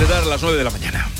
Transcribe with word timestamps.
de 0.00 0.06
dar 0.06 0.24
las 0.24 0.40
9 0.40 0.56
de 0.56 0.64
la 0.64 0.70
mañana. 0.70 1.19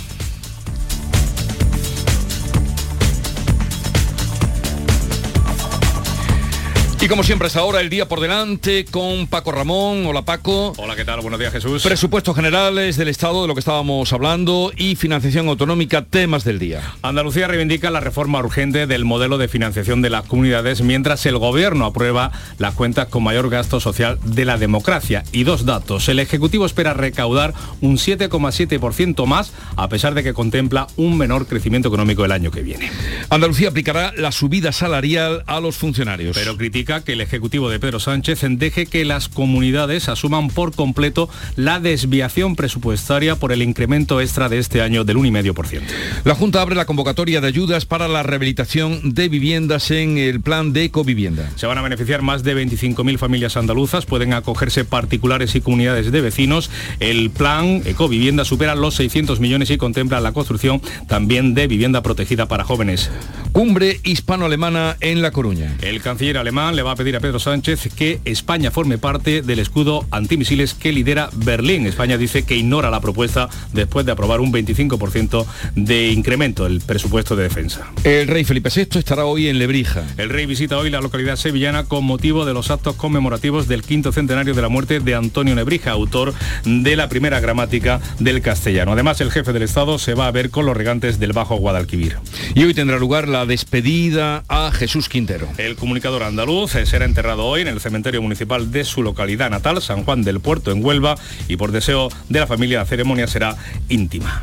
Y 7.03 7.09
como 7.09 7.23
siempre 7.23 7.49
es 7.49 7.57
ahora 7.57 7.81
el 7.81 7.89
día 7.89 8.07
por 8.07 8.21
delante 8.21 8.85
con 8.85 9.27
Paco 9.27 9.53
Ramón. 9.53 10.05
Hola 10.05 10.21
Paco. 10.21 10.75
Hola, 10.77 10.95
¿qué 10.97 11.07
tal? 11.07 11.23
Buenos 11.23 11.41
días 11.41 11.51
Jesús. 11.51 11.83
Presupuestos 11.83 12.37
generales 12.37 12.99
del 12.99 13.09
Estado 13.09 13.41
de 13.41 13.49
lo 13.49 13.55
que 13.55 13.61
estábamos 13.61 14.13
hablando 14.13 14.71
y 14.77 14.97
financiación 14.97 15.49
autonómica, 15.49 16.05
temas 16.05 16.45
del 16.45 16.59
día. 16.59 16.83
Andalucía 17.01 17.49
reivindica 17.49 17.91
la 17.91 18.01
reforma 18.01 18.39
urgente 18.41 18.87
del 18.87 19.07
modelo 19.07 19.39
de 19.39 19.49
financiación 19.49 20.03
de 20.03 20.11
las 20.11 20.27
comunidades 20.27 20.83
mientras 20.83 21.25
el 21.25 21.39
gobierno 21.39 21.87
aprueba 21.87 22.33
las 22.59 22.75
cuentas 22.75 23.09
con 23.09 23.23
mayor 23.23 23.49
gasto 23.49 23.81
social 23.81 24.19
de 24.23 24.45
la 24.45 24.59
democracia. 24.59 25.25
Y 25.33 25.45
dos 25.45 25.65
datos. 25.65 26.07
El 26.11 26.19
Ejecutivo 26.19 26.67
espera 26.67 26.93
recaudar 26.93 27.55
un 27.81 27.97
7,7% 27.97 29.25
más 29.25 29.55
a 29.77 29.89
pesar 29.89 30.13
de 30.13 30.23
que 30.23 30.35
contempla 30.35 30.87
un 30.97 31.17
menor 31.17 31.47
crecimiento 31.47 31.89
económico 31.89 32.27
el 32.27 32.33
año 32.33 32.51
que 32.51 32.61
viene. 32.61 32.93
Andalucía 33.31 33.71
aplicará 33.71 34.13
la 34.19 34.33
subida 34.33 34.71
salarial 34.71 35.45
a 35.47 35.61
los 35.61 35.79
funcionarios. 35.79 36.37
Pero 36.37 36.59
critica 36.59 36.90
que 36.99 37.13
el 37.13 37.21
Ejecutivo 37.21 37.71
de 37.71 37.79
Pedro 37.79 38.01
Sánchez 38.01 38.41
deje 38.49 38.87
que 38.87 39.05
las 39.05 39.29
comunidades 39.29 40.09
asuman 40.09 40.49
por 40.49 40.75
completo 40.75 41.31
la 41.55 41.79
desviación 41.79 42.57
presupuestaria 42.57 43.37
por 43.37 43.53
el 43.53 43.63
incremento 43.63 44.21
extra 44.21 44.49
de 44.49 44.59
este 44.59 44.83
año 44.83 45.05
del 45.05 45.19
1,5%. 45.19 45.83
La 46.25 46.35
Junta 46.35 46.61
abre 46.61 46.75
la 46.75 46.87
convocatoria 46.87 47.41
de 47.41 47.47
ayudas 47.47 47.87
para 47.87 48.09
la 48.09 48.25
rehabilitación 48.25 49.15
de 49.15 49.29
viviendas 49.29 49.93
en 49.93 50.19
el 50.19 50.41
plan 50.41 50.73
de 50.73 50.85
ecovivienda. 50.85 51.49
Se 51.55 51.67
van 51.67 51.79
a 51.79 51.83
beneficiar 51.83 52.23
más 52.23 52.43
de 52.43 52.57
25.000 52.57 53.19
familias 53.19 53.57
andaluzas, 53.57 54.05
pueden 54.05 54.33
acogerse 54.33 54.85
particulares 54.85 55.55
y 55.55 55.61
comunidades 55.61 56.11
de 56.11 56.21
vecinos. 56.21 56.71
El 56.99 57.31
plan 57.31 57.83
ecovivienda 57.85 58.45
supera 58.45 58.75
los 58.75 58.97
600 58.97 59.39
millones 59.39 59.71
y 59.71 59.79
contempla 59.79 60.21
la 60.21 60.33
construcción 60.33 60.83
también 61.07 61.55
de 61.55 61.69
vivienda 61.69 62.03
protegida 62.03 62.47
para 62.49 62.65
jóvenes. 62.65 63.11
Cumbre 63.53 64.01
hispano-alemana 64.05 64.97
en 65.01 65.23
La 65.23 65.33
Coruña. 65.33 65.77
El 65.83 66.01
canciller 66.01 66.39
alemán 66.39 66.77
le 66.81 66.85
va 66.85 66.93
a 66.93 66.97
pedir 66.97 67.15
a 67.15 67.21
Pedro 67.21 67.39
Sánchez 67.39 67.91
que 67.95 68.23
España 68.25 68.71
forme 68.71 68.97
parte 68.97 69.43
del 69.43 69.59
escudo 69.59 70.07
antimisiles 70.11 70.73
que 70.73 70.93
lidera 70.93 71.29
Berlín. 71.35 71.87
España 71.87 72.17
dice 72.17 72.45
que 72.45 72.57
ignora 72.57 72.89
la 72.89 73.03
propuesta 73.03 73.51
después 73.75 74.07
de 74.07 74.13
aprobar 74.13 74.41
un 74.41 74.51
25% 74.51 75.45
de 75.75 76.09
incremento 76.09 76.65
del 76.65 76.81
presupuesto 76.81 77.37
de 77.37 77.43
defensa. 77.43 77.93
El 78.03 78.29
rey 78.29 78.45
Felipe 78.45 78.71
VI 78.75 78.99
estará 78.99 79.27
hoy 79.27 79.49
en 79.49 79.59
Lebrija. 79.59 80.05
El 80.17 80.31
rey 80.31 80.47
visita 80.47 80.79
hoy 80.79 80.89
la 80.89 81.03
localidad 81.03 81.37
sevillana 81.37 81.85
con 81.85 82.03
motivo 82.03 82.47
de 82.47 82.55
los 82.55 82.71
actos 82.71 82.97
conmemorativos 82.97 83.69
del 83.69 83.83
quinto 83.83 84.11
centenario 84.11 84.55
de 84.55 84.63
la 84.63 84.71
muerte 84.71 85.01
de 85.01 85.15
Antonio 85.15 85.55
Nebrija, 85.55 85.91
autor 85.91 86.33
de 86.65 86.97
la 86.97 87.11
primera 87.11 87.41
gramática 87.41 88.01
del 88.21 88.41
castellano. 88.41 88.93
Además, 88.93 89.21
el 89.21 89.31
jefe 89.31 89.53
del 89.53 89.65
Estado 89.65 89.99
se 89.99 90.15
va 90.15 90.29
a 90.29 90.31
ver 90.31 90.49
con 90.49 90.65
los 90.65 90.75
regantes 90.75 91.19
del 91.19 91.35
Bajo 91.35 91.57
Guadalquivir. 91.57 92.17
Y 92.55 92.65
hoy 92.65 92.73
tendrá 92.73 92.99
lugar 92.99 93.29
la 93.29 93.45
despedida 93.45 94.45
a 94.49 94.73
Jesús 94.73 95.11
Quintero. 95.11 95.47
El 95.59 95.77
comunicador 95.77 96.23
andaluz 96.23 96.70
será 96.71 97.05
enterrado 97.05 97.47
hoy 97.47 97.63
en 97.63 97.69
el 97.69 97.81
cementerio 97.81 98.23
municipal 98.23 98.71
de 98.71 98.85
su 98.85 99.03
localidad 99.03 99.51
natal, 99.51 99.83
San 99.83 100.05
Juan 100.05 100.23
del 100.23 100.41
Puerto, 100.41 100.71
en 100.71 100.85
Huelva, 100.85 101.17
y 101.49 101.57
por 101.57 101.73
deseo 101.73 102.09
de 102.29 102.41
la 102.41 102.47
familia 102.47 102.79
la 102.79 102.87
ceremonia 102.87 103.27
será 103.27 103.57
íntima. 103.89 104.43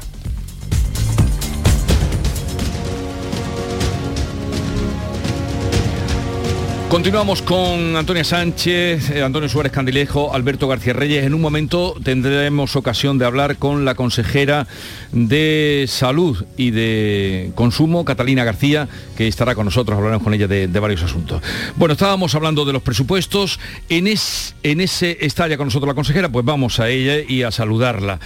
Continuamos 6.90 7.42
con 7.42 7.98
Antonia 7.98 8.24
Sánchez, 8.24 9.10
eh, 9.10 9.22
Antonio 9.22 9.50
Suárez 9.50 9.74
Candilejo, 9.74 10.34
Alberto 10.34 10.70
García 10.70 10.94
Reyes. 10.94 11.26
En 11.26 11.34
un 11.34 11.42
momento 11.42 11.94
tendremos 12.02 12.78
ocasión 12.78 13.18
de 13.18 13.26
hablar 13.26 13.58
con 13.58 13.84
la 13.84 13.94
consejera 13.94 14.68
de 15.12 15.84
Salud 15.90 16.46
y 16.56 16.72
de 16.72 17.52
Consumo, 17.56 18.06
Catalina 18.06 18.46
García, 18.46 18.88
que 19.18 19.28
estará 19.28 19.54
con 19.54 19.66
nosotros, 19.66 19.98
hablaremos 19.98 20.24
con 20.24 20.34
ella 20.34 20.48
de, 20.48 20.68
varios 20.80 21.04
asuntos. 21.04 21.42
Bueno, 21.76 21.92
estábamos 21.92 22.34
hablando 22.36 22.64
de 22.64 22.72
los 22.72 22.82
presupuestos. 22.82 23.60
En, 23.90 24.08
en 24.08 24.82
ese 24.82 25.18
está 25.20 25.50
ya 25.50 25.58
con 25.58 25.68
nosotros 25.68 25.90
la 25.90 25.94
consejera, 25.94 26.30
pues 26.30 26.46
vamos 26.46 26.80
a 26.80 26.88
ella 26.88 27.18
y 27.28 27.44
a 27.44 27.52
saludarla. 27.52 28.22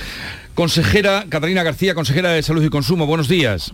Consejera 0.54 1.26
Catalina 1.30 1.64
García, 1.64 1.96
consejera 1.96 2.30
de 2.30 2.44
Salud 2.44 2.64
y 2.64 2.70
Consumo, 2.70 3.08
buenos 3.08 3.28
días. 3.28 3.74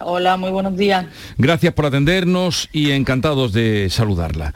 Hola, 0.00 0.36
muy 0.36 0.50
buenos 0.50 0.76
días. 0.76 1.06
Gracias 1.38 1.72
por 1.74 1.86
atendernos 1.86 2.68
y 2.72 2.90
encantados 2.90 3.52
de 3.52 3.88
saludarla. 3.90 4.54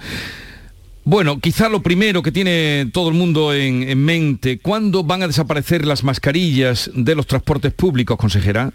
Bueno, 1.04 1.40
quizá 1.40 1.68
lo 1.68 1.82
primero 1.82 2.22
que 2.22 2.30
tiene 2.30 2.90
todo 2.92 3.08
el 3.08 3.14
mundo 3.14 3.54
en, 3.54 3.82
en, 3.82 4.04
mente, 4.04 4.58
¿cuándo 4.58 5.02
van 5.02 5.22
a 5.22 5.26
desaparecer 5.26 5.86
las 5.86 6.04
mascarillas 6.04 6.90
de 6.94 7.14
los 7.14 7.26
transportes 7.26 7.72
públicos, 7.72 8.18
consejera? 8.18 8.72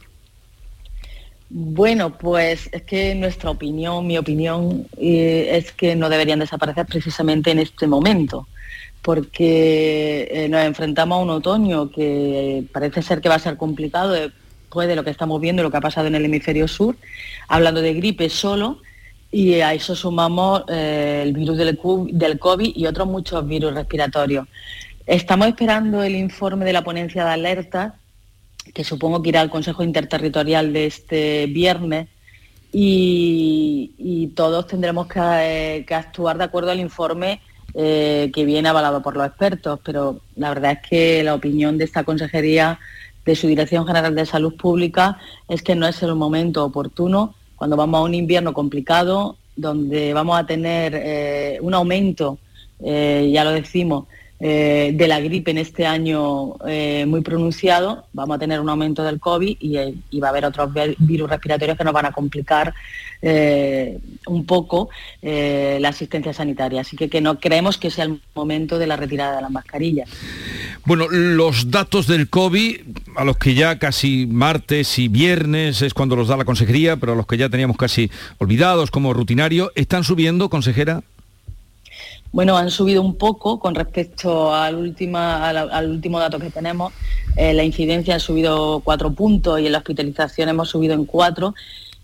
Bueno, 1.49 2.17
pues 2.17 2.67
es 2.71 2.81
que 2.81 3.13
nuestra 3.13 3.51
opinión, 3.51 4.07
mi 4.07 4.17
opinión, 4.17 4.87
eh, 4.97 5.49
es 5.51 5.71
que 5.71 5.95
no 5.95 6.09
deberían 6.09 6.39
desaparecer 6.39 6.87
precisamente 6.87 7.51
en 7.51 7.59
este 7.59 7.85
momento, 7.85 8.47
porque 9.03 10.27
eh, 10.31 10.49
nos 10.49 10.65
enfrentamos 10.65 11.19
a 11.19 11.21
un 11.21 11.29
otoño 11.29 11.91
que 11.91 12.63
parece 12.73 13.03
ser 13.03 13.21
que 13.21 13.29
va 13.29 13.35
a 13.35 13.39
ser 13.39 13.57
complicado 13.57 14.15
de 14.81 14.95
lo 14.95 15.03
que 15.03 15.09
estamos 15.09 15.39
viendo 15.41 15.63
lo 15.63 15.71
que 15.71 15.77
ha 15.77 15.81
pasado 15.81 16.07
en 16.07 16.15
el 16.15 16.25
hemisferio 16.25 16.67
sur, 16.67 16.95
hablando 17.47 17.81
de 17.81 17.93
gripe 17.93 18.29
solo, 18.29 18.81
y 19.31 19.59
a 19.61 19.73
eso 19.73 19.95
sumamos 19.95 20.63
eh, 20.69 21.21
el 21.23 21.33
virus 21.33 21.57
del, 21.57 22.39
COVID 22.39 22.75
y 22.75 22.85
otros 22.85 23.07
muchos 23.07 23.45
virus 23.47 23.73
respiratorios. 23.73 24.47
Estamos 25.05 25.47
esperando 25.47 26.03
el 26.03 26.15
informe 26.15 26.65
de 26.65 26.73
la 26.73 26.83
ponencia 26.83 27.25
de 27.25 27.31
alerta, 27.31 27.95
que 28.73 28.83
supongo 28.83 29.21
que 29.21 29.29
irá 29.29 29.41
al 29.41 29.49
Consejo 29.49 29.83
Interterritorial 29.83 30.73
de 30.73 30.85
este 30.85 31.47
viernes, 31.47 32.07
y, 32.77 34.33
todos 34.35 34.67
tendremos 34.67 35.07
que, 35.07 35.19
eh, 35.21 35.85
que, 35.87 35.95
actuar 35.95 36.37
de 36.37 36.43
acuerdo 36.43 36.71
al 36.71 36.79
informe 36.81 37.39
eh, 37.77 38.31
que 38.33 38.45
viene 38.45 38.69
avalado 38.69 39.01
por 39.01 39.17
los 39.17 39.27
expertos, 39.27 39.81
pero 39.83 40.21
la 40.37 40.47
verdad 40.47 40.71
es 40.81 40.89
que 40.89 41.23
la 41.23 41.35
opinión 41.35 41.77
de 41.77 41.83
esta 41.83 42.05
consejería 42.05 42.79
de 43.25 43.35
su 43.35 43.47
Dirección 43.47 43.85
General 43.87 44.13
de 44.13 44.25
Salud 44.25 44.55
Pública 44.55 45.17
es 45.49 45.63
que 45.63 45.75
no 45.75 45.87
es 45.87 46.01
el 46.03 46.15
momento 46.15 46.63
oportuno 46.63 47.33
cuando 47.55 47.75
vamos 47.75 47.99
a 47.99 48.03
un 48.03 48.13
invierno 48.13 48.53
complicado, 48.53 49.37
donde 49.55 50.13
vamos 50.13 50.37
a 50.37 50.45
tener 50.45 50.93
eh, 50.95 51.57
un 51.61 51.73
aumento, 51.73 52.37
eh, 52.83 53.29
ya 53.33 53.43
lo 53.43 53.51
decimos, 53.51 54.05
eh, 54.39 54.91
de 54.93 55.07
la 55.07 55.19
gripe 55.19 55.51
en 55.51 55.57
este 55.57 55.85
año 55.85 56.55
eh, 56.67 57.05
muy 57.07 57.21
pronunciado, 57.21 58.05
vamos 58.13 58.35
a 58.35 58.39
tener 58.39 58.59
un 58.59 58.69
aumento 58.69 59.03
del 59.03 59.19
COVID 59.19 59.57
y, 59.59 59.77
y, 60.09 60.19
va 60.19 60.27
a 60.27 60.31
haber 60.31 60.45
otros 60.45 60.71
virus 60.99 61.29
respiratorios 61.29 61.77
que 61.77 61.83
nos 61.83 61.93
van 61.93 62.07
a 62.07 62.11
complicar 62.11 62.73
eh, 63.21 63.97
un 64.27 64.45
poco 64.45 64.89
eh, 65.21 65.79
la 65.81 65.89
asistencia 65.89 66.33
sanitaria. 66.33 66.81
Así 66.81 66.95
que, 66.95 67.09
que 67.09 67.21
no 67.21 67.39
creemos 67.39 67.77
que 67.77 67.89
sea 67.89 68.05
el 68.05 68.21
momento 68.35 68.77
de 68.77 68.87
la 68.87 68.97
retirada 68.97 69.37
de 69.37 69.41
las 69.41 69.51
mascarillas. 69.51 70.09
Bueno, 70.85 71.07
los 71.09 71.71
datos 71.71 72.05
del 72.05 72.29
COVID, 72.29 72.81
a 73.15 73.23
los 73.23 73.37
que 73.37 73.55
ya 73.55 73.79
casi 73.79 74.27
martes 74.27 74.99
y 74.99 75.07
viernes 75.07 75.81
es 75.81 75.95
cuando 75.95 76.15
los 76.15 76.27
da 76.27 76.37
la 76.37 76.45
consejería, 76.45 76.97
pero 76.97 77.13
a 77.13 77.15
los 77.15 77.25
que 77.25 77.37
ya 77.37 77.49
teníamos 77.49 77.77
casi 77.77 78.11
olvidados 78.37 78.91
como 78.91 79.13
rutinario, 79.13 79.71
¿están 79.75 80.03
subiendo, 80.03 80.49
consejera? 80.49 81.01
Bueno, 82.35 82.57
han 82.57 82.69
subido 82.69 83.01
un 83.01 83.15
poco 83.15 83.59
con 83.59 83.75
respecto 83.75 84.53
al, 84.53 84.75
última, 84.75 85.47
al, 85.47 85.89
último 85.89 86.19
dato 86.19 86.37
que 86.37 86.49
tenemos. 86.49 86.91
Eh, 87.37 87.53
la 87.53 87.63
incidencia 87.63 88.17
ha 88.17 88.19
subido 88.19 88.81
cuatro 88.83 89.09
puntos 89.13 89.57
y 89.61 89.67
en 89.67 89.71
la 89.71 89.77
hospitalización 89.77 90.49
hemos 90.49 90.67
subido 90.67 90.93
en 90.95 91.05
cuatro. 91.05 91.55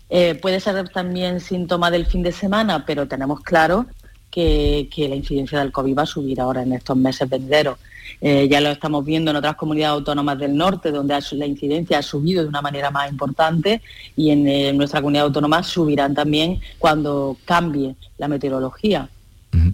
Eh, 0.08 0.34
puede 0.40 0.58
ser 0.60 0.88
también 0.88 1.38
síntoma 1.38 1.90
del 1.90 2.06
fin 2.06 2.22
de 2.22 2.32
semana, 2.32 2.86
pero 2.86 3.06
tenemos 3.06 3.40
claro 3.40 3.84
que, 4.30 4.88
que, 4.90 5.06
la 5.06 5.16
incidencia 5.16 5.58
del 5.58 5.70
COVID 5.70 5.98
va 5.98 6.02
a 6.04 6.06
subir 6.06 6.40
ahora 6.40 6.62
en 6.62 6.72
estos 6.72 6.96
meses 6.96 7.28
venideros. 7.28 7.76
Eh, 8.22 8.48
ya 8.50 8.62
lo 8.62 8.70
estamos 8.70 9.04
viendo 9.04 9.32
en 9.32 9.36
otras 9.36 9.56
comunidades 9.56 9.98
autónomas 9.98 10.38
del 10.38 10.56
norte, 10.56 10.92
donde 10.92 11.18
la 11.32 11.44
incidencia 11.44 11.98
ha 11.98 12.02
subido 12.02 12.42
de 12.42 12.48
una 12.48 12.62
manera 12.62 12.90
más 12.90 13.10
importante 13.10 13.82
y 14.16 14.30
en 14.30 14.78
nuestra 14.78 15.02
comunidad 15.02 15.26
autónoma 15.26 15.62
subirán 15.62 16.14
también 16.14 16.58
cuando 16.78 17.36
cambie 17.44 17.96
la 18.16 18.28
meteorología. 18.28 19.10
-huh. 19.52 19.72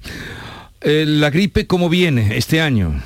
¿La 0.81 1.31
gripe 1.31 1.67
cómo 1.67 1.89
viene 1.89 2.37
este 2.37 2.61
año? 2.61 3.03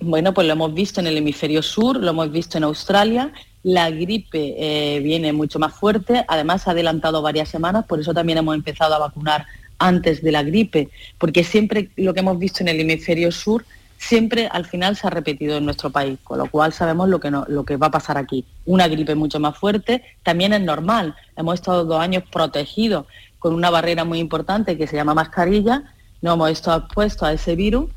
Bueno, 0.00 0.32
pues 0.32 0.46
lo 0.46 0.52
hemos 0.52 0.72
visto 0.74 1.00
en 1.00 1.06
el 1.08 1.16
hemisferio 1.16 1.62
sur, 1.62 1.96
lo 1.96 2.10
hemos 2.10 2.30
visto 2.30 2.56
en 2.56 2.64
Australia. 2.64 3.32
La 3.64 3.90
gripe 3.90 4.54
eh, 4.56 5.00
viene 5.00 5.32
mucho 5.32 5.58
más 5.58 5.74
fuerte, 5.74 6.24
además 6.28 6.66
ha 6.66 6.70
adelantado 6.70 7.20
varias 7.20 7.48
semanas, 7.48 7.84
por 7.86 7.98
eso 8.00 8.14
también 8.14 8.38
hemos 8.38 8.54
empezado 8.54 8.94
a 8.94 8.98
vacunar 8.98 9.46
antes 9.78 10.22
de 10.22 10.32
la 10.32 10.42
gripe, 10.42 10.88
porque 11.18 11.44
siempre 11.44 11.90
lo 11.96 12.14
que 12.14 12.20
hemos 12.20 12.38
visto 12.38 12.62
en 12.62 12.68
el 12.68 12.80
hemisferio 12.80 13.32
sur, 13.32 13.64
siempre 13.98 14.46
al 14.46 14.64
final 14.64 14.96
se 14.96 15.08
ha 15.08 15.10
repetido 15.10 15.56
en 15.56 15.64
nuestro 15.64 15.90
país, 15.90 16.18
con 16.22 16.38
lo 16.38 16.48
cual 16.48 16.72
sabemos 16.72 17.08
lo 17.08 17.18
que, 17.18 17.30
no, 17.30 17.44
lo 17.48 17.64
que 17.64 17.76
va 17.76 17.88
a 17.88 17.90
pasar 17.90 18.16
aquí. 18.16 18.44
Una 18.64 18.86
gripe 18.86 19.16
mucho 19.16 19.40
más 19.40 19.58
fuerte, 19.58 20.02
también 20.22 20.52
es 20.52 20.60
normal, 20.60 21.16
hemos 21.36 21.54
estado 21.54 21.84
dos 21.84 22.00
años 22.00 22.22
protegidos 22.30 23.06
con 23.38 23.54
una 23.54 23.70
barrera 23.70 24.04
muy 24.04 24.18
importante 24.18 24.76
que 24.76 24.86
se 24.86 24.96
llama 24.96 25.14
mascarilla, 25.14 25.84
no 26.22 26.34
hemos 26.34 26.50
estado 26.50 26.78
expuestos 26.80 27.28
a 27.28 27.32
ese 27.32 27.54
virus 27.54 27.90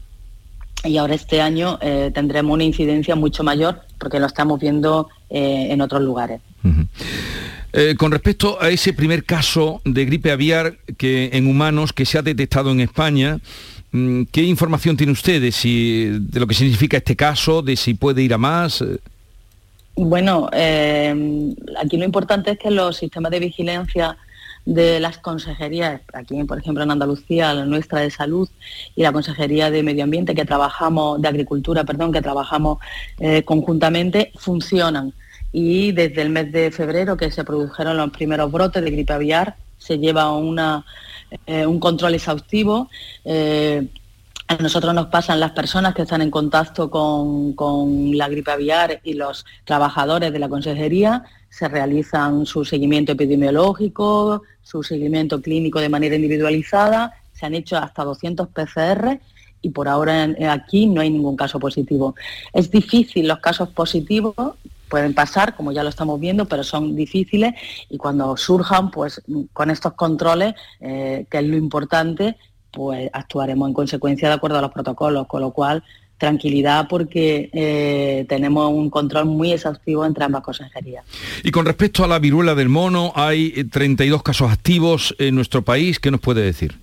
y 0.84 0.98
ahora 0.98 1.16
este 1.16 1.42
año 1.42 1.78
eh, 1.82 2.12
tendremos 2.14 2.54
una 2.54 2.64
incidencia 2.64 3.16
mucho 3.16 3.44
mayor 3.44 3.82
porque 3.98 4.20
lo 4.20 4.26
estamos 4.26 4.60
viendo 4.60 5.10
eh, 5.30 5.68
en 5.70 5.82
otros 5.82 6.02
lugares. 6.02 6.42
Eh, 7.74 7.96
con 7.98 8.12
respecto 8.12 8.62
a 8.62 8.70
ese 8.70 8.94
primer 8.94 9.24
caso 9.24 9.82
de 9.86 10.06
gripe 10.06 10.32
aviar 10.32 10.78
que, 10.98 11.30
en 11.34 11.48
humanos 11.48 11.94
que 11.94 12.06
se 12.06 12.18
ha 12.18 12.22
detectado 12.22 12.72
en 12.72 12.82
España, 12.82 13.40
mm, 13.92 14.24
¿qué 14.32 14.44
información 14.44 14.98
tiene 14.98 15.14
usted 15.14 15.42
de, 15.42 15.52
si, 15.52 16.06
de 16.20 16.40
lo 16.40 16.48
que 16.48 16.56
significa 16.56 16.98
este 16.98 17.16
caso, 17.16 17.62
de 17.62 17.76
si 17.76 17.94
puede 17.94 18.24
ir 18.24 18.34
a 18.34 18.38
más? 18.38 18.84
Bueno, 19.96 20.50
aquí 20.52 21.98
lo 21.98 22.06
importante 22.06 22.52
es 22.52 22.58
que 22.58 22.72
los 22.72 22.98
sistemas 22.98 23.32
de 23.32 23.40
vigilancia 23.40 24.18
de 24.66 25.00
las 25.00 25.18
consejerías, 25.18 26.02
aquí 26.14 26.44
por 26.44 26.60
ejemplo 26.60 26.84
en 26.84 26.92
Andalucía, 26.92 27.54
la 27.54 27.66
nuestra 27.66 28.02
de 28.02 28.12
salud 28.12 28.48
y 28.96 29.02
la 29.02 29.12
Consejería 29.12 29.72
de 29.72 29.84
Medio 29.84 30.04
Ambiente 30.04 30.36
que 30.36 30.46
trabajamos, 30.46 31.22
de 31.22 31.28
Agricultura, 31.28 31.84
perdón, 31.84 32.12
que 32.12 32.22
trabajamos 32.22 32.78
eh, 33.20 33.44
conjuntamente, 33.44 34.32
funcionan. 34.36 35.14
Y 35.52 35.92
desde 35.92 36.22
el 36.22 36.30
mes 36.30 36.52
de 36.52 36.72
febrero 36.72 37.18
que 37.18 37.32
se 37.32 37.44
produjeron 37.44 37.98
los 37.98 38.12
primeros 38.12 38.52
brotes 38.52 38.84
de 38.84 38.92
gripe 38.92 39.14
aviar, 39.14 39.56
se 39.78 39.98
lleva 39.98 40.32
una, 40.32 40.86
eh, 41.46 41.66
un 41.66 41.80
control 41.80 42.14
exhaustivo. 42.14 42.90
Eh, 43.26 43.88
a 44.48 44.56
nosotros 44.58 44.94
nos 44.94 45.08
pasan 45.08 45.40
las 45.40 45.52
personas 45.52 45.96
que 45.96 46.04
están 46.04 46.22
en 46.22 46.30
contacto 46.30 46.90
con, 46.90 47.54
con 47.54 48.18
la 48.18 48.28
gripe 48.28 48.52
aviar 48.52 49.00
y 49.04 49.14
los 49.14 49.46
trabajadores 49.66 50.32
de 50.32 50.40
la 50.40 50.50
consejería, 50.50 51.24
se 51.52 51.68
realizan 51.68 52.46
su 52.46 52.66
seguimiento 52.66 53.12
epidemiológico, 53.12 54.42
su 54.64 54.82
seguimiento 54.82 55.42
clínico 55.42 55.80
de 55.80 55.90
manera 55.90 56.16
individualizada, 56.16 57.14
se 57.34 57.46
han 57.46 57.54
hecho 57.54 57.78
hasta 57.78 58.04
200 58.04 58.48
PCR 58.48 59.20
y 59.62 59.70
por 59.70 59.88
ahora 59.88 60.34
aquí 60.50 60.88
no 60.88 61.02
hay 61.02 61.10
ningún 61.10 61.36
caso 61.36 61.60
positivo. 61.60 62.16
Es 62.54 62.72
difícil 62.72 63.28
los 63.28 63.40
casos 63.40 63.70
positivos, 63.70 64.34
pueden 64.90 65.14
pasar, 65.14 65.56
como 65.56 65.74
ya 65.74 65.84
lo 65.84 65.90
estamos 65.90 66.20
viendo, 66.20 66.46
pero 66.46 66.64
son 66.64 66.96
difíciles 66.96 67.54
y 67.90 67.98
cuando 67.98 68.36
surjan, 68.38 68.90
pues 68.90 69.22
con 69.52 69.70
estos 69.70 69.94
controles, 69.94 70.56
eh, 70.80 71.26
que 71.30 71.38
es 71.38 71.44
lo 71.44 71.58
importante, 71.58 72.38
pues 72.72 73.10
actuaremos 73.12 73.68
en 73.68 73.74
consecuencia 73.74 74.30
de 74.30 74.36
acuerdo 74.36 74.58
a 74.58 74.62
los 74.62 74.72
protocolos, 74.72 75.28
con 75.28 75.42
lo 75.42 75.52
cual 75.52 75.84
tranquilidad 76.22 76.88
porque 76.88 77.50
eh, 77.52 78.26
tenemos 78.30 78.72
un 78.72 78.90
control 78.90 79.26
muy 79.26 79.52
exhaustivo 79.52 80.06
entre 80.06 80.24
ambas 80.24 80.44
consejerías. 80.44 81.04
Y 81.44 81.50
con 81.52 81.66
respecto 81.66 82.04
a 82.04 82.08
la 82.08 82.20
viruela 82.20 82.54
del 82.56 82.70
mono, 82.70 83.12
hay 83.16 83.66
32 83.66 84.22
casos 84.22 84.52
activos 84.52 85.16
en 85.18 85.36
nuestro 85.36 85.64
país. 85.64 86.00
¿Qué 86.00 86.12
nos 86.12 86.22
puede 86.22 86.44
decir? 86.44 86.78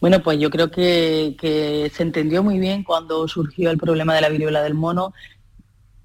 Bueno, 0.00 0.22
pues 0.22 0.38
yo 0.38 0.48
creo 0.48 0.70
que, 0.70 1.90
se 1.92 2.02
entendió 2.02 2.42
muy 2.42 2.58
bien 2.58 2.84
cuando 2.84 3.26
surgió 3.26 3.70
el 3.70 3.76
problema 3.76 4.14
de 4.14 4.20
la 4.20 4.28
viruela 4.28 4.62
del 4.62 4.74
mono 4.74 5.12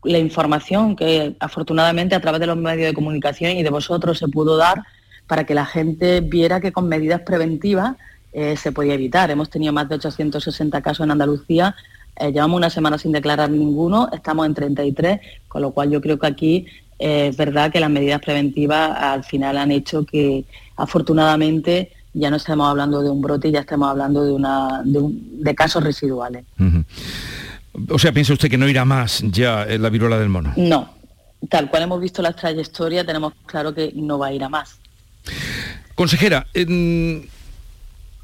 la 0.04 0.20
información 0.20 0.96
que 0.96 1.36
afortunadamente 1.40 2.14
a 2.14 2.22
través 2.22 2.40
de 2.40 2.46
los 2.46 2.58
medios 2.58 2.88
de 2.88 2.94
comunicación 2.94 3.58
y 3.58 3.64
de 3.64 3.72
vosotros 3.72 4.20
se 4.20 4.28
pudo 4.28 4.56
dar 4.56 4.84
para 5.26 5.46
que 5.46 5.56
la 5.56 5.66
gente 5.66 6.22
viera 6.22 6.60
que 6.62 6.72
con 6.72 6.88
medidas 6.88 7.22
preventivas 7.22 7.96
eh, 8.32 8.56
se 8.56 8.72
podía 8.72 8.94
evitar. 8.94 9.32
Hemos 9.32 9.50
tenido 9.50 9.74
más 9.74 9.90
de 9.90 9.96
860 9.96 10.80
casos 10.82 11.06
en 11.06 11.12
Andalucía 11.12 11.76
eh, 12.18 12.32
llevamos 12.32 12.58
una 12.58 12.70
semana 12.70 12.98
sin 12.98 13.12
declarar 13.12 13.50
ninguno, 13.50 14.10
estamos 14.12 14.46
en 14.46 14.54
33, 14.54 15.20
con 15.48 15.62
lo 15.62 15.72
cual 15.72 15.90
yo 15.92 16.02
creo 16.02 16.18
que 16.18 16.28
aquí 16.28 16.66
eh, 17.00 17.28
es 17.30 17.38
verdad 17.38 17.72
que 17.72 17.80
las 17.80 17.90
medidas 17.90 18.22
preventivas 18.22 18.98
al 18.98 19.24
final 19.24 19.58
han 19.58 19.72
hecho 19.72 20.06
que 20.06 20.46
afortunadamente 20.78 21.92
ya 22.14 22.30
no 22.30 22.38
estemos 22.38 22.70
hablando 22.70 23.02
de 23.02 23.10
un 23.10 23.22
brote, 23.22 23.52
ya 23.52 23.60
estamos 23.60 23.90
hablando 23.90 24.24
de, 24.24 24.32
una, 24.32 24.82
de, 24.86 25.56
casos 25.56 25.84
residuales. 25.84 26.46
O 27.90 28.00
sea, 28.00 28.14
¿piensa 28.14 28.32
usted 28.32 28.50
que 28.50 28.58
no 28.58 28.70
irá 28.70 28.86
más 28.86 29.22
ya 29.32 29.66
la 29.66 29.90
viruela 29.90 30.18
del 30.18 30.30
mono? 30.30 30.54
No, 30.56 30.90
tal 31.50 31.70
cual 31.70 31.84
hemos 31.84 32.00
visto 32.00 32.22
la 32.22 32.32
trayectoria, 32.32 33.06
tenemos 33.06 33.34
claro 33.46 33.74
que 33.74 33.92
no 33.94 34.18
va 34.18 34.28
a 34.28 34.34
ir 34.34 34.46
a 34.46 34.50
más. 34.50 34.80
Consejera, 35.96 36.48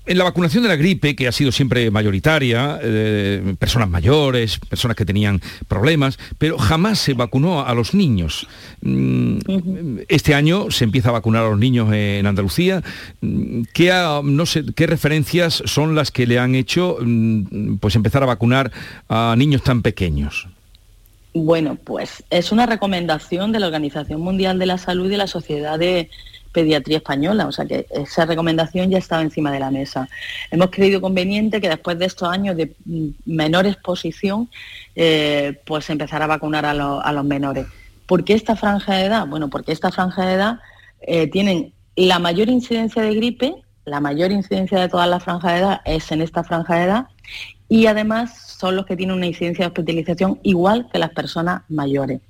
en 0.06 0.18
la 0.18 0.24
vacunación 0.24 0.64
de 0.64 0.70
la 0.70 0.76
gripe, 0.76 1.16
que 1.16 1.28
ha 1.28 1.32
sido 1.32 1.52
siempre 1.52 1.92
mayoritaria, 1.92 2.80
eh, 2.82 3.56
personas 3.60 3.90
mayores, 3.90 4.58
personas 4.58 4.98
que 4.98 5.06
tenían 5.06 5.42
problemas, 5.68 6.18
pero 6.38 6.58
jamás 6.58 7.00
se 7.00 7.14
vacunó 7.14 7.66
a 7.66 7.74
los 7.76 7.94
niños. 7.94 8.48
Mm, 8.82 10.00
este 10.08 10.34
año 10.34 10.72
se 10.72 10.86
empieza 10.86 11.10
a 11.10 11.14
vacunar 11.14 11.46
a 11.46 11.50
los 11.50 11.60
niños 11.60 11.94
en 11.94 12.26
Andalucía. 12.26 12.82
Mm, 13.22 13.64
¿Qué, 13.74 13.92
no 14.24 14.46
sé, 14.46 14.66
¿Qué 14.76 14.88
referencias 14.88 15.62
son 15.66 15.94
las 15.94 16.12
que 16.12 16.26
le 16.26 16.40
han 16.40 16.56
hecho 16.56 16.98
mm, 17.00 17.78
pues 17.78 17.96
empezar 17.96 18.24
a 18.24 18.26
vacunar 18.26 18.72
a 19.08 19.36
niños 19.38 19.62
tan 19.62 19.84
pequeños? 19.84 20.48
Bueno, 21.34 21.78
pues 21.82 22.24
es 22.30 22.52
una 22.52 22.66
recomendación 22.66 23.52
de 23.52 23.60
la 23.60 23.68
Organización 23.68 24.20
Mundial 24.20 24.60
de 24.60 24.66
la 24.66 24.78
Salud 24.78 25.06
y 25.06 25.10
de 25.10 25.18
la 25.18 25.28
Sociedad 25.28 25.80
de 25.80 26.10
pediatría 26.52 26.98
española, 26.98 27.48
o 27.48 27.52
sea 27.52 27.66
que 27.66 27.88
esa 27.90 28.26
recomendación 28.26 28.90
ya 28.90 28.98
estaba 28.98 29.22
encima 29.22 29.52
de 29.52 29.60
la 29.60 29.72
mesa. 29.72 30.08
Hemos 30.50 30.70
creído 30.70 31.02
conveniente 31.02 31.62
que 31.62 31.70
después 31.70 31.98
de 31.98 32.06
estos 32.06 32.30
años 32.30 32.56
de 32.58 32.74
menor 33.26 33.66
exposición, 33.66 34.50
eh, 34.96 35.60
pues 35.66 35.90
empezar 35.90 36.22
a 36.22 36.28
vacunar 36.28 36.66
a, 36.66 36.74
los 36.74 37.26
menores. 37.26 37.66
¿Por 38.06 38.24
qué 38.24 38.34
esta 38.34 38.56
franja 38.56 38.96
de 38.96 39.06
edad? 39.06 39.28
Bueno, 39.28 39.50
porque 39.50 39.72
esta 39.72 39.92
franja 39.92 40.26
de 40.26 40.34
edad 40.34 40.60
eh, 41.02 41.28
tienen 41.28 41.74
la 41.96 42.20
mayor 42.20 42.50
incidencia 42.50 43.02
de 43.02 43.16
gripe, 43.16 43.56
la 43.86 44.00
mayor 44.00 44.32
incidencia 44.32 44.80
de 44.80 44.90
todas 44.90 45.10
las 45.10 45.24
franjas 45.24 45.54
de 45.54 45.60
edad 45.60 45.82
es 45.86 46.12
en 46.12 46.22
esta 46.22 46.44
franja 46.44 46.76
de 46.76 46.84
edad 46.84 47.08
y 47.68 47.88
además 47.88 48.56
son 48.60 48.76
los 48.76 48.86
que 48.86 48.96
tienen 48.96 49.16
una 49.16 49.26
incidencia 49.26 49.66
de 49.66 49.68
hospitalización 49.70 50.40
igual 50.44 50.88
que 50.92 51.00
las 51.00 51.12
personas 51.12 51.64
mayores 51.68 52.22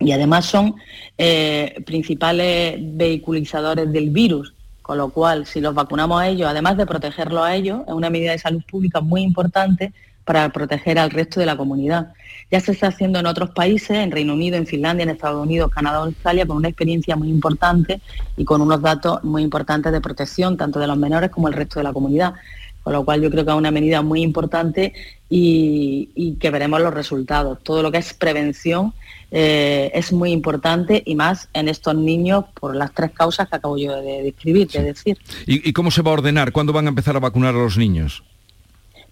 y 0.00 0.12
además 0.12 0.46
son 0.46 0.74
eh, 1.18 1.82
principales 1.86 2.78
vehiculizadores 2.80 3.92
del 3.92 4.10
virus, 4.10 4.54
con 4.82 4.98
lo 4.98 5.10
cual 5.10 5.46
si 5.46 5.60
los 5.60 5.74
vacunamos 5.74 6.20
a 6.20 6.26
ellos, 6.26 6.48
además 6.48 6.76
de 6.78 6.86
protegerlos 6.86 7.44
a 7.44 7.54
ellos, 7.54 7.82
es 7.86 7.92
una 7.92 8.10
medida 8.10 8.32
de 8.32 8.38
salud 8.38 8.62
pública 8.68 9.00
muy 9.00 9.20
importante 9.22 9.92
para 10.24 10.48
proteger 10.48 10.98
al 10.98 11.10
resto 11.10 11.38
de 11.38 11.46
la 11.46 11.56
comunidad. 11.56 12.12
Ya 12.50 12.60
se 12.60 12.72
está 12.72 12.88
haciendo 12.88 13.18
en 13.18 13.26
otros 13.26 13.50
países, 13.50 13.90
en 13.90 14.10
Reino 14.10 14.32
Unido, 14.32 14.56
en 14.56 14.66
Finlandia, 14.66 15.02
en 15.04 15.10
Estados 15.10 15.42
Unidos, 15.42 15.70
Canadá, 15.70 15.98
Australia, 15.98 16.46
con 16.46 16.56
una 16.56 16.68
experiencia 16.68 17.14
muy 17.14 17.28
importante 17.28 18.00
y 18.36 18.44
con 18.44 18.60
unos 18.60 18.80
datos 18.80 19.22
muy 19.22 19.42
importantes 19.42 19.92
de 19.92 20.00
protección, 20.00 20.56
tanto 20.56 20.78
de 20.78 20.86
los 20.86 20.96
menores 20.96 21.30
como 21.30 21.48
el 21.48 21.54
resto 21.54 21.78
de 21.78 21.84
la 21.84 21.92
comunidad. 21.92 22.34
Con 22.82 22.92
lo 22.94 23.04
cual 23.04 23.20
yo 23.22 23.30
creo 23.30 23.44
que 23.44 23.50
es 23.50 23.56
una 23.56 23.70
medida 23.70 24.02
muy 24.02 24.22
importante 24.22 24.94
y 25.28 26.36
que 26.40 26.50
veremos 26.50 26.80
los 26.80 26.94
resultados. 26.94 27.58
Todo 27.62 27.82
lo 27.82 27.92
que 27.92 27.98
es 27.98 28.14
prevención 28.14 28.94
eh, 29.32 29.92
es 29.94 30.12
muy 30.12 30.32
importante 30.32 31.02
y 31.06 31.14
más 31.14 31.48
en 31.52 31.68
estos 31.68 31.94
niños 31.94 32.46
por 32.58 32.74
las 32.74 32.92
tres 32.92 33.12
causas 33.12 33.48
que 33.48 33.56
acabo 33.56 33.78
yo 33.78 34.00
de 34.00 34.22
describir, 34.22 34.68
de 34.68 34.82
decir. 34.82 35.18
¿Y, 35.46 35.72
cómo 35.72 35.90
se 35.90 36.02
va 36.02 36.10
a 36.10 36.14
ordenar? 36.14 36.50
¿Cuándo 36.50 36.72
van 36.72 36.86
a 36.86 36.88
empezar 36.88 37.16
a 37.16 37.20
vacunar 37.20 37.54
a 37.54 37.58
los 37.58 37.78
niños? 37.78 38.24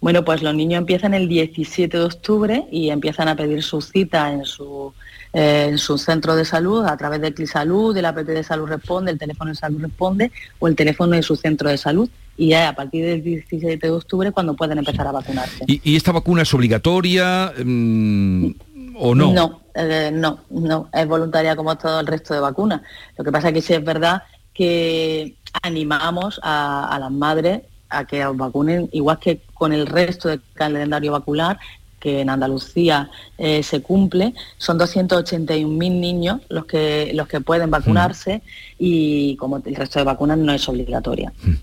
Bueno, 0.01 0.25
pues 0.25 0.41
los 0.41 0.53
niños 0.53 0.79
empiezan 0.79 1.13
el 1.13 1.27
17 1.29 1.97
de 1.97 2.03
octubre 2.03 2.65
y 2.71 2.89
empiezan 2.89 3.27
a 3.29 3.35
pedir 3.35 3.63
su 3.63 3.81
cita 3.81 4.31
en 4.31 4.45
su, 4.45 4.93
eh, 5.33 5.67
en 5.69 5.77
su 5.77 5.97
centro 5.97 6.35
de 6.35 6.45
salud 6.45 6.85
a 6.85 6.97
través 6.97 7.21
de 7.21 7.33
CliSalud, 7.33 7.93
del 7.93 8.05
app 8.05 8.17
de 8.17 8.43
Salud 8.43 8.67
Responde, 8.67 9.11
el 9.11 9.19
teléfono 9.19 9.49
de 9.49 9.55
Salud 9.55 9.81
Responde 9.81 10.31
o 10.59 10.67
el 10.67 10.75
teléfono 10.75 11.15
de 11.15 11.23
su 11.23 11.35
centro 11.35 11.69
de 11.69 11.77
salud 11.77 12.09
y 12.39 12.49
ya 12.49 12.69
a 12.69 12.73
partir 12.73 13.05
del 13.05 13.21
17 13.21 13.85
de 13.85 13.91
octubre 13.91 14.31
cuando 14.31 14.55
pueden 14.55 14.77
empezar 14.77 15.05
a 15.05 15.11
vacunarse. 15.11 15.65
¿Y, 15.67 15.95
esta 15.95 16.13
vacuna 16.13 16.43
es 16.43 16.53
obligatoria 16.53 17.53
mm, 17.63 18.51
o 18.95 19.13
no? 19.13 19.33
No, 19.33 19.61
eh, 19.75 20.09
no, 20.13 20.39
no, 20.49 20.89
es 20.93 21.07
voluntaria 21.07 21.55
como 21.55 21.77
todo 21.77 21.99
el 21.99 22.07
resto 22.07 22.33
de 22.33 22.39
vacunas. 22.39 22.81
Lo 23.17 23.25
que 23.25 23.31
pasa 23.31 23.49
es 23.49 23.53
que 23.53 23.61
sí 23.61 23.73
es 23.73 23.83
verdad 23.83 24.23
que 24.53 25.35
animamos 25.61 26.39
a, 26.41 26.97
las 26.99 27.11
madres 27.11 27.63
a 27.89 28.05
que 28.05 28.25
vacunen, 28.25 28.89
igual 28.93 29.19
que 29.19 29.41
con 29.53 29.73
el 29.73 29.85
resto 29.85 30.29
del 30.29 30.41
calendario 30.53 31.11
vacunar, 31.11 31.59
que 31.99 32.21
en 32.21 32.29
Andalucía 32.29 33.09
eh, 33.37 33.63
se 33.63 33.81
cumple, 33.81 34.33
son 34.57 34.79
281.000 34.79 35.67
niños 35.99 36.41
los 36.49 36.65
que, 36.65 37.11
los 37.13 37.27
que 37.27 37.41
pueden 37.41 37.69
vacunarse 37.69 38.37
mm. 38.37 38.41
y 38.79 39.35
como 39.35 39.57
el 39.57 39.75
resto 39.75 39.99
de 39.99 40.05
vacunas 40.05 40.37
no 40.37 40.53
es 40.53 40.67
obligatoria. 40.67 41.31
Mm. 41.43 41.53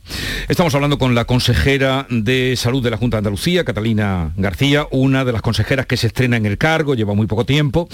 Estamos 0.48 0.74
hablando 0.74 0.98
con 0.98 1.14
la 1.14 1.24
consejera 1.24 2.06
de 2.10 2.54
salud 2.56 2.82
de 2.82 2.90
la 2.90 2.96
Junta 2.96 3.16
de 3.16 3.20
Andalucía, 3.20 3.64
Catalina 3.64 4.32
García, 4.36 4.86
una 4.90 5.24
de 5.24 5.32
las 5.32 5.42
consejeras 5.42 5.86
que 5.86 5.96
se 5.96 6.06
estrena 6.08 6.36
en 6.36 6.46
el 6.46 6.58
cargo, 6.58 6.94
lleva 6.94 7.14
muy 7.14 7.26
poco 7.26 7.44
tiempo. 7.44 7.88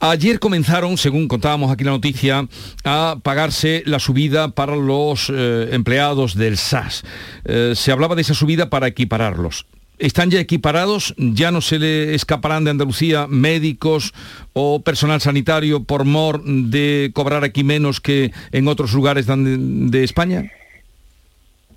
Ayer 0.00 0.40
comenzaron, 0.40 0.98
según 0.98 1.28
contábamos 1.28 1.70
aquí 1.70 1.84
la 1.84 1.92
noticia, 1.92 2.48
a 2.84 3.16
pagarse 3.22 3.82
la 3.86 4.00
subida 4.00 4.48
para 4.48 4.74
los 4.74 5.30
eh, 5.32 5.68
empleados 5.72 6.34
del 6.34 6.56
SAS. 6.56 7.04
Eh, 7.44 7.74
se 7.76 7.92
hablaba 7.92 8.16
de 8.16 8.22
esa 8.22 8.34
subida 8.34 8.68
para 8.68 8.88
equipararlos 8.88 9.66
están 10.02 10.30
ya 10.30 10.40
equiparados, 10.40 11.14
ya 11.16 11.52
no 11.52 11.60
se 11.60 11.78
le 11.78 12.14
escaparán 12.14 12.64
de 12.64 12.70
Andalucía 12.70 13.28
médicos 13.28 14.12
o 14.52 14.80
personal 14.80 15.20
sanitario 15.20 15.84
por 15.84 16.04
mor 16.04 16.42
de 16.44 17.12
cobrar 17.14 17.44
aquí 17.44 17.62
menos 17.62 18.00
que 18.00 18.32
en 18.50 18.66
otros 18.66 18.92
lugares 18.92 19.26
de, 19.26 20.02
España? 20.02 20.50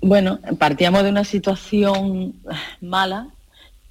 Bueno, 0.02 0.40
partíamos 0.58 1.04
de 1.04 1.10
una 1.10 1.24
situación 1.24 2.34
mala 2.82 3.28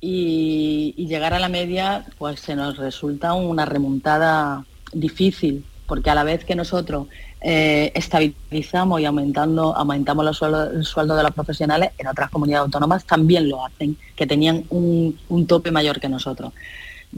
y, 0.00 0.94
llegar 1.06 1.32
a 1.32 1.38
la 1.38 1.48
media 1.48 2.04
pues 2.18 2.40
se 2.40 2.56
nos 2.56 2.76
resulta 2.76 3.34
una 3.34 3.64
remontada 3.64 4.66
difícil, 4.92 5.64
porque 5.86 6.10
a 6.10 6.14
la 6.16 6.24
vez 6.24 6.44
que 6.44 6.56
nosotros 6.56 7.06
eh, 7.46 7.92
estabilizamos 7.94 9.02
y 9.02 9.04
aumentando, 9.04 9.76
aumentamos 9.76 10.24
los 10.24 10.38
sueldos, 10.38 10.72
el 10.72 10.82
sueldo 10.82 11.14
de 11.14 11.22
los 11.22 11.32
profesionales, 11.32 11.90
en 11.98 12.06
otras 12.06 12.30
comunidades 12.30 12.64
autónomas 12.64 13.04
también 13.04 13.50
lo 13.50 13.66
hacen, 13.66 13.98
que 14.16 14.26
tenían 14.26 14.64
un, 14.70 15.46
tope 15.46 15.70
mayor 15.70 16.00
que 16.00 16.08
nosotros. 16.08 16.54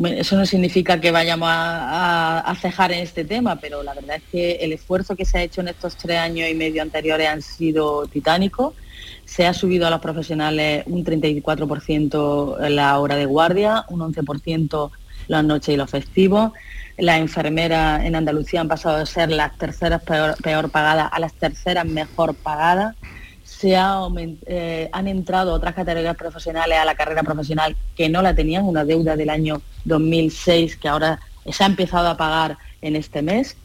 Eso 0.04 0.36
no 0.36 0.44
significa 0.44 1.00
que 1.00 1.12
vayamos 1.12 1.48
a, 1.48 2.52
cejar 2.60 2.90
en 2.90 3.04
este 3.04 3.24
tema, 3.24 3.54
pero 3.60 3.84
la 3.84 3.94
verdad 3.94 4.16
es 4.16 4.24
que 4.32 4.52
el 4.56 4.72
esfuerzo 4.72 5.14
que 5.14 5.24
se 5.24 5.38
ha 5.38 5.42
hecho 5.44 5.60
en 5.60 5.68
estos 5.68 5.96
tres 5.96 6.18
años 6.18 6.50
y 6.50 6.54
medio 6.54 6.82
anteriores 6.82 7.28
han 7.28 7.40
sido 7.40 8.06
titánicos 8.08 8.74
se 9.24 9.46
ha 9.46 9.54
subido 9.54 9.86
a 9.86 9.90
los 9.90 10.00
profesionales 10.00 10.84
un 10.86 11.04
34% 11.04 12.64
en 12.64 12.76
la 12.76 12.98
hora 12.98 13.16
de 13.16 13.26
guardia, 13.26 13.84
un 13.88 14.00
11% 14.00 14.90
las 15.28 15.44
noches 15.44 15.74
y 15.74 15.76
los 15.76 15.90
festivos. 15.90 16.52
Las 16.98 17.18
enfermeras 17.18 18.04
en 18.04 18.16
Andalucía 18.16 18.60
han 18.60 18.68
pasado 18.68 18.98
de 18.98 19.06
ser 19.06 19.30
las 19.30 19.56
terceras 19.58 20.02
peor, 20.02 20.70
pagadas 20.70 21.10
a 21.12 21.20
las 21.20 21.34
terceras 21.34 21.84
mejor 21.84 22.34
pagadas. 22.34 22.96
Se 23.44 23.76
eh, 23.76 24.88
han 24.92 25.06
entrado 25.06 25.52
otras 25.52 25.74
categorías 25.74 26.16
profesionales 26.16 26.78
a 26.78 26.84
la 26.84 26.94
carrera 26.94 27.22
profesional 27.22 27.76
que 27.96 28.08
no 28.08 28.22
la 28.22 28.34
tenían, 28.34 28.64
una 28.64 28.84
deuda 28.84 29.14
del 29.14 29.30
año 29.30 29.60
2006 29.84 30.76
que 30.76 30.88
ahora 30.88 31.20
se 31.50 31.62
ha 31.62 31.66
empezado 31.66 32.08
a 32.08 32.16
pagar 32.16 32.58
en 32.80 32.96
este 32.96 33.22
mes 33.22 33.56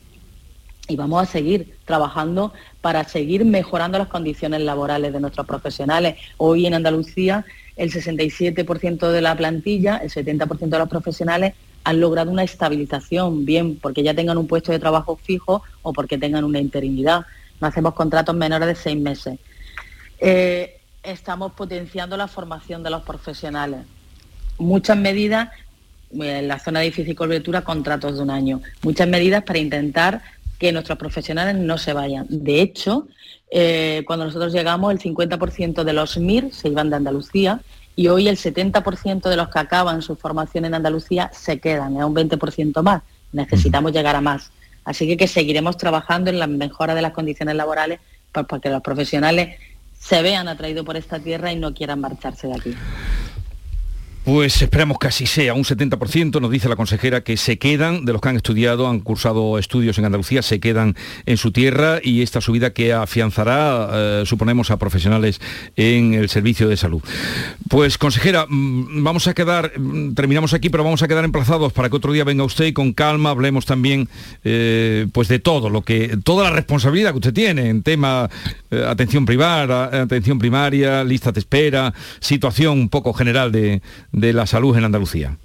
y 0.88 0.96
vamos 0.98 1.24
a 1.24 1.26
seguir 1.26 1.78
trabajando 1.86 2.54
para 2.82 3.06
seguir 3.06 3.46
mejorando 3.46 3.98
las 3.98 4.08
condiciones 4.08 4.62
laborales 4.62 5.14
de 5.14 5.20
nuestros 5.22 5.48
profesionales. 5.48 6.18
Hoy 6.38 6.66
en 6.66 6.74
Andalucía 6.74 7.46
el 7.78 7.92
67% 7.92 9.10
de 9.10 9.22
la 9.22 9.36
plantilla, 9.36 9.98
el 9.98 10.10
70% 10.10 10.70
de 10.70 10.78
los 10.78 10.90
profesionales 10.90 11.54
han 11.84 12.00
logrado 12.00 12.32
una 12.32 12.44
estabilización, 12.44 13.46
bien 13.46 13.78
porque 13.78 14.04
ya 14.04 14.14
tengan 14.14 14.38
un 14.38 14.48
puesto 14.48 14.72
de 14.72 14.80
trabajo 14.80 15.16
fijo 15.16 15.64
o 15.82 15.94
porque 15.94 16.18
tengan 16.18 16.44
una 16.44 16.60
interinidad. 16.60 17.26
No 17.60 17.68
hacemos 17.68 17.94
contratos 17.94 18.36
menores 18.36 18.68
de 18.68 18.76
seis 18.76 19.00
meses. 19.00 19.40
Eh, 20.20 20.80
estamos 21.04 21.54
potenciando 21.54 22.18
la 22.18 22.28
formación 22.28 22.84
de 22.84 22.90
los 22.92 23.02
profesionales. 23.04 23.82
Muchas 24.58 24.98
medidas, 24.98 25.50
en 26.12 26.48
la 26.48 26.60
zona 26.60 26.80
de 26.80 26.86
difícil 26.86 27.16
cobertura, 27.16 27.62
contratos 27.62 28.18
de 28.18 28.24
un 28.24 28.30
año. 28.30 28.62
Muchas 28.84 29.08
medidas 29.08 29.44
para 29.44 29.60
intentar 29.60 30.22
que 30.60 30.72
nuestros 30.72 31.00
profesionales 31.00 31.56
no 31.56 31.80
se 31.80 31.94
vayan. 31.94 32.28
De 32.30 32.62
hecho, 32.62 33.08
eh, 33.50 34.04
cuando 34.06 34.26
nosotros 34.26 34.54
llegamos, 34.54 34.92
el 34.92 35.00
50% 35.00 35.84
de 35.84 35.94
los 35.94 36.18
MIR 36.18 36.54
se 36.54 36.68
iban 36.68 36.92
de 36.92 36.98
Andalucía 36.98 37.62
y 37.96 38.08
hoy 38.08 38.28
el 38.28 38.38
70% 38.38 39.30
de 39.30 39.36
los 39.36 39.50
que 39.50 39.60
acaban 39.60 40.02
su 40.02 40.16
formación 40.16 40.66
en 40.66 40.74
Andalucía 40.74 41.30
se 41.34 41.60
quedan, 41.60 41.98
es 41.98 42.04
un 42.04 42.16
20% 42.16 42.82
más. 42.82 43.02
Necesitamos 43.32 43.92
llegar 43.92 44.16
a 44.16 44.22
más. 44.22 44.52
Así 44.84 45.08
que, 45.08 45.18
que 45.18 45.28
seguiremos 45.28 45.78
trabajando 45.78 46.30
en 46.30 46.40
la 46.40 46.48
mejora 46.48 46.96
de 46.96 47.02
las 47.02 47.12
condiciones 47.12 47.56
laborales 47.56 48.00
para 48.32 48.60
que 48.60 48.70
los 48.70 48.82
profesionales 48.82 49.60
se 50.00 50.22
vean 50.22 50.48
atraídos 50.48 50.86
por 50.86 50.98
esta 50.98 51.20
tierra 51.20 51.52
y 51.52 51.58
no 51.58 51.74
quieran 51.74 52.02
marcharse 52.02 52.48
de 52.48 52.56
aquí. 52.56 52.76
Pues 54.24 54.62
esperamos 54.62 55.00
que 55.00 55.08
así 55.08 55.26
sea, 55.26 55.56
un 55.56 55.64
70% 55.64 56.40
nos 56.40 56.52
dice 56.52 56.70
la 56.70 56.76
consejera 56.76 57.22
que 57.22 57.38
se 57.38 57.58
quedan, 57.58 58.06
de 58.06 58.14
los 58.14 58.22
que 58.22 58.30
han 58.30 58.36
estudiado, 58.36 58.88
han 58.88 59.00
cursado 59.00 59.58
estudios 59.58 59.98
en 59.98 60.06
Andalucía, 60.06 60.44
se 60.44 60.60
quedan 60.60 60.96
en 61.26 61.38
su 61.38 61.52
tierra 61.52 62.00
y 62.04 62.22
esta 62.22 62.40
subida 62.40 62.72
que 62.72 62.94
afianzará, 62.94 63.90
eh, 63.92 64.24
suponemos, 64.28 64.70
a 64.70 64.78
profesionales 64.78 65.42
en 65.76 66.14
el 66.14 66.30
servicio 66.30 66.70
de 66.70 66.78
salud. 66.78 67.02
Pues 67.68 67.98
consejera, 67.98 68.46
mm, 68.48 69.04
vamos 69.04 69.28
a 69.28 69.34
quedar, 69.34 69.74
mm, 69.80 70.14
terminamos 70.14 70.54
aquí, 70.54 70.70
pero 70.70 70.84
vamos 70.84 71.02
a 71.02 71.08
quedar 71.08 71.26
emplazados 71.26 71.74
para 71.74 71.90
que 71.90 71.96
otro 71.96 72.14
día 72.14 72.24
venga 72.24 72.44
usted 72.44 72.66
y 72.66 72.74
con 72.74 72.94
calma 72.94 73.32
hablemos 73.32 73.66
también 73.66 74.08
eh, 74.44 75.08
pues 75.14 75.30
de 75.30 75.40
todo, 75.40 75.72
lo 75.72 75.82
que, 75.82 76.18
toda 76.24 76.44
la 76.44 76.56
responsabilidad 76.56 77.10
que 77.12 77.18
usted 77.18 77.34
tiene 77.34 77.70
en 77.70 77.82
tema 77.82 78.30
eh, 78.70 78.86
atención 78.88 79.26
privada, 79.26 79.86
atención 80.04 80.38
primaria, 80.38 81.04
lista 81.04 81.32
de 81.32 81.40
espera, 81.40 81.92
situación 82.20 82.78
un 82.78 82.90
poco 82.90 83.14
general 83.14 83.52
de 83.52 83.82
de 84.12 84.34
la 84.34 84.46
salud 84.46 84.78
en 84.78 84.86
Andalucía. 84.86 85.38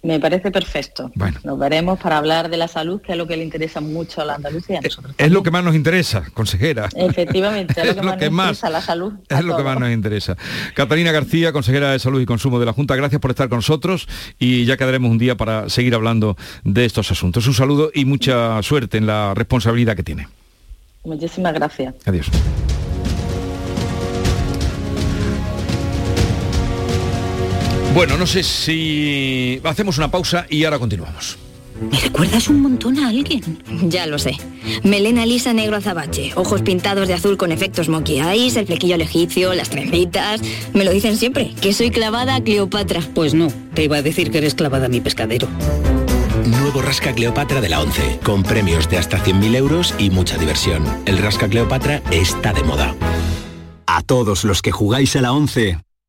Me 0.00 0.20
parece 0.20 0.52
perfecto. 0.52 1.10
Bueno. 1.16 1.40
Nos 1.42 1.58
veremos 1.58 1.98
para 1.98 2.18
hablar 2.18 2.48
de 2.48 2.56
la 2.56 2.68
salud, 2.68 3.00
que 3.00 3.12
es 3.12 3.18
lo 3.18 3.26
que 3.26 3.36
le 3.36 3.42
interesa 3.42 3.80
mucho 3.80 4.20
a 4.20 4.24
la 4.24 4.34
Andalucía. 4.36 4.80
es 5.18 5.32
lo 5.32 5.42
que 5.42 5.50
más 5.50 5.64
nos 5.64 5.74
interesa, 5.74 6.24
consejera. 6.34 6.88
Efectivamente, 6.94 7.80
es 7.80 7.96
lo 7.96 8.16
que, 8.16 8.30
más, 8.30 8.46
nos 8.46 8.56
interesa, 8.58 8.70
la 8.70 8.80
salud. 8.80 9.14
Es 9.28 9.44
lo 9.44 9.56
que 9.56 9.64
más 9.64 9.78
nos 9.80 9.90
interesa. 9.90 10.36
Catalina 10.74 11.10
García, 11.10 11.52
consejera 11.52 11.90
de 11.90 11.98
Salud 11.98 12.20
y 12.20 12.26
Consumo 12.26 12.60
de 12.60 12.66
la 12.66 12.72
Junta, 12.72 12.94
gracias 12.94 13.20
por 13.20 13.32
estar 13.32 13.48
con 13.48 13.58
nosotros 13.58 14.06
y 14.38 14.66
ya 14.66 14.76
quedaremos 14.76 15.10
un 15.10 15.18
día 15.18 15.36
para 15.36 15.68
seguir 15.68 15.96
hablando 15.96 16.36
de 16.62 16.84
estos 16.84 17.10
asuntos. 17.10 17.46
Un 17.48 17.54
saludo 17.54 17.90
y 17.92 18.04
mucha 18.04 18.62
suerte 18.62 18.98
en 18.98 19.06
la 19.06 19.34
responsabilidad 19.34 19.96
que 19.96 20.04
tiene. 20.04 20.28
Muchísimas 21.04 21.54
gracias. 21.54 21.94
Adiós. 22.06 22.30
Bueno, 27.94 28.16
no 28.16 28.26
sé 28.26 28.42
si 28.42 29.60
hacemos 29.64 29.98
una 29.98 30.10
pausa 30.10 30.46
y 30.48 30.64
ahora 30.64 30.78
continuamos. 30.78 31.38
¿Me 31.80 31.98
recuerdas 32.00 32.48
un 32.48 32.60
montón 32.60 32.98
a 32.98 33.08
alguien? 33.08 33.62
Ya 33.84 34.06
lo 34.06 34.18
sé. 34.18 34.36
Melena 34.82 35.24
lisa 35.26 35.52
negro 35.52 35.76
azabache, 35.76 36.32
ojos 36.34 36.62
pintados 36.62 37.06
de 37.06 37.14
azul 37.14 37.36
con 37.36 37.52
efectos 37.52 37.88
monkey 37.88 38.18
eyes, 38.18 38.56
el 38.56 38.66
flequillo 38.66 38.96
al 38.96 39.00
egipcio, 39.00 39.54
las 39.54 39.70
trencitas. 39.70 40.40
Me 40.74 40.84
lo 40.84 40.90
dicen 40.90 41.16
siempre, 41.16 41.54
que 41.60 41.72
soy 41.72 41.90
clavada 41.90 42.36
a 42.36 42.42
Cleopatra. 42.42 43.00
Pues 43.14 43.34
no, 43.34 43.48
te 43.74 43.84
iba 43.84 43.98
a 43.98 44.02
decir 44.02 44.30
que 44.30 44.38
eres 44.38 44.54
clavada 44.54 44.86
a 44.86 44.88
mi 44.88 45.00
pescadero. 45.00 45.48
Nuevo 46.46 46.82
Rasca 46.82 47.12
Cleopatra 47.12 47.60
de 47.60 47.68
la 47.68 47.80
11, 47.80 48.20
con 48.24 48.42
premios 48.42 48.88
de 48.88 48.98
hasta 48.98 49.22
100.000 49.22 49.54
euros 49.54 49.94
y 49.98 50.10
mucha 50.10 50.36
diversión. 50.36 50.84
El 51.06 51.18
Rasca 51.18 51.48
Cleopatra 51.48 52.02
está 52.10 52.52
de 52.52 52.62
moda. 52.64 52.94
A 53.86 54.02
todos 54.02 54.44
los 54.44 54.62
que 54.62 54.72
jugáis 54.72 55.14
a 55.16 55.20
la 55.20 55.32
11, 55.32 55.78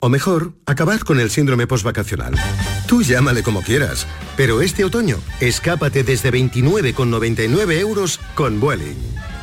O 0.00 0.08
mejor, 0.08 0.52
acabar 0.64 1.00
con 1.00 1.18
el 1.18 1.28
síndrome 1.28 1.66
postvacacional. 1.66 2.34
Tú 2.86 3.02
llámale 3.02 3.42
como 3.42 3.62
quieras, 3.62 4.06
pero 4.36 4.60
este 4.60 4.84
otoño, 4.84 5.18
escápate 5.40 6.04
desde 6.04 6.30
29,99 6.30 7.72
euros 7.80 8.20
con 8.36 8.60
Vueling. 8.60 8.94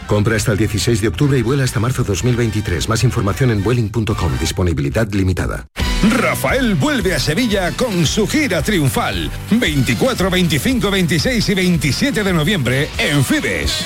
Compra 0.08 0.38
hasta 0.38 0.54
el 0.54 0.58
16 0.58 1.02
de 1.02 1.10
octubre 1.10 1.38
y 1.38 1.42
vuela 1.42 1.66
hasta 1.66 1.82
marzo 1.82 2.06
2023. 2.06 2.88
Más 2.88 3.04
información 3.04 3.52
en 3.52 3.64
vueling.com. 3.64 4.40
Disponibilidad 4.40 5.12
limitada. 5.12 5.68
Rafael 6.10 6.76
vuelve 6.76 7.16
a 7.16 7.20
Sevilla 7.20 7.72
con 7.72 8.06
su 8.06 8.26
gira 8.26 8.62
triunfal. 8.62 9.30
24, 9.52 10.30
25, 10.30 10.90
26 10.90 11.50
y 11.50 11.54
27 11.54 12.24
de 12.24 12.34
noviembre 12.34 12.90
en 12.98 13.26
Fibes. 13.26 13.86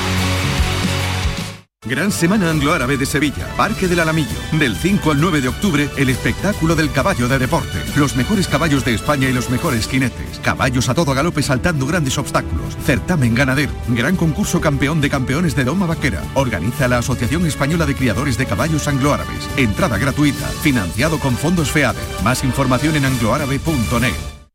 Gran 1.83 2.11
Semana 2.11 2.51
Anglo-Árabe 2.51 2.95
de 2.95 3.07
Sevilla, 3.07 3.47
Parque 3.57 3.87
del 3.87 4.01
Alamillo. 4.01 4.37
Del 4.51 4.75
5 4.75 5.13
al 5.13 5.19
9 5.19 5.41
de 5.41 5.47
octubre, 5.47 5.89
el 5.97 6.09
espectáculo 6.09 6.75
del 6.75 6.91
caballo 6.91 7.27
de 7.27 7.39
deporte. 7.39 7.83
Los 7.95 8.15
mejores 8.15 8.47
caballos 8.47 8.85
de 8.85 8.93
España 8.93 9.27
y 9.27 9.33
los 9.33 9.49
mejores 9.49 9.87
jinetes. 9.87 10.39
Caballos 10.43 10.89
a 10.89 10.93
todo 10.93 11.15
galope 11.15 11.41
saltando 11.41 11.87
grandes 11.87 12.19
obstáculos. 12.19 12.77
Certamen 12.85 13.33
ganadero. 13.33 13.71
Gran 13.87 14.15
concurso 14.15 14.61
campeón 14.61 15.01
de 15.01 15.09
campeones 15.09 15.55
de 15.55 15.63
Doma 15.63 15.87
Vaquera. 15.87 16.21
Organiza 16.35 16.87
la 16.87 16.99
Asociación 16.99 17.47
Española 17.47 17.87
de 17.87 17.95
Criadores 17.95 18.37
de 18.37 18.45
Caballos 18.45 18.87
Anglo-Árabes. 18.87 19.49
Entrada 19.57 19.97
gratuita. 19.97 20.47
Financiado 20.61 21.17
con 21.17 21.35
fondos 21.35 21.71
FEADER. 21.71 22.03
Más 22.23 22.43
información 22.43 22.95
en 22.95 23.05
angloárabe.net. 23.05 24.40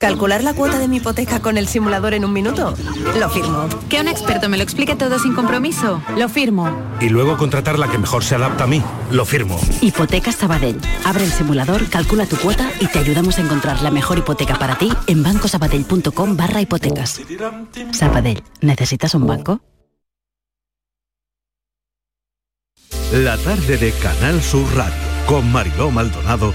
¿Calcular 0.00 0.42
la 0.42 0.54
cuota 0.54 0.78
de 0.78 0.88
mi 0.88 0.96
hipoteca 0.96 1.40
con 1.40 1.58
el 1.58 1.68
simulador 1.68 2.14
en 2.14 2.24
un 2.24 2.32
minuto? 2.32 2.74
Lo 3.18 3.28
firmo. 3.28 3.68
Que 3.90 4.00
un 4.00 4.08
experto 4.08 4.48
me 4.48 4.56
lo 4.56 4.62
explique 4.62 4.96
todo 4.96 5.18
sin 5.18 5.34
compromiso. 5.34 6.02
Lo 6.16 6.30
firmo. 6.30 6.70
Y 7.02 7.10
luego 7.10 7.36
contratar 7.36 7.78
la 7.78 7.86
que 7.86 7.98
mejor 7.98 8.24
se 8.24 8.34
adapta 8.34 8.64
a 8.64 8.66
mí. 8.66 8.82
Lo 9.10 9.26
firmo. 9.26 9.60
Hipotecas 9.82 10.36
Sabadell. 10.36 10.80
Abre 11.04 11.24
el 11.24 11.30
simulador, 11.30 11.86
calcula 11.90 12.24
tu 12.24 12.36
cuota 12.36 12.70
y 12.80 12.86
te 12.86 12.98
ayudamos 12.98 13.36
a 13.36 13.42
encontrar 13.42 13.82
la 13.82 13.90
mejor 13.90 14.16
hipoteca 14.16 14.58
para 14.58 14.78
ti 14.78 14.90
en 15.06 15.22
bancosabadell.com 15.22 16.34
barra 16.34 16.62
hipotecas. 16.62 17.20
Sabadell. 17.92 18.42
¿Necesitas 18.62 19.14
un 19.14 19.26
banco? 19.26 19.60
La 23.12 23.36
tarde 23.36 23.76
de 23.76 23.92
Canal 23.92 24.40
Sur 24.40 24.64
Radio 24.74 24.94
con 25.26 25.52
Mariló 25.52 25.90
Maldonado 25.90 26.54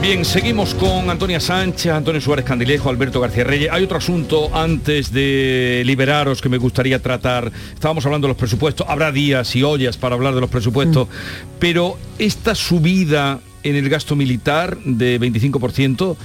Bien, 0.00 0.24
seguimos 0.24 0.74
con 0.74 1.10
Antonia 1.10 1.40
Sánchez, 1.40 1.92
Antonio 1.92 2.20
Suárez 2.20 2.44
Candilejo, 2.44 2.88
Alberto 2.88 3.20
García 3.20 3.42
Reyes. 3.42 3.68
Hay 3.70 3.82
otro 3.82 3.98
asunto 3.98 4.48
antes 4.56 5.12
de 5.12 5.82
liberaros 5.84 6.40
que 6.40 6.48
me 6.48 6.56
gustaría 6.56 7.02
tratar. 7.02 7.50
Estábamos 7.74 8.06
hablando 8.06 8.28
de 8.28 8.30
los 8.30 8.38
presupuestos, 8.38 8.86
habrá 8.88 9.10
días 9.10 9.54
y 9.56 9.64
ollas 9.64 9.96
para 9.96 10.14
hablar 10.14 10.34
de 10.34 10.40
los 10.40 10.48
presupuestos, 10.50 11.08
pero 11.58 11.98
esta 12.18 12.54
subida 12.54 13.40
en 13.64 13.74
el 13.74 13.88
gasto 13.88 14.14
militar 14.14 14.78
de 14.84 15.20
25%, 15.20 16.16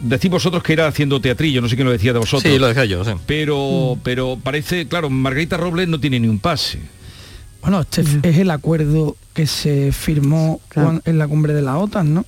decís 0.00 0.30
vosotros 0.30 0.62
que 0.62 0.72
era 0.72 0.86
haciendo 0.86 1.20
teatrillo, 1.20 1.60
no 1.60 1.68
sé 1.68 1.76
quién 1.76 1.86
lo 1.86 1.92
decía 1.92 2.14
de 2.14 2.18
vosotros. 2.18 2.50
Sí, 2.50 2.58
lo 2.58 2.66
decía 2.66 2.86
yo, 2.86 3.04
sí. 3.04 3.12
Pero, 3.26 3.98
pero 4.02 4.38
parece, 4.42 4.88
claro, 4.88 5.10
Margarita 5.10 5.58
Robles 5.58 5.86
no 5.86 6.00
tiene 6.00 6.18
ni 6.18 6.28
un 6.28 6.38
pase. 6.38 6.78
Bueno, 7.60 7.82
este 7.82 8.02
es 8.22 8.38
el 8.38 8.50
acuerdo 8.50 9.16
que 9.34 9.46
se 9.46 9.92
firmó 9.92 10.60
en 11.04 11.18
la 11.18 11.28
cumbre 11.28 11.52
de 11.52 11.62
la 11.62 11.76
OTAN, 11.76 12.14
¿no? 12.14 12.24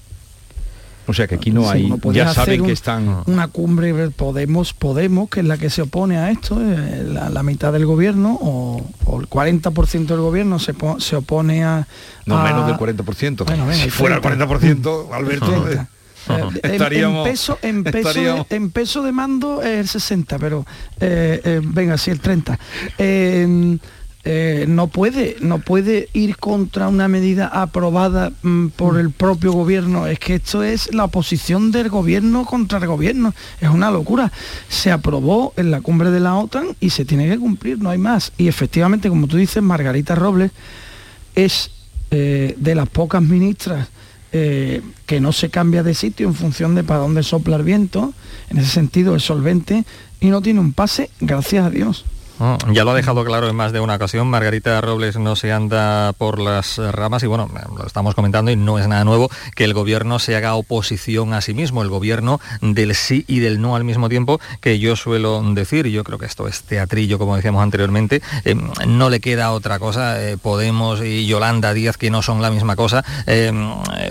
O 1.06 1.12
sea 1.12 1.26
que 1.26 1.34
aquí 1.34 1.50
no 1.50 1.68
hay, 1.68 1.92
ya 2.12 2.32
saben 2.32 2.62
un- 2.62 2.66
que 2.66 2.72
están... 2.72 3.22
Una 3.26 3.48
cumbre 3.48 4.08
Podemos, 4.10 4.72
Podemos, 4.72 5.28
que 5.28 5.40
es 5.40 5.46
la 5.46 5.58
que 5.58 5.68
se 5.70 5.82
opone 5.82 6.16
a 6.16 6.30
esto, 6.30 6.58
eh, 6.60 7.04
la, 7.06 7.28
la 7.28 7.42
mitad 7.42 7.72
del 7.72 7.84
gobierno 7.86 8.38
o, 8.40 8.82
o 9.04 9.20
el 9.20 9.28
40% 9.28 10.06
del 10.06 10.20
gobierno 10.20 10.58
se, 10.58 10.72
po- 10.74 10.98
se 11.00 11.16
opone 11.16 11.62
a... 11.64 11.86
No, 12.26 12.38
a- 12.38 12.44
menos 12.44 12.66
del 12.66 12.76
40%. 12.76 13.44
Bueno, 13.44 13.72
si 13.74 13.90
fuera 13.90 14.16
el 14.16 14.22
30. 14.22 14.46
40%, 14.48 15.06
Alberto, 15.12 15.54
El 15.54 15.62
30. 15.62 15.82
eh, 15.82 15.86
Eh, 16.26 16.40
en- 16.62 16.70
estaríamos... 16.72 17.26
en, 17.26 17.32
peso, 17.32 17.58
en, 17.60 17.84
peso 17.84 17.98
estaríamos- 17.98 18.48
de, 18.48 18.56
en 18.56 18.70
peso 18.70 19.02
de 19.02 19.12
mando 19.12 19.60
es 19.62 19.78
el 19.80 19.88
60, 19.88 20.38
pero 20.38 20.64
venga, 20.98 21.98
sí, 21.98 22.10
el 22.12 22.20
30. 22.20 22.58
Eh, 24.26 24.64
no 24.66 24.87
puede, 24.88 25.37
no 25.40 25.58
puede 25.58 26.08
ir 26.14 26.38
contra 26.38 26.88
una 26.88 27.08
medida 27.08 27.46
aprobada 27.46 28.32
mm, 28.42 28.68
por 28.68 28.98
el 28.98 29.10
propio 29.10 29.52
gobierno. 29.52 30.06
Es 30.06 30.18
que 30.18 30.37
esto 30.37 30.62
es 30.62 30.94
la 30.94 31.04
oposición 31.04 31.70
del 31.72 31.90
gobierno 31.90 32.46
contra 32.46 32.78
el 32.78 32.87
gobierno. 32.87 33.34
Es 33.60 33.68
una 33.68 33.90
locura. 33.90 34.32
Se 34.68 34.90
aprobó 34.90 35.52
en 35.56 35.70
la 35.70 35.82
cumbre 35.82 36.10
de 36.10 36.20
la 36.20 36.37
OTAN 36.37 36.68
y 36.80 36.90
se 36.90 37.04
tiene 37.04 37.28
que 37.28 37.38
cumplir, 37.38 37.78
no 37.78 37.90
hay 37.90 37.98
más. 37.98 38.32
Y 38.38 38.48
efectivamente, 38.48 39.10
como 39.10 39.26
tú 39.26 39.37
dices, 39.37 39.62
Margarita 39.62 40.14
Robles 40.14 40.52
es 41.34 41.70
eh, 42.10 42.54
de 42.56 42.74
las 42.74 42.88
pocas 42.88 43.22
ministras 43.22 43.88
eh, 44.32 44.80
que 45.06 45.20
no 45.20 45.32
se 45.32 45.50
cambia 45.50 45.82
de 45.82 45.94
sitio 45.94 46.26
en 46.26 46.34
función 46.34 46.74
de 46.74 46.82
para 46.82 47.00
dónde 47.00 47.22
sopla 47.22 47.56
el 47.56 47.62
viento, 47.62 48.14
en 48.50 48.58
ese 48.58 48.70
sentido 48.70 49.14
es 49.14 49.22
solvente 49.22 49.84
y 50.20 50.26
no 50.26 50.42
tiene 50.42 50.60
un 50.60 50.72
pase, 50.72 51.10
gracias 51.20 51.66
a 51.66 51.70
Dios. 51.70 52.04
Mm, 52.38 52.72
Ya 52.72 52.82
lo 52.82 52.90
ha 52.90 52.94
dejado 52.94 53.24
claro 53.24 53.48
en 53.48 53.54
más 53.54 53.72
de 53.72 53.78
una 53.78 53.94
ocasión, 53.94 54.26
Margarita 54.26 54.80
Robles 54.80 55.16
no 55.16 55.36
se 55.36 55.52
anda 55.52 56.12
por 56.14 56.40
las 56.40 56.78
ramas 56.78 57.22
y 57.22 57.28
bueno, 57.28 57.48
lo 57.76 57.86
estamos 57.86 58.16
comentando 58.16 58.50
y 58.50 58.56
no 58.56 58.78
es 58.80 58.88
nada 58.88 59.04
nuevo 59.04 59.30
que 59.54 59.62
el 59.62 59.72
gobierno 59.72 60.18
se 60.18 60.34
haga 60.34 60.54
oposición 60.56 61.32
a 61.32 61.40
sí 61.40 61.54
mismo, 61.54 61.82
el 61.82 61.88
gobierno 61.90 62.40
del 62.60 62.96
sí 62.96 63.24
y 63.28 63.38
del 63.38 63.60
no 63.60 63.76
al 63.76 63.84
mismo 63.84 64.08
tiempo, 64.08 64.40
que 64.60 64.80
yo 64.80 64.96
suelo 64.96 65.40
decir, 65.54 65.86
y 65.86 65.92
yo 65.92 66.02
creo 66.02 66.18
que 66.18 66.26
esto 66.26 66.48
es 66.48 66.64
teatrillo, 66.64 67.18
como 67.18 67.36
decíamos 67.36 67.62
anteriormente, 67.62 68.20
eh, 68.44 68.56
no 68.86 69.10
le 69.10 69.20
queda 69.20 69.52
otra 69.52 69.78
cosa, 69.78 70.20
eh, 70.20 70.36
Podemos 70.36 71.02
y 71.04 71.26
Yolanda 71.26 71.72
Díaz, 71.72 71.96
que 71.96 72.10
no 72.10 72.20
son 72.22 72.42
la 72.42 72.50
misma 72.50 72.74
cosa, 72.74 73.04
eh, 73.26 73.52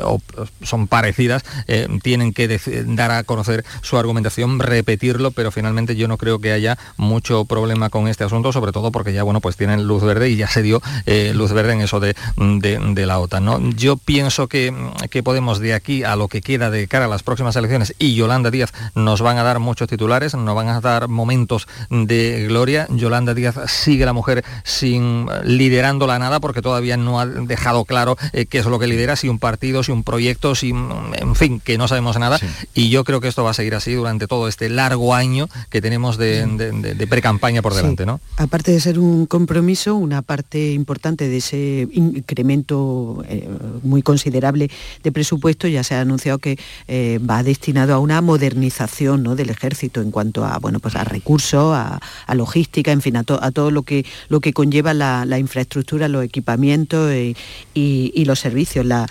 o 0.03 0.21
son 0.61 0.87
parecidas, 0.87 1.43
eh, 1.67 1.89
tienen 2.01 2.31
que 2.31 2.47
dar 2.87 3.11
a 3.11 3.23
conocer 3.23 3.65
su 3.81 3.97
argumentación, 3.97 4.59
repetirlo, 4.59 5.31
pero 5.31 5.51
finalmente 5.51 5.97
yo 5.97 6.07
no 6.07 6.17
creo 6.17 6.39
que 6.39 6.53
haya 6.53 6.77
mucho 6.95 7.43
problema 7.43 7.89
con 7.89 8.07
este 8.13 8.23
asunto, 8.23 8.53
sobre 8.53 8.71
todo 8.71 8.91
porque 8.91 9.11
ya 9.11 9.23
bueno 9.23 9.41
pues 9.41 9.57
tienen 9.57 9.83
luz 9.83 10.01
verde 10.03 10.29
y 10.29 10.37
ya 10.37 10.47
se 10.47 10.61
dio 10.61 10.81
eh, 11.05 11.33
luz 11.35 11.51
verde 11.51 11.73
en 11.73 11.81
eso 11.81 11.99
de, 11.99 12.15
de- 12.37 12.79
de 12.79 13.05
la 13.05 13.19
OTAN. 13.19 13.43
¿no? 13.43 13.59
Yo 13.71 13.97
pienso 13.97 14.47
que, 14.47 14.73
que 15.09 15.21
Podemos 15.23 15.59
de 15.59 15.73
aquí 15.73 16.03
a 16.03 16.15
lo 16.15 16.27
que 16.27 16.41
queda 16.41 16.69
de 16.69 16.87
cara 16.87 17.05
a 17.05 17.07
las 17.07 17.23
próximas 17.23 17.55
elecciones 17.55 17.95
y 17.97 18.13
Yolanda 18.13 18.51
Díaz 18.51 18.71
nos 18.93 19.21
van 19.21 19.37
a 19.37 19.43
dar 19.43 19.59
muchos 19.59 19.87
titulares, 19.89 20.35
nos 20.35 20.55
van 20.55 20.67
a 20.69 20.79
dar 20.79 21.07
momentos 21.07 21.67
de 21.89 22.45
gloria. 22.47 22.87
Yolanda 22.89 23.33
Díaz 23.33 23.55
sigue 23.67 24.05
la 24.05 24.13
mujer 24.13 24.43
sin 24.63 25.27
liderándola 25.43 26.19
nada 26.19 26.39
porque 26.39 26.61
todavía 26.61 26.97
no 26.97 27.19
ha 27.19 27.25
dejado 27.25 27.85
claro 27.85 28.17
eh, 28.33 28.45
qué 28.45 28.59
es 28.59 28.65
lo 28.65 28.79
que 28.79 28.87
lidera, 28.87 29.15
si 29.15 29.27
un 29.29 29.39
partido, 29.39 29.81
si 29.83 29.91
un 29.91 30.03
proyecto, 30.03 30.55
si 30.55 30.69
en 30.69 31.35
fin, 31.35 31.59
que 31.59 31.77
no 31.77 31.87
sabemos 31.87 32.17
nada. 32.19 32.37
Y 32.73 32.89
yo 32.89 33.03
creo 33.03 33.21
que 33.21 33.27
esto 33.27 33.43
va 33.43 33.51
a 33.51 33.53
seguir 33.55 33.75
así 33.75 33.93
durante 33.93 34.27
todo 34.27 34.47
este 34.47 34.69
largo 34.69 35.15
año 35.15 35.47
que 35.69 35.81
tenemos 35.81 36.17
de, 36.17 36.45
de, 36.45 36.71
de- 36.71 36.93
de 36.95 37.07
pre-campaña 37.07 37.61
por 37.61 37.73
delante, 37.73 38.02
Aparte 38.37 38.71
de 38.71 38.79
ser 38.79 38.99
un 38.99 39.25
compromiso, 39.25 39.95
una 39.95 40.21
parte 40.21 40.73
importante 40.73 41.27
de 41.27 41.37
ese 41.37 41.87
incremento 41.91 43.23
eh, 43.27 43.47
muy 43.83 44.01
considerable 44.01 44.69
de 45.03 45.11
presupuesto 45.11 45.67
ya 45.67 45.83
se 45.83 45.95
ha 45.95 46.01
anunciado 46.01 46.39
que 46.39 46.57
eh, 46.87 47.19
va 47.19 47.43
destinado 47.43 47.93
a 47.93 47.99
una 47.99 48.21
modernización 48.21 49.35
del 49.35 49.49
ejército 49.49 50.01
en 50.01 50.11
cuanto 50.11 50.45
a 50.45 50.57
bueno 50.59 50.79
pues 50.79 50.95
a 50.95 51.03
recursos, 51.03 51.73
a, 51.75 51.99
logística, 52.33 52.91
en 52.91 53.01
fin, 53.01 53.15
a, 53.17 53.23
to- 53.23 53.41
a 53.41 53.51
todo 53.51 53.69
lo 53.71 53.83
que 53.83 54.05
lo 54.29 54.39
que 54.39 54.53
conlleva 54.53 54.93
la, 54.93 55.37
infraestructura, 55.39 56.07
los 56.07 56.23
equipamientos 56.23 57.11
eh, 57.11 57.35
y, 57.73 58.25
los 58.25 58.39
servicios. 58.39 58.85
La, 58.85 59.07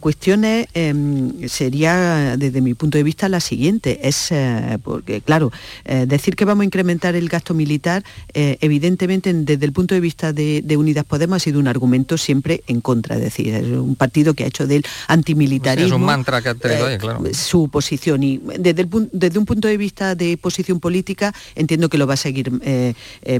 cuestión 0.00 0.44
es, 0.44 0.66
em, 0.74 1.48
sería 1.48 2.36
desde 2.36 2.60
mi 2.60 2.74
punto 2.74 2.98
de 2.98 3.04
vista 3.04 3.28
la 3.28 3.40
siguiente, 3.40 4.06
es 4.08 4.32
porque 4.82 5.20
claro, 5.20 5.52
decir 6.06 6.36
que 6.36 6.44
vamos 6.44 6.62
a 6.62 6.64
incrementar 6.66 7.14
el 7.14 7.28
gasto 7.28 7.54
militar 7.54 8.02
eh, 8.38 8.58
evidentemente 8.60 9.32
desde 9.32 9.64
el 9.64 9.72
punto 9.72 9.94
de 9.94 10.00
vista 10.02 10.30
de, 10.30 10.62
Unidas 10.76 11.06
Podemos 11.06 11.36
ha 11.36 11.40
sido 11.40 11.58
un 11.58 11.68
argumento 11.68 12.18
siempre 12.18 12.62
en 12.66 12.82
contra, 12.82 13.14
es 13.16 13.22
decir, 13.22 13.54
es 13.54 13.64
un 13.64 13.96
partido 13.96 14.34
que 14.34 14.44
ha 14.44 14.46
hecho 14.46 14.66
del 14.66 14.84
antimilitarismo. 15.08 15.86
es 15.86 15.92
un 15.92 16.04
mantra 16.04 16.42
que 16.42 16.50
ha 16.50 16.86
ahí, 16.86 16.98
claro. 16.98 17.24
Su 17.32 17.70
posición 17.70 18.22
y 18.22 18.38
desde, 18.58 18.86
desde 19.12 19.38
un 19.38 19.46
punto 19.46 19.68
de 19.68 19.78
vista 19.78 20.14
de 20.14 20.36
posición 20.36 20.80
política 20.80 21.34
entiendo 21.54 21.88
que 21.88 21.96
lo 21.96 22.06
va 22.06 22.12
a 22.12 22.18
seguir 22.18 22.52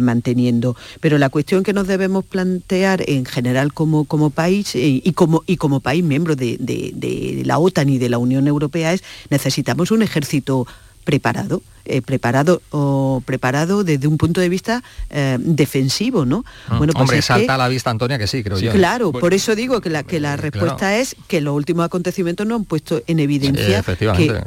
manteniendo. 0.00 0.74
Pero 1.00 1.18
la 1.18 1.28
cuestión 1.28 1.62
que 1.62 1.74
nos 1.74 1.86
debemos 1.86 2.24
plantear 2.24 3.04
en 3.06 3.26
general 3.26 3.74
como, 3.74 4.06
como 4.06 4.30
país 4.30 4.74
y, 4.74 5.12
como, 5.12 5.44
y 5.46 5.58
como 5.58 5.80
país 5.80 6.04
miembro 6.04 6.36
de, 6.36 6.56
de 6.58 7.42
la 7.44 7.58
OTAN 7.58 7.90
y 7.90 7.98
de 7.98 8.08
la 8.08 8.16
Unión 8.16 8.48
Europea 8.48 8.94
es 8.94 9.04
necesitamos 9.28 9.90
un 9.90 10.02
ejército 10.02 10.66
preparado 11.04 11.60
eh, 11.86 12.02
preparado 12.02 12.62
o 12.70 13.22
preparado 13.24 13.84
desde 13.84 14.06
un 14.06 14.18
punto 14.18 14.40
de 14.40 14.48
vista 14.48 14.82
eh, 15.10 15.36
defensivo, 15.40 16.24
¿no? 16.24 16.44
Mm. 16.68 16.78
Bueno, 16.78 16.92
pues 16.92 17.02
Hombre, 17.02 17.22
salta 17.22 17.54
a 17.54 17.58
la 17.58 17.68
vista 17.68 17.90
Antonia 17.90 18.18
que 18.18 18.26
sí, 18.26 18.42
creo 18.42 18.58
yo. 18.58 18.72
Claro, 18.72 19.12
por 19.12 19.34
eso 19.34 19.54
digo 19.54 19.80
que 19.80 19.90
la, 19.90 20.02
que 20.02 20.20
la 20.20 20.36
respuesta 20.36 20.96
es 20.96 21.16
que 21.28 21.40
los 21.40 21.54
últimos 21.54 21.84
acontecimientos 21.84 22.46
no 22.46 22.56
han 22.56 22.64
puesto 22.64 23.02
en 23.06 23.20
evidencia 23.20 23.82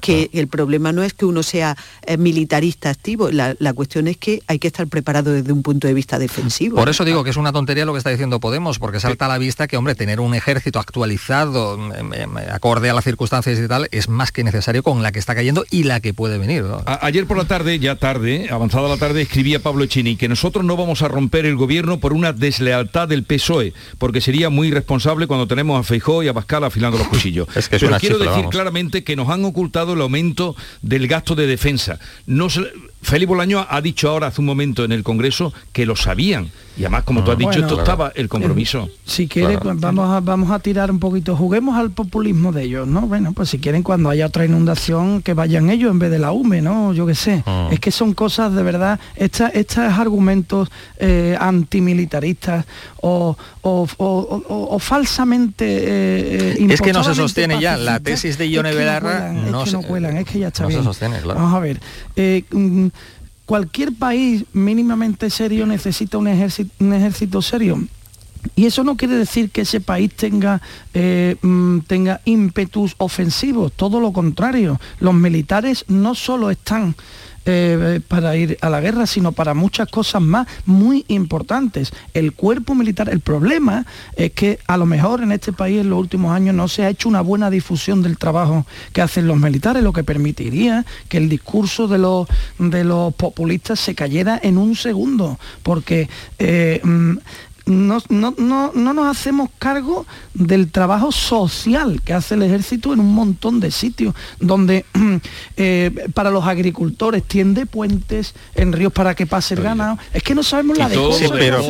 que, 0.02 0.30
el 0.34 0.48
problema 0.48 0.92
no 0.92 1.04
es 1.04 1.14
que 1.14 1.26
uno 1.26 1.44
sea 1.44 1.76
eh, 2.06 2.18
militarista 2.18 2.90
activo, 2.90 3.30
la, 3.32 3.56
cuestión 3.74 4.08
es 4.08 4.18
que 4.18 4.42
hay 4.48 4.60
que 4.60 4.68
estar 4.68 4.88
preparado 4.88 5.32
desde 5.32 5.52
un 5.52 5.64
punto 5.64 5.88
de 5.88 5.94
vista 5.94 6.20
defensivo. 6.20 6.76
Por 6.76 6.90
eso 6.90 7.06
digo 7.06 7.24
que 7.24 7.30
es 7.30 7.38
una 7.38 7.52
tontería 7.52 7.86
lo 7.86 7.94
que 7.94 8.00
está 8.00 8.10
diciendo 8.10 8.40
Podemos, 8.40 8.80
porque 8.80 9.00
salta 9.00 9.26
a 9.26 9.28
la 9.28 9.38
vista 9.38 9.68
que, 9.68 9.78
hombre, 9.78 9.96
tener 9.96 10.20
un 10.20 10.34
ejército 10.34 10.80
actualizado, 10.80 11.78
mm, 11.78 11.92
mm, 12.08 12.38
acorde 12.52 12.90
a 12.90 12.94
las 12.94 13.04
circunstancias 13.04 13.60
y 13.60 13.68
tal, 13.68 13.88
es 13.92 14.10
más 14.10 14.32
que 14.32 14.44
necesario 14.44 14.84
con 14.84 15.04
la 15.04 15.12
que 15.12 15.20
está 15.20 15.36
cayendo 15.36 15.66
y 15.70 15.84
la 15.84 16.00
que 16.00 16.14
puede 16.14 16.38
venir. 16.38 16.66
ayer 16.86 17.26
por 17.30 17.38
la 17.38 17.46
tarde, 17.46 17.78
ya 17.78 17.96
tarde, 17.96 18.48
avanzada 18.50 18.90
la 18.90 18.98
tarde, 18.98 19.22
escribía 19.22 19.60
Pablo 19.60 19.84
Echini 19.84 20.16
que 20.16 20.28
nosotros 20.28 20.66
no 20.66 20.76
vamos 20.76 21.04
a 21.04 21.08
romper 21.08 21.46
el 21.46 21.56
gobierno 21.56 22.00
por 22.00 22.12
una 22.12 22.34
deslealtad 22.34 23.08
del 23.08 23.24
PSOE, 23.24 23.74
porque 24.00 24.20
sería 24.20 24.50
muy 24.50 24.70
irresponsable 24.70 25.28
cuando 25.28 25.46
tenemos 25.46 25.80
a 25.80 25.84
Feijó 25.84 26.24
y 26.24 26.28
a 26.28 26.34
Pascal 26.34 26.64
afilando 26.64 26.98
los 26.98 27.08
cuchillos. 27.08 27.48
es 27.56 27.70
que 27.70 27.78
Pero 27.78 27.96
quiero 28.00 28.18
decir 28.18 28.46
claramente 28.46 29.04
que 29.04 29.16
nos 29.16 29.30
han 29.30 29.46
ocultado 29.46 29.94
el 29.94 30.02
aumento 30.02 30.56
del 30.82 31.08
gasto 31.08 31.36
de 31.36 31.46
defensa. 31.46 32.00
No 32.26 32.50
se, 32.50 32.62
Félix 33.02 33.30
Bolaño 33.30 33.66
ha 33.68 33.82
dicho 33.82 34.10
ahora 34.10 34.28
hace 34.28 34.42
un 34.42 34.48
momento 34.48 34.84
en 34.84 34.92
el 34.92 35.04
Congreso 35.04 35.54
que 35.72 35.86
lo 35.86 35.96
sabían. 35.96 36.52
Y 36.80 36.84
además, 36.84 37.04
como 37.04 37.26
tú 37.26 37.32
has 37.32 37.38
dicho, 37.38 37.60
esto 37.60 37.78
estaba 37.78 38.14
el 38.16 38.30
compromiso. 38.30 38.86
Eh, 38.86 38.92
si 39.04 39.28
quiere, 39.28 39.58
pues 39.58 39.78
vamos 39.82 40.10
a, 40.10 40.22
vamos 40.22 40.50
a 40.50 40.60
tirar 40.60 40.90
un 40.90 41.00
poquito, 41.00 41.36
juguemos 41.36 41.78
al 41.78 41.92
populismo 41.92 42.54
de 42.54 42.64
ellos, 42.64 42.88
¿no? 42.88 43.02
Bueno, 43.02 43.34
pues 43.34 43.50
si 43.50 43.60
quieren 43.60 43.84
cuando 43.84 44.10
haya 44.10 44.28
otra 44.28 44.46
inundación, 44.46 45.22
que 45.22 45.34
vayan 45.34 45.70
ellos 45.70 45.92
en 45.92 46.00
vez 46.00 46.10
de 46.10 46.20
la 46.20 46.32
UME, 46.32 46.62
¿no? 46.62 46.94
Yo 46.94 47.06
qué 47.06 47.16
sé. 47.16 47.44
Es 47.70 47.82
que 47.82 47.92
son 47.92 48.14
cosas 48.14 48.54
de 48.54 48.64
verdad, 48.64 48.98
estos 49.18 49.78
argumentos 49.78 50.70
eh, 50.98 51.36
antimilitaristas 51.38 52.66
o, 53.02 53.36
falsamente 54.80 55.66
eh, 55.68 56.68
Es 56.70 56.82
que 56.82 56.94
no 56.94 57.04
se 57.04 57.14
sostiene 57.14 57.60
ya, 57.60 57.76
la 57.76 58.00
tesis 58.00 58.38
de 58.38 58.50
Ione 58.50 58.74
Belarra 58.74 59.34
no, 59.34 59.64
es 59.64 59.70
que 59.70 59.76
no 59.76 59.82
cuelan, 59.82 60.16
es 60.16 60.26
que 60.26 60.40
ya 60.40 60.48
está 60.48 60.64
no 60.64 60.72
se 60.72 60.82
sostiene, 60.82 61.20
claro. 61.20 61.42
Vamos 61.42 61.56
a 61.56 61.60
ver. 61.60 61.82
Mm, 62.52 62.88
cualquier 63.50 63.94
país 63.94 64.46
mínimamente 64.54 65.32
serio 65.32 65.66
necesita 65.66 66.20
un 66.20 66.28
ejército, 66.28 67.42
serio. 67.42 67.84
Y 68.56 68.68
eso 68.68 68.84
no 68.84 68.96
quiere 68.96 69.16
decir 69.16 69.50
que 69.50 69.62
ese 69.62 69.82
país 69.82 70.14
tenga, 70.14 70.62
eh, 70.94 71.36
mm, 71.42 71.80
tenga 71.88 72.22
ímpetus 72.26 72.94
ofensivos, 73.00 73.72
todo 73.72 74.00
lo 74.02 74.14
contrario. 74.14 74.80
Los 75.00 75.16
militares 75.16 75.84
no 75.88 76.14
solo 76.14 76.52
están 76.52 76.96
eh, 77.46 78.02
para 78.08 78.36
ir 78.36 78.58
a 78.62 78.70
la 78.70 78.82
guerra, 78.82 79.08
sino 79.08 79.32
para 79.32 79.54
muchas 79.54 79.90
cosas 79.90 80.22
más 80.22 80.48
muy 80.66 81.06
importantes. 81.08 81.92
El 82.14 82.34
cuerpo 82.34 82.76
militar, 82.76 83.10
el 83.10 83.22
problema 83.22 83.86
es 84.16 84.32
que 84.32 84.60
a 84.68 84.78
lo 84.78 84.86
mejor 84.86 85.22
en 85.22 85.32
este 85.32 85.54
país 85.54 85.82
en 85.82 85.90
los 85.90 86.00
últimos 86.00 86.32
años 86.32 86.56
no 86.56 86.68
se 86.68 86.84
ha 86.84 86.90
hecho 86.90 87.10
una 87.10 87.22
buena 87.22 87.50
difusión 87.50 88.02
del 88.02 88.18
trabajo 88.18 88.66
que 88.94 89.02
hacen 89.02 89.28
los 89.28 89.38
militares, 89.38 89.84
lo 89.84 89.94
que 89.94 90.04
permitiría 90.04 90.86
que 91.08 91.18
el 91.18 91.30
discurso 91.30 91.88
de 91.88 91.98
los, 91.98 92.28
de 92.58 92.84
los 92.84 93.14
populistas 93.14 93.80
se 93.80 93.96
cayera 93.96 94.40
en 94.42 94.58
un 94.58 94.76
segundo, 94.76 95.40
porque 95.64 96.10
eh, 96.38 96.82
mm, 97.70 97.92
no, 98.10 98.72
nos 98.74 99.08
hacemos 99.08 99.50
cargo 99.60 100.06
del 100.34 100.72
trabajo 100.72 101.12
social 101.12 102.02
que 102.04 102.14
hace 102.14 102.36
el 102.36 102.44
ejército 102.44 102.94
en 102.94 103.00
un 103.00 103.14
montón 103.14 103.60
de 103.60 103.72
sitios, 103.72 104.14
donde 104.40 104.86
eh, 105.58 105.92
para 106.14 106.32
los 106.32 106.46
agricultores 106.46 107.24
tiende 107.24 107.66
puentes 107.66 108.34
en 108.56 108.74
ríos 108.74 108.94
para 108.94 109.16
que 109.16 109.26
pase 109.26 109.54
el 109.56 109.62
ganado. 109.62 109.98
Es 110.14 110.24
que 110.24 110.36
no 110.36 110.44
sabemos 110.44 110.78
la 110.78 110.90
de 110.90 110.96
cosas 110.96 111.32
pero, 111.32 111.64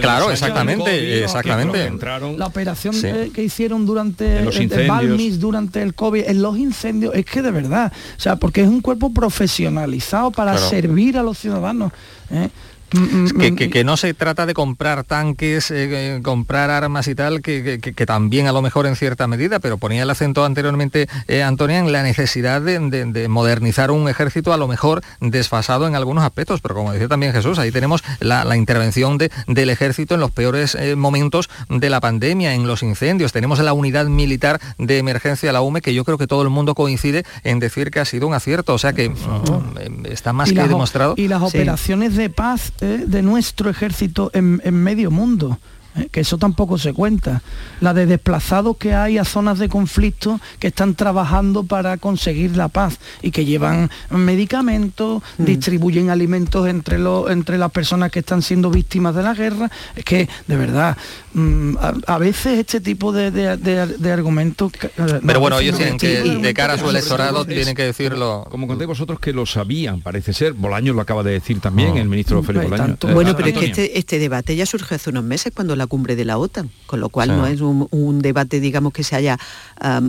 claro, 0.00 0.30
exactamente, 0.30 1.24
exactamente. 1.24 1.90
La 2.36 2.46
operación 2.46 2.94
que 3.32 3.42
hicieron 3.42 3.86
durante 3.86 4.38
el, 4.38 4.88
Balmis, 4.88 5.40
durante 5.40 5.82
el 5.82 5.94
COVID, 5.94 6.24
en 6.26 6.42
los 6.42 6.56
incendios, 6.58 7.14
es 7.14 7.24
que 7.24 7.42
de 7.42 7.50
verdad, 7.50 7.92
o 8.16 8.20
sea, 8.20 8.36
porque 8.36 8.62
es 8.62 8.68
un 8.68 8.80
cuerpo 8.80 9.12
profesionalizado 9.12 10.30
para 10.30 10.56
servir 10.58 11.18
a 11.18 11.22
los 11.22 11.38
ciudadanos. 11.38 11.92
¿eh? 12.30 12.48
Que, 12.90 13.84
no 13.84 13.96
se 13.96 14.14
trata 14.14 14.46
de 14.46 14.54
comprar 14.54 15.04
tanques, 15.04 15.70
eh, 15.70 16.16
eh, 16.16 16.20
comprar 16.22 16.70
armas 16.70 17.08
y 17.08 17.14
tal, 17.14 17.42
que, 17.42 17.78
también 18.06 18.46
a 18.46 18.52
lo 18.52 18.62
mejor 18.62 18.86
en 18.86 18.96
cierta 18.96 19.26
medida, 19.26 19.58
pero 19.58 19.78
ponía 19.78 20.02
el 20.02 20.10
acento 20.10 20.44
anteriormente 20.44 21.08
eh, 21.28 21.42
Antonia 21.42 21.78
en 21.78 21.92
la 21.92 22.02
necesidad 22.02 22.62
de, 22.62 23.26
modernizar 23.28 23.90
un 23.90 24.08
ejército 24.08 24.52
a 24.52 24.56
lo 24.56 24.68
mejor 24.68 25.02
desfasado 25.20 25.86
en 25.88 25.94
algunos 25.94 26.24
aspectos, 26.24 26.60
pero 26.60 26.74
como 26.74 26.92
decía 26.92 27.08
también 27.08 27.32
Jesús, 27.32 27.58
ahí 27.58 27.72
tenemos 27.72 28.02
la, 28.20 28.56
intervención 28.56 29.18
del 29.18 29.70
ejército 29.70 30.14
en 30.14 30.20
los 30.20 30.30
peores 30.30 30.78
momentos 30.96 31.50
de 31.68 31.90
la 31.90 32.00
pandemia, 32.00 32.54
en 32.54 32.66
los 32.66 32.82
incendios, 32.82 33.32
tenemos 33.32 33.58
la 33.58 33.72
unidad 33.72 34.06
militar 34.06 34.60
de 34.78 34.98
emergencia, 34.98 35.52
la 35.52 35.60
UME, 35.60 35.82
que 35.82 35.92
yo 35.92 36.04
creo 36.04 36.16
que 36.16 36.26
todo 36.26 36.42
el 36.42 36.48
mundo 36.48 36.74
coincide 36.74 37.24
en 37.44 37.58
decir 37.58 37.90
que 37.90 38.00
ha 38.00 38.04
sido 38.04 38.26
un 38.26 38.34
acierto, 38.34 38.74
o 38.74 38.78
sea 38.78 38.92
que 38.92 39.10
mm, 39.10 40.06
está 40.10 40.32
más 40.32 40.52
que 40.52 40.62
demostrado. 40.62 41.14
Y 41.16 41.28
las 41.28 41.42
operaciones 41.42 42.16
de 42.16 42.30
paz 42.30 42.72
de 42.80 43.22
nuestro 43.22 43.70
ejército 43.70 44.30
en, 44.34 44.60
medio 44.74 45.10
mundo. 45.10 45.58
¿Eh? 45.96 46.08
que 46.10 46.20
eso 46.20 46.38
tampoco 46.38 46.78
se 46.78 46.92
cuenta. 46.92 47.42
La 47.80 47.94
de 47.94 48.06
desplazados 48.06 48.76
que 48.76 48.94
hay 48.94 49.18
a 49.18 49.24
zonas 49.24 49.58
de 49.58 49.68
conflicto 49.68 50.40
que 50.58 50.68
están 50.68 50.94
trabajando 50.94 51.64
para 51.64 51.96
conseguir 51.96 52.56
la 52.56 52.68
paz 52.68 52.98
y 53.22 53.30
que 53.30 53.44
llevan 53.44 53.90
medicamentos, 54.10 55.22
mm. 55.38 55.44
distribuyen 55.44 56.10
alimentos 56.10 56.68
entre, 56.68 56.98
los, 56.98 57.30
entre 57.30 57.58
las 57.58 57.70
personas 57.70 58.10
que 58.10 58.20
están 58.20 58.42
siendo 58.42 58.70
víctimas 58.70 59.14
de 59.14 59.22
la 59.22 59.34
guerra. 59.34 59.70
Es 59.94 60.04
que, 60.04 60.28
de 60.46 60.56
verdad, 60.56 60.96
mm, 61.34 61.76
a, 62.06 62.18
veces 62.18 62.58
este 62.58 62.80
tipo 62.80 63.12
de, 63.12 63.30
de, 63.30 64.12
argumentos... 64.12 64.72
Eh, 64.82 65.20
Pero 65.26 65.40
bueno, 65.40 65.58
ellos 65.58 65.76
tienen 65.76 65.98
que, 65.98 66.20
de 66.20 66.54
cara 66.54 66.74
a 66.74 66.78
su 66.78 66.88
electorado, 66.88 67.44
tienen 67.44 67.74
que 67.74 67.84
decirlo... 67.84 68.46
Como 68.50 68.66
conté 68.66 68.86
vosotros 68.86 69.18
que 69.20 69.32
lo 69.32 69.46
sabían, 69.46 70.00
parece 70.00 70.32
ser. 70.32 70.52
Bolaño 70.52 70.92
lo 70.92 71.00
acaba 71.00 71.22
de 71.22 71.32
decir 71.32 71.60
también, 71.60 71.96
el 71.96 72.08
ministro 72.08 72.42
Felipe 72.42 72.66
Bolaño. 72.66 72.96
bueno, 73.12 73.36
pero 73.36 73.48
es 73.48 73.58
que 73.58 73.66
este, 73.66 73.98
este, 73.98 74.18
debate 74.18 74.56
ya 74.56 74.66
surge 74.66 74.94
hace 74.94 75.10
unos 75.10 75.24
meses 75.24 75.52
cuando 75.54 75.76
la 75.76 75.85
cumbre 75.86 76.16
de 76.16 76.24
la 76.24 76.38
OTAN, 76.38 76.70
con 76.86 77.00
lo 77.00 77.08
cual 77.08 77.28
no 77.28 77.46
es 77.46 77.60
un, 77.60 78.20
debate, 78.20 78.60
digamos, 78.60 78.92
que 78.92 79.04
se 79.04 79.16
haya 79.16 79.38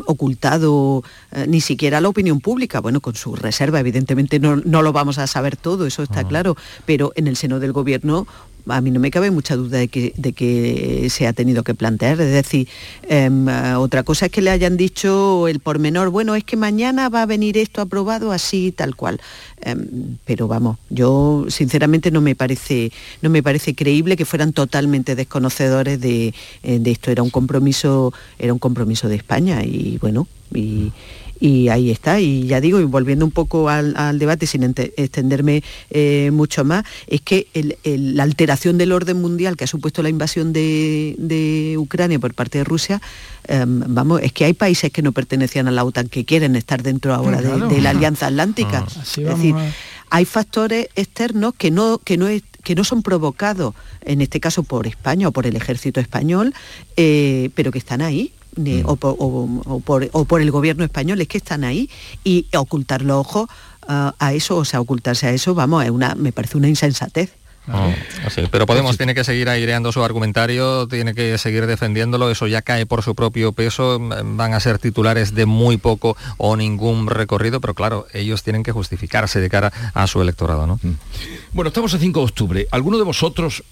ocultado 0.06 1.04
eh, 1.32 1.46
ni 1.48 1.62
siquiera 1.62 1.98
a 1.98 2.02
la 2.02 2.10
opinión 2.10 2.40
pública. 2.40 2.80
Bueno, 2.80 3.02
con 3.02 3.16
su 3.16 3.36
reserva, 3.36 3.80
evidentemente 3.80 4.40
no, 4.40 4.58
no 4.58 4.82
lo 4.82 4.94
vamos 4.94 5.18
a 5.18 5.28
saber 5.28 5.58
todo, 5.58 5.86
eso 5.86 6.04
está 6.04 6.24
claro, 6.24 6.56
pero 6.86 7.12
en 7.16 7.28
el 7.28 7.36
seno 7.36 7.60
del 7.60 7.74
gobierno 7.74 8.28
a 8.70 8.82
mí 8.82 8.92
no 8.92 9.00
me 9.00 9.12
cabe 9.12 9.32
mucha 9.32 9.56
duda 9.56 9.78
de 9.78 9.88
que, 9.88 10.14
de 10.18 10.34
que 10.34 11.08
se 11.10 11.28
ha 11.28 11.34
tenido 11.34 11.64
que 11.64 11.74
plantear. 11.74 12.20
Es 12.22 12.32
decir, 12.32 12.68
em, 13.04 13.48
otra 13.78 14.04
cosa 14.04 14.28
es 14.28 14.32
que 14.32 14.42
le 14.42 14.50
hayan 14.50 14.78
dicho 14.78 15.48
el 15.48 15.60
pormenor, 15.60 16.10
bueno, 16.10 16.36
es 16.36 16.44
que 16.44 16.58
mañana 16.58 17.10
va 17.10 17.24
a 17.24 17.26
venir 17.26 17.58
esto 17.58 17.82
aprobado 17.82 18.32
así, 18.32 18.72
tal 18.72 18.96
cual. 18.96 19.20
Em, 19.62 20.18
pero 20.26 20.48
vamos, 20.48 20.78
yo 20.90 21.46
sinceramente 21.50 22.12
no 22.12 22.22
me 22.22 22.36
parece, 22.36 22.92
no 23.22 23.30
me 23.30 23.42
parece 23.44 23.76
creíble 23.76 24.16
que 24.16 24.26
fueran 24.26 24.54
totalmente 24.54 25.16
desconocedores 25.16 26.00
de, 26.00 26.34
eh, 26.64 26.80
de 26.80 26.92
esto. 26.92 27.12
Era 27.12 27.24
un 27.24 27.30
compromiso, 27.30 28.14
era 28.40 28.54
un 28.54 28.60
compromiso 28.60 29.08
de 29.08 29.16
España 29.16 29.64
y 29.64 29.98
bueno, 30.00 30.28
y 31.40 31.70
ahí 31.70 31.92
está. 31.92 32.20
Y 32.20 32.48
ya 32.48 32.62
digo, 32.62 32.80
y 32.80 32.84
volviendo 32.84 33.26
un 33.26 33.32
poco 33.32 33.70
al, 33.70 34.20
debate 34.20 34.48
sin 34.48 34.64
extenderme 34.64 35.64
eh, 35.90 36.30
mucho 36.32 36.64
más, 36.64 36.86
es 37.08 37.22
que 37.22 37.48
la 37.84 38.24
alteración 38.24 38.78
del 38.78 38.92
orden 38.92 39.22
mundial 39.22 39.58
que 39.58 39.64
ha 39.64 39.68
supuesto 39.68 40.04
la 40.04 40.10
invasión 40.10 40.54
de, 40.54 41.76
Ucrania 41.78 42.20
por 42.20 42.34
parte 42.34 42.60
de 42.60 42.64
Rusia, 42.64 43.02
em, 43.48 43.84
vamos, 43.88 44.22
es 44.22 44.34
que 44.34 44.46
hay 44.46 44.54
países 44.54 44.92
que 44.92 45.02
no 45.02 45.12
pertenecían 45.12 45.68
a 45.68 45.72
la 45.72 45.84
OTAN 45.84 46.10
que 46.10 46.26
quieren 46.26 46.56
estar 46.56 46.82
dentro 46.82 47.14
ahora 47.14 47.42
de, 47.42 47.82
la 47.82 47.92
Alianza 47.92 48.28
Atlántica. 48.28 48.86
Ah, 48.98 49.02
es 49.20 49.26
decir, 49.26 49.56
hay 50.10 50.26
factores 50.26 50.88
externos 50.96 51.54
que 51.58 51.72
no, 51.72 51.98
que 52.00 52.18
no 52.18 52.28
que 52.68 52.76
no 52.76 52.84
son 52.84 53.02
provocados, 53.02 53.74
en 54.02 54.20
este 54.20 54.42
caso 54.42 54.64
por 54.64 54.88
España 54.88 55.30
o 55.30 55.32
por 55.32 55.48
el 55.48 55.56
ejército 55.56 56.02
español, 56.02 56.54
eh, 56.98 57.50
pero 57.56 57.72
que 57.72 57.80
están 57.80 58.02
ahí 58.02 58.34
Mm. 58.58 58.82
o, 58.86 59.80
por, 60.26 60.42
el 60.42 60.52
gobierno 60.52 60.84
español, 60.84 61.22
es 61.22 61.28
que 61.28 61.38
están 61.38 61.64
ahí 61.64 61.90
y 62.24 62.48
ocultar 62.56 63.02
los 63.02 63.18
ojos 63.18 63.50
ah, 63.88 64.16
a 64.20 64.34
eso, 64.34 64.58
o 64.58 64.66
sea, 64.66 64.82
ocultarse 64.82 65.28
a 65.28 65.32
eso, 65.32 65.54
vamos, 65.54 65.86
es 65.86 65.92
una, 65.92 66.16
me 66.16 66.32
parece 66.32 66.58
una 66.58 66.68
insensatez. 66.68 67.32
Ah, 67.68 67.94
pero 68.50 68.66
Podemos 68.66 68.98
tiene 68.98 69.14
que 69.14 69.24
seguir 69.24 69.50
aireando 69.50 69.92
su 69.92 70.04
argumentario, 70.04 70.88
tiene 70.88 71.14
que 71.14 71.38
seguir 71.38 71.66
defendiéndolo, 71.68 72.30
eso 72.32 72.48
ya 72.48 72.62
cae 72.62 72.86
por 72.86 73.04
su 73.04 73.14
propio 73.14 73.52
peso, 73.52 74.00
van 74.00 74.54
a 74.54 74.60
ser 74.60 74.80
titulares 74.80 75.36
de 75.36 75.46
muy 75.46 75.78
poco 75.78 76.16
o 76.38 76.56
ningún 76.56 77.08
recorrido, 77.08 77.60
pero 77.60 77.74
claro, 77.74 78.08
ellos 78.14 78.44
tienen 78.44 78.64
que 78.64 78.72
justificarse 78.72 79.42
de 79.42 79.50
cara 79.50 79.74
a 79.94 80.08
su 80.08 80.22
electorado. 80.22 80.66
¿no? 80.66 80.80
Mm. 80.82 80.94
Bueno, 81.54 81.70
estamos 81.70 81.94
el 81.94 82.00
5 82.00 82.20
de 82.20 82.26
octubre. 82.26 82.68
¿Alguno 82.72 82.98
de 82.98 83.04
vosotros 83.04 83.64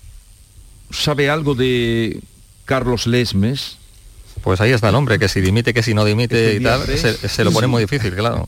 sabe 0.91 1.29
algo 1.29 1.55
de 1.55 2.19
Carlos 2.65 3.07
Lesmes? 3.07 3.77
Pues 4.45 4.61
ahí 4.61 4.69
está 4.69 4.89
el 4.89 4.95
hombre, 4.95 5.17
que 5.17 5.27
si 5.27 5.41
dimite, 5.41 5.73
que 5.73 5.81
si 5.81 5.95
no 5.95 6.05
dimite 6.05 6.53
y 6.53 6.59
tal, 6.59 6.81
se, 6.85 7.43
lo 7.43 7.51
pone 7.51 7.65
muy 7.65 7.81
difícil, 7.81 8.13
claro. 8.15 8.47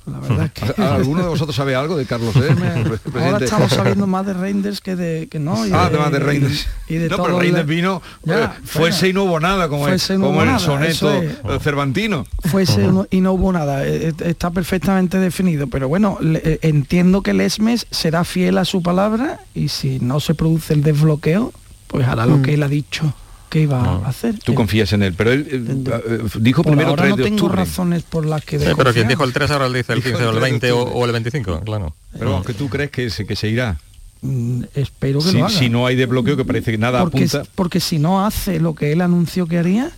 ¿Alguno 0.77 1.23
de 1.23 1.29
vosotros 1.29 1.55
sabe 1.55 1.73
algo 1.73 1.97
de 1.97 2.05
Carlos 2.05 2.35
M? 2.35 2.99
Ahora 3.19 3.43
estamos 3.43 3.71
sabiendo 3.71 4.05
más 4.05 4.23
de 4.27 4.35
Reinders 4.35 4.79
que 4.79 4.95
de 4.95 5.27
que 5.27 5.39
no. 5.39 5.65
Y 5.65 5.71
ah, 5.73 5.89
de, 5.89 5.97
más 5.97 6.11
de 6.11 6.19
Reinders. 6.19 6.67
Y, 6.87 6.97
de 6.97 7.09
no, 7.09 7.23
pero 7.23 7.39
Reinders 7.39 7.65
vino, 7.65 8.03
eh, 8.27 8.47
fuese 8.63 9.07
y 9.07 9.13
no 9.13 9.23
hubo 9.23 9.39
nada, 9.39 9.69
como, 9.69 9.87
el, 9.87 9.99
como 9.99 10.43
el 10.43 10.59
soneto 10.59 11.19
cervantino. 11.61 12.27
Fuese 12.43 12.87
y 13.09 13.21
no 13.21 13.33
hubo 13.33 13.51
nada, 13.51 13.83
eh, 13.83 14.09
eh, 14.09 14.13
está 14.19 14.51
perfectamente 14.51 15.17
definido, 15.17 15.65
pero 15.65 15.87
bueno, 15.87 16.19
entiendo 16.21 17.23
que 17.23 17.33
Lesmes 17.33 17.87
será 17.89 18.23
fiel 18.23 18.59
a 18.59 18.65
su 18.65 18.83
palabra 18.83 19.39
y 19.55 19.69
si 19.69 19.99
no 19.99 20.19
se 20.19 20.35
produce 20.35 20.75
el 20.75 20.83
desbloqueo, 20.83 21.53
pues 21.87 22.07
hará 22.07 22.27
lo 22.27 22.37
mm. 22.37 22.41
que 22.43 22.53
él 22.53 22.61
ha 22.61 22.67
dicho 22.67 23.15
que 23.57 23.63
iba 23.63 23.81
a 23.81 24.07
hacer. 24.07 24.37
Tú 24.39 24.53
confías 24.53 24.93
en 24.93 25.03
él, 25.03 25.13
pero 25.13 25.31
él 25.31 25.47
eh, 25.49 25.91
eh, 26.05 26.19
dijo 26.39 26.63
primero 26.63 26.89
ahora 26.89 27.09
no 27.09 27.17
tengo 27.17 27.49
razones 27.49 28.03
por 28.03 28.25
las 28.25 28.45
que... 28.45 28.59
Sí, 28.59 28.65
pero 28.77 28.93
quien 28.93 29.07
dijo 29.07 29.23
el 29.23 29.33
3 29.33 29.51
ahora 29.51 29.67
le 29.67 29.79
dice 29.79 29.93
el 29.93 30.03
15 30.03 30.25
o 30.25 30.29
el 30.31 30.39
20 30.39 30.71
o, 30.71 31.05
el 31.05 31.11
25, 31.11 31.61
claro. 31.61 31.95
Pero 32.17 32.43
que 32.43 32.53
tú 32.53 32.69
crees 32.69 32.91
que 32.91 33.09
se, 33.09 33.25
que 33.25 33.35
se 33.35 33.49
irá. 33.49 33.79
Mm, 34.21 34.63
espero 34.75 35.19
que 35.19 35.29
si, 35.29 35.37
lo 35.37 35.45
haga. 35.45 35.57
Si 35.57 35.69
no 35.69 35.87
hay 35.87 35.95
desbloqueo, 35.95 36.37
que 36.37 36.45
parece 36.45 36.71
que 36.71 36.77
nada 36.77 37.01
porque, 37.01 37.25
apunta... 37.25 37.43
Porque 37.55 37.79
si 37.79 37.97
no 37.97 38.25
hace 38.25 38.59
lo 38.59 38.75
que 38.75 38.91
él 38.91 39.01
anunció 39.01 39.47
que 39.47 39.57
haría, 39.57 39.91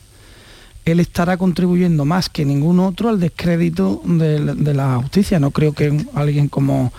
él 0.85 0.99
estará 0.99 1.37
contribuyendo 1.37 2.05
más 2.05 2.29
que 2.29 2.45
ningún 2.45 2.79
otro 2.79 3.09
al 3.09 3.19
descrédito 3.19 4.01
de, 4.05 4.73
la 4.73 4.97
justicia. 4.97 5.39
No 5.39 5.51
creo 5.51 5.73
que 5.73 6.05
alguien 6.15 6.47
como 6.47 6.93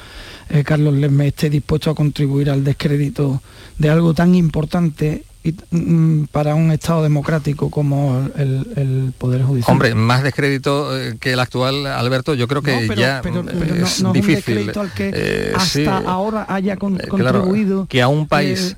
eh, 0.50 0.62
Carlos 0.64 0.94
Lemme 0.94 1.28
esté 1.28 1.48
dispuesto 1.48 1.90
a 1.90 1.94
contribuir 1.94 2.50
al 2.50 2.64
descrédito 2.64 3.42
de 3.78 3.88
algo 3.88 4.12
tan 4.12 4.34
importante 4.34 5.24
Mm, 5.70 6.24
para 6.24 6.54
un 6.54 6.70
Estado 6.70 7.02
democrático 7.02 7.70
como 7.70 8.28
el, 8.36 9.14
Poder 9.16 9.42
Judicial. 9.42 9.72
Hombre, 9.72 9.94
más 9.94 10.22
descrédito 10.22 10.98
eh, 10.98 11.16
que 11.18 11.32
el 11.32 11.40
actual, 11.40 11.86
Alberto, 11.86 12.34
yo 12.34 12.46
creo 12.46 12.60
que 12.60 12.88
ya 12.94 13.22
es 13.22 14.02
difícil. 14.12 14.70
al 14.78 14.92
que 14.92 15.10
eh, 15.14 15.52
hasta 15.56 15.98
ahora 15.98 16.44
haya 16.48 16.74
eh, 16.74 16.76
contribuido. 16.76 17.86
que 17.86 18.02
a 18.02 18.08
un 18.08 18.28
país 18.28 18.76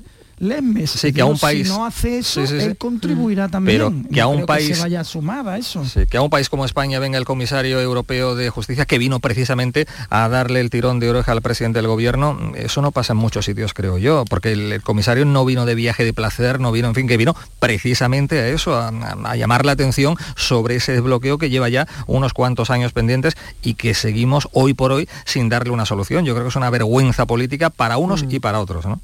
sí, 0.87 1.13
que 1.13 1.21
a 1.21 1.25
un 1.25 1.37
país 1.37 1.67
si 1.67 1.73
no 1.73 1.85
hace 1.85 2.17
eso, 2.19 2.41
él 2.41 2.77
contribuirá 2.77 3.47
también. 3.47 3.77
Pero 3.77 4.13
que 4.13 4.21
a 4.21 4.27
un 4.27 4.45
país 4.45 4.69
que 4.69 4.75
se 4.75 4.81
vaya 4.81 5.01
a 5.01 5.03
sumar 5.03 5.47
a 5.47 5.57
eso. 5.57 5.83
que 6.09 6.17
a 6.17 6.21
un 6.21 6.29
país 6.29 6.49
como 6.49 6.65
España 6.65 6.99
venga 6.99 7.17
el 7.17 7.25
comisario 7.25 7.79
europeo 7.79 8.35
de 8.35 8.49
justicia 8.49 8.85
que 8.85 8.97
vino 8.97 9.19
precisamente 9.19 9.87
a 10.09 10.27
darle 10.29 10.59
el 10.59 10.69
tirón 10.69 10.99
de 10.99 11.09
oreja 11.09 11.31
al 11.31 11.41
presidente 11.41 11.79
del 11.79 11.87
gobierno, 11.87 12.53
eso 12.55 12.81
no 12.81 12.91
pasa 12.91 13.13
en 13.13 13.17
muchos 13.17 13.45
sitios, 13.45 13.73
creo 13.73 13.97
yo, 13.97 14.25
porque 14.25 14.51
el, 14.51 14.81
comisario 14.81 15.25
no 15.25 15.45
vino 15.45 15.65
de 15.65 15.75
viaje 15.75 16.03
de 16.03 16.13
placer, 16.13 16.59
no 16.59 16.71
vino, 16.71 16.87
en 16.87 16.95
fin, 16.95 17.07
que 17.07 17.17
vino 17.17 17.35
precisamente 17.59 18.39
a 18.39 18.47
eso, 18.47 18.75
a, 18.75 18.89
a 18.89 19.35
llamar 19.35 19.65
la 19.65 19.73
atención 19.73 20.15
sobre 20.35 20.75
ese 20.75 20.93
desbloqueo 20.93 21.37
que 21.37 21.49
lleva 21.49 21.69
ya 21.69 21.87
unos 22.07 22.33
cuantos 22.33 22.69
años 22.69 22.91
pendientes 22.91 23.35
y 23.61 23.75
que 23.75 23.93
seguimos 23.93 24.49
hoy 24.51 24.73
por 24.73 24.91
hoy 24.91 25.07
sin 25.25 25.49
darle 25.49 25.71
una 25.71 25.85
solución. 25.85 26.25
Yo 26.25 26.33
creo 26.33 26.45
que 26.45 26.49
es 26.49 26.55
una 26.55 26.69
vergüenza 26.69 27.25
política 27.25 27.69
para 27.69 27.97
unos 27.97 28.23
mm. 28.23 28.31
y 28.31 28.39
para 28.39 28.59
otros. 28.59 28.85
¿no? 28.85 28.99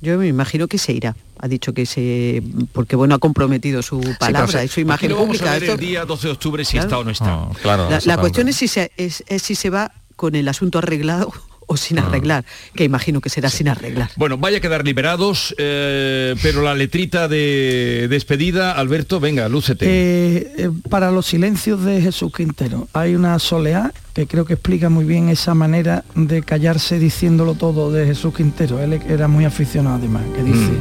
Yo 0.00 0.18
me 0.18 0.28
imagino 0.28 0.68
que 0.68 0.78
se 0.78 0.92
irá. 0.92 1.16
Ha 1.40 1.48
dicho 1.48 1.72
que 1.72 1.86
se... 1.86 2.42
Porque 2.72 2.96
bueno, 2.96 3.14
ha 3.14 3.18
comprometido 3.18 3.82
su 3.82 4.00
palabra 4.18 4.64
y 4.64 4.68
su 4.68 4.80
imagen 4.80 5.12
pública. 5.12 5.56
el 5.56 5.76
día 5.78 6.04
12 6.04 6.26
de 6.26 6.32
octubre 6.32 6.64
si 6.64 6.78
está 6.78 6.98
o 6.98 7.04
no 7.04 7.10
está. 7.10 7.32
Ah, 7.32 7.50
claro, 7.62 7.88
la, 8.04 8.18
cuestión 8.18 8.48
es 8.48 8.56
si, 8.56 8.68
se, 8.68 8.92
es 8.96 9.24
si 9.42 9.54
se 9.54 9.70
va 9.70 9.92
con 10.16 10.34
el 10.34 10.48
asunto 10.48 10.78
arreglado 10.78 11.32
o 11.68 11.76
sin 11.76 11.98
ah. 11.98 12.06
arreglar, 12.06 12.44
que 12.74 12.82
imagino 12.82 13.20
que 13.20 13.28
será 13.28 13.50
sin 13.50 13.68
arreglar. 13.68 14.10
Bueno, 14.16 14.38
vaya 14.38 14.58
a 14.58 14.60
quedar 14.60 14.84
liberados, 14.84 15.54
eh, 15.58 16.34
pero 16.42 16.62
la 16.62 16.74
letrita 16.74 17.28
de 17.28 18.08
despedida, 18.10 18.72
Alberto, 18.72 19.20
venga, 19.20 19.48
lúcete. 19.48 19.86
Eh, 19.86 20.52
eh, 20.56 20.70
para 20.88 21.12
los 21.12 21.26
silencios 21.26 21.84
de 21.84 22.00
Jesús 22.00 22.32
Quintero, 22.34 22.88
hay 22.92 23.14
una 23.14 23.38
soleá 23.38 23.92
que 24.14 24.26
creo 24.26 24.44
que 24.44 24.54
explica 24.54 24.88
muy 24.88 25.04
bien 25.04 25.28
esa 25.28 25.54
manera 25.54 26.04
de 26.14 26.42
callarse 26.42 26.98
diciéndolo 26.98 27.54
todo 27.54 27.92
de 27.92 28.06
Jesús 28.06 28.34
Quintero. 28.34 28.80
Él 28.80 29.00
era 29.08 29.28
muy 29.28 29.44
aficionado 29.44 29.96
además, 29.96 30.22
que 30.34 30.42
dice, 30.42 30.72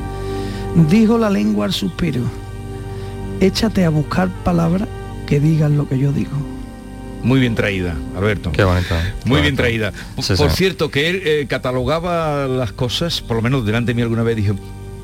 mm. 0.75 0.87
dijo 0.87 1.17
la 1.17 1.29
lengua 1.29 1.65
al 1.65 1.73
suspiro, 1.73 2.21
échate 3.41 3.83
a 3.83 3.89
buscar 3.89 4.29
palabras 4.43 4.87
que 5.27 5.41
digan 5.41 5.77
lo 5.77 5.87
que 5.87 5.99
yo 5.99 6.13
digo. 6.13 6.56
Muy 7.23 7.39
bien 7.39 7.55
traída, 7.55 7.95
Alberto. 8.15 8.51
Qué 8.51 8.63
bonito. 8.63 8.95
Muy 9.25 9.41
bien 9.41 9.55
traída. 9.55 9.91
por 10.15 10.51
cierto, 10.51 10.89
que 10.89 11.09
él 11.09 11.21
eh, 11.25 11.45
catalogaba 11.49 12.47
las 12.47 12.71
cosas, 12.71 13.21
por 13.21 13.37
lo 13.37 13.43
menos 13.43 13.65
delante 13.65 13.91
de 13.91 13.95
mí 13.95 14.01
alguna 14.01 14.23
vez, 14.23 14.35
dijo, 14.35 14.55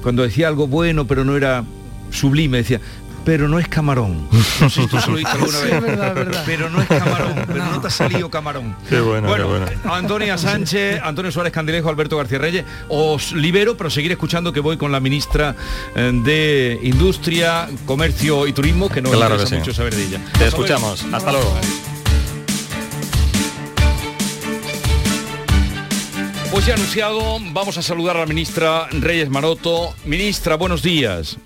cuando 0.01 0.23
decía 0.23 0.47
algo 0.47 0.67
bueno, 0.67 1.05
pero 1.07 1.23
no 1.23 1.35
era 1.35 1.63
sublime, 2.11 2.57
decía, 2.57 2.79
pero 3.25 3.47
no 3.47 3.59
es 3.59 3.67
camarón. 3.67 4.27
No 4.61 4.69
sé 4.69 4.81
si 4.81 4.87
tú 4.87 4.97
lo 4.97 5.27
alguna 5.27 5.59
vez. 5.59 6.37
Pero 6.45 6.69
no 6.69 6.81
es 6.81 6.87
camarón, 6.87 7.33
pero 7.47 7.65
no. 7.65 7.81
te 7.81 7.87
ha 7.87 7.89
salido 7.89 8.29
camarón. 8.29 8.75
Qué 8.87 9.01
bueno, 9.01 9.27
bueno, 9.27 9.65
Antonia 9.85 10.37
Sánchez, 10.37 11.01
Antonio 11.03 11.31
Suárez 11.31 11.51
Candilejo, 11.51 11.89
Alberto 11.89 12.17
García 12.17 12.37
Reyes, 12.37 12.65
os 12.87 13.33
libero, 13.33 13.75
pero 13.75 13.89
seguir 13.89 14.11
escuchando 14.11 14.53
que 14.53 14.59
voy 14.59 14.77
con 14.77 14.91
la 14.91 14.99
ministra 14.99 15.55
eh, 15.95 16.11
de 16.23 16.79
Industria, 16.83 17.67
Comercio 17.85 18.47
y 18.47 18.53
Turismo, 18.53 18.89
que 18.89 19.01
no 19.01 19.09
claro 19.09 19.35
interesa 19.35 19.57
mucho 19.57 19.73
saber 19.73 19.95
de 19.95 20.03
ella. 20.03 20.21
Te 20.37 20.47
escuchamos. 20.47 21.05
Hasta 21.11 21.31
luego. 21.31 21.59
Pues 26.53 26.67
ya 26.67 26.75
anunciado, 26.75 27.39
vamos 27.51 27.79
a 27.79 27.81
saludar 27.81 28.15
a 28.15 28.19
la 28.19 28.25
ministra 28.27 28.87
Reyes 28.91 29.27
Maroto. 29.27 29.95
Ministra, 30.05 30.55
buenos 30.55 30.83
días. 30.83 31.39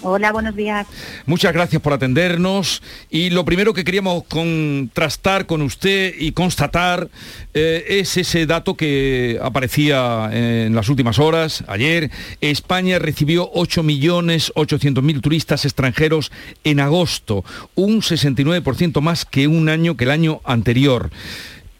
Hola, 0.00 0.30
buenos 0.30 0.54
días. 0.54 0.86
Muchas 1.26 1.52
gracias 1.52 1.82
por 1.82 1.92
atendernos. 1.92 2.80
Y 3.10 3.30
lo 3.30 3.44
primero 3.44 3.74
que 3.74 3.82
queríamos 3.82 4.22
contrastar 4.24 5.46
con 5.46 5.60
usted 5.60 6.14
y 6.16 6.30
constatar 6.30 7.08
eh, 7.52 7.84
es 7.88 8.16
ese 8.16 8.46
dato 8.46 8.76
que 8.76 9.40
aparecía 9.42 10.30
en 10.32 10.72
las 10.72 10.88
últimas 10.88 11.18
horas, 11.18 11.64
ayer. 11.66 12.12
España 12.40 13.00
recibió 13.00 13.50
8.800.000 13.54 15.20
turistas 15.20 15.64
extranjeros 15.64 16.30
en 16.62 16.78
agosto, 16.78 17.44
un 17.74 18.02
69% 18.02 19.00
más 19.00 19.24
que 19.24 19.48
un 19.48 19.68
año 19.68 19.96
que 19.96 20.04
el 20.04 20.12
año 20.12 20.40
anterior. 20.44 21.10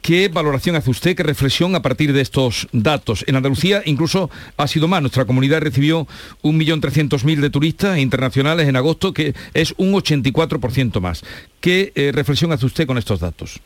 ¿Qué 0.05 0.29
valoración 0.29 0.77
hace 0.77 0.91
usted, 0.91 1.17
qué 1.17 1.23
reflexión 1.23 1.75
a 1.75 1.81
partir 1.81 2.13
de 2.13 2.21
estos 2.21 2.69
datos? 2.73 3.25
En 3.27 3.37
Andalucía 3.37 3.81
incluso 3.87 4.29
ha 4.59 4.69
sido 4.69 4.87
más. 4.87 5.01
Nuestra 5.01 5.25
comunidad 5.25 5.63
recibió 5.63 6.07
1.300.000 6.43 7.41
de 7.41 7.49
turistas 7.49 7.97
internacionales 7.97 8.69
en 8.69 8.77
agosto, 8.77 9.15
que 9.15 9.33
es 9.55 9.73
un 9.79 9.95
84% 9.95 11.01
más. 11.01 11.25
¿Qué 11.59 11.91
eh, 11.95 12.13
reflexión 12.13 12.53
hace 12.53 12.67
usted 12.67 12.87
con 12.87 12.99
estos 12.99 13.21
datos? 13.21 13.63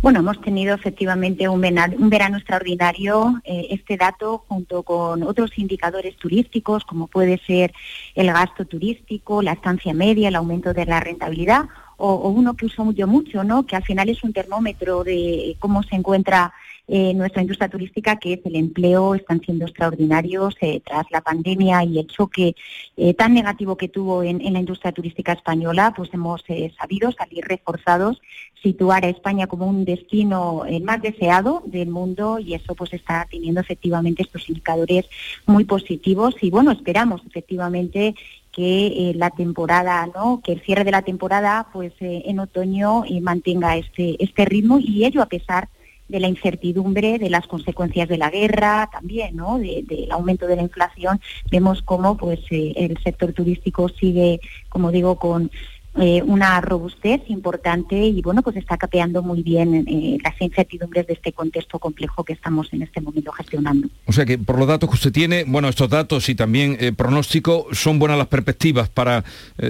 Bueno, 0.00 0.18
hemos 0.18 0.40
tenido 0.40 0.74
efectivamente 0.74 1.48
un 1.48 1.60
verano, 1.60 2.38
extraordinario. 2.38 3.40
Eh, 3.44 3.68
este 3.70 3.96
dato, 3.96 4.44
junto 4.48 4.82
con 4.82 5.22
otros 5.22 5.56
indicadores 5.56 6.16
turísticos, 6.16 6.84
como 6.84 7.06
puede 7.06 7.38
ser 7.46 7.72
el 8.16 8.26
gasto 8.32 8.64
turístico, 8.64 9.42
la 9.42 9.52
estancia 9.52 9.94
media, 9.94 10.26
el 10.26 10.34
aumento 10.34 10.74
de 10.74 10.86
la 10.86 10.98
rentabilidad, 10.98 11.66
o, 12.04 12.28
uno 12.30 12.54
que 12.54 12.66
uso 12.66 12.90
yo 12.92 13.06
mucho, 13.06 13.44
¿no? 13.44 13.64
que 13.64 13.76
al 13.76 13.84
final 13.84 14.08
es 14.08 14.24
un 14.24 14.32
termómetro 14.32 15.04
de 15.04 15.56
cómo 15.60 15.82
se 15.84 15.94
encuentra 15.94 16.52
eh, 16.88 17.14
nuestra 17.14 17.42
industria 17.42 17.68
turística, 17.68 18.16
que 18.16 18.32
es 18.32 18.40
el 18.44 18.56
empleo, 18.56 19.14
están 19.14 19.40
siendo 19.40 19.66
extraordinarios 19.66 20.56
eh, 20.60 20.82
tras 20.84 21.06
la 21.12 21.20
pandemia 21.20 21.84
y 21.84 22.00
el 22.00 22.08
choque 22.08 22.56
eh, 22.96 23.14
tan 23.14 23.34
negativo 23.34 23.76
que 23.76 23.88
tuvo 23.88 24.24
en, 24.24 24.52
la 24.52 24.58
industria 24.58 24.90
turística 24.90 25.32
española, 25.32 25.94
pues 25.96 26.10
hemos 26.12 26.42
sabido 26.76 27.12
salir 27.12 27.44
reforzados, 27.44 28.20
situar 28.60 29.04
a 29.04 29.08
España 29.08 29.46
como 29.46 29.66
un 29.66 29.84
destino 29.84 30.64
más 30.82 31.00
deseado 31.00 31.62
del 31.66 31.88
mundo 31.88 32.38
y 32.40 32.54
eso 32.54 32.74
pues 32.74 32.92
está 32.92 33.26
teniendo 33.30 33.60
efectivamente 33.60 34.22
estos 34.22 34.48
indicadores 34.48 35.08
muy 35.46 35.64
positivos 35.64 36.34
y 36.40 36.50
bueno, 36.50 36.72
esperamos 36.72 37.22
efectivamente 37.26 38.14
que 38.52 38.86
eh, 38.86 39.12
la 39.16 39.30
temporada, 39.30 40.06
¿no? 40.14 40.40
que 40.44 40.52
el 40.52 40.60
cierre 40.60 40.84
de 40.84 40.90
la 40.90 41.02
temporada 41.02 41.66
pues 41.72 41.92
eh, 42.00 42.22
en 42.26 42.38
otoño 42.38 43.04
eh, 43.04 43.20
mantenga 43.20 43.76
este, 43.76 44.22
este 44.22 44.44
ritmo 44.44 44.78
y 44.78 45.04
ello 45.04 45.22
a 45.22 45.26
pesar 45.26 45.68
de 46.08 46.20
la 46.20 46.28
incertidumbre, 46.28 47.18
de 47.18 47.30
las 47.30 47.46
consecuencias 47.46 48.06
de 48.06 48.18
la 48.18 48.28
guerra, 48.28 48.90
también, 48.92 49.34
¿no? 49.34 49.58
del 49.58 50.08
aumento 50.10 50.46
de 50.46 50.56
la 50.56 50.62
inflación, 50.62 51.18
vemos 51.50 51.80
cómo 51.80 52.18
pues 52.18 52.40
el 52.50 52.98
sector 53.02 53.32
turístico 53.32 53.88
sigue, 53.88 54.40
como 54.68 54.90
digo, 54.90 55.16
con 55.16 55.50
eh, 55.94 56.22
una 56.24 56.58
robustez 56.62 57.20
importante 57.28 57.94
y 57.94 58.22
bueno, 58.22 58.40
pues 58.42 58.56
está 58.56 58.78
capeando 58.78 59.22
muy 59.22 59.42
bien 59.42 59.84
eh, 59.86 60.16
las 60.24 60.40
incertidumbres 60.40 61.06
de 61.06 61.12
este 61.12 61.32
contexto 61.34 61.78
complejo 61.78 62.24
que 62.24 62.32
estamos 62.32 62.72
en 62.72 62.80
este 62.80 63.02
momento 63.02 63.30
gestionando. 63.32 63.88
O 64.06 64.12
sea 64.12 64.24
que 64.24 64.38
por 64.38 64.58
los 64.58 64.66
datos 64.66 64.88
que 64.88 64.94
usted 64.94 65.12
tiene, 65.12 65.44
bueno, 65.44 65.68
estos 65.68 65.90
datos 65.90 66.30
y 66.30 66.34
también 66.34 66.78
eh, 66.80 66.92
pronóstico, 66.92 67.66
son 67.72 67.98
buenas 67.98 68.16
las 68.16 68.28
perspectivas 68.28 68.88
para, 68.88 69.22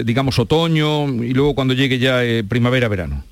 digamos, 0.05 0.39
otoño 0.39 1.07
y 1.07 1.33
luego 1.33 1.55
cuando 1.55 1.73
llegue 1.73 1.99
ya 1.99 2.21
primavera-verano. 2.47 3.23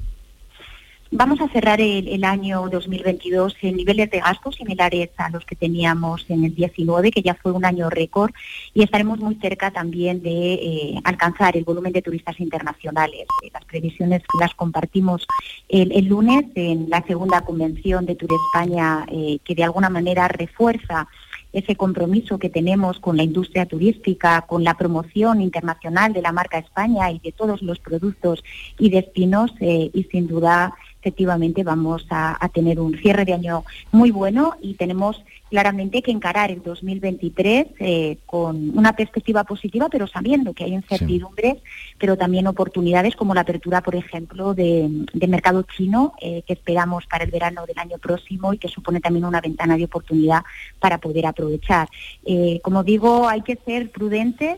Vamos 1.14 1.42
a 1.42 1.50
cerrar 1.50 1.82
el, 1.82 2.24
año 2.24 2.70
2022 2.70 3.58
en 3.64 3.76
niveles 3.76 4.10
de 4.12 4.22
gasto 4.22 4.50
similares 4.54 5.10
a 5.18 5.30
los 5.30 5.46
que 5.46 5.58
teníamos 5.58 6.26
en 6.30 6.46
el 6.46 6.56
19, 6.56 7.12
que 7.12 7.22
ya 7.22 7.36
fue 7.36 7.52
un 7.52 7.66
año 7.66 7.90
récord, 7.90 8.32
y 8.74 8.82
estaremos 8.82 9.20
muy 9.20 9.36
cerca 9.36 9.72
también 9.72 10.24
de 10.24 10.54
eh, 10.54 11.02
alcanzar 11.04 11.58
el 11.58 11.66
volumen 11.66 11.92
de 11.92 12.02
turistas 12.02 12.40
internacionales. 12.40 13.26
Eh, 13.44 13.50
las 13.54 13.66
previsiones 13.66 14.24
las 14.40 14.56
compartimos 14.56 15.28
el, 15.68 16.06
lunes 16.06 16.46
en 16.56 16.90
la 16.90 17.04
segunda 17.06 17.42
convención 17.42 18.06
de 18.06 18.16
Tour 18.16 18.32
España, 18.48 19.06
eh, 19.12 19.40
que 19.44 19.54
de 19.54 19.66
alguna 19.66 19.90
manera 19.90 20.30
refuerza 20.30 21.10
ese 21.52 21.76
compromiso 21.76 22.38
que 22.38 22.50
tenemos 22.50 23.00
con 23.00 23.18
la 23.18 23.24
industria 23.24 23.66
turística, 23.66 24.44
con 24.44 24.64
la 24.64 24.78
promoción 24.78 25.42
internacional 25.42 26.14
de 26.14 26.22
la 26.22 26.32
marca 26.32 26.58
España 26.58 27.12
y 27.12 27.20
de 27.20 27.34
todos 27.34 27.62
los 27.62 27.80
productos 27.80 28.42
y 28.80 28.90
destinos 28.90 29.52
y 29.60 30.08
sin 30.10 30.28
duda 30.28 30.74
efectivamente 31.02 31.64
vamos 31.64 32.06
a, 32.12 32.38
tener 32.54 32.80
un 32.80 32.96
cierre 32.98 33.26
de 33.26 33.34
año 33.34 33.64
muy 33.92 34.12
bueno 34.12 34.56
y 34.62 34.76
tenemos 34.76 35.24
claramente 35.52 36.02
que 36.02 36.12
encarar 36.12 36.50
el 36.50 36.64
2023 36.64 37.68
eh, 37.80 38.18
con 38.26 38.78
una 38.78 38.96
perspectiva 38.96 39.44
positiva, 39.44 39.90
pero 39.90 40.08
sabiendo 40.08 40.54
que 40.54 40.64
hay 40.64 40.74
incertidumbres, 40.74 41.58
pero 41.98 42.18
también 42.18 42.48
oportunidades 42.48 43.18
como 43.18 43.36
la 43.36 43.42
apertura, 43.42 43.82
por 43.82 43.96
ejemplo, 43.96 44.54
de, 44.54 44.90
mercado 45.28 45.64
chino, 45.64 46.14
eh, 46.22 46.44
que 46.48 46.54
esperamos 46.54 47.06
para 47.06 47.26
el 47.26 47.32
verano 47.32 47.66
del 47.66 47.78
año 47.78 47.98
próximo 47.98 48.54
y 48.54 48.60
que 48.60 48.70
supone 48.70 49.02
también 49.02 49.26
una 49.26 49.42
ventana 49.42 49.76
de 49.76 49.84
oportunidad 49.84 50.44
para 50.80 51.00
poder 51.00 51.26
aprovechar. 51.26 51.90
Eh, 52.26 52.62
como 52.64 52.86
digo, 52.86 53.28
hay 53.28 53.42
que 53.42 53.58
ser 53.66 53.92
prudentes, 53.92 54.58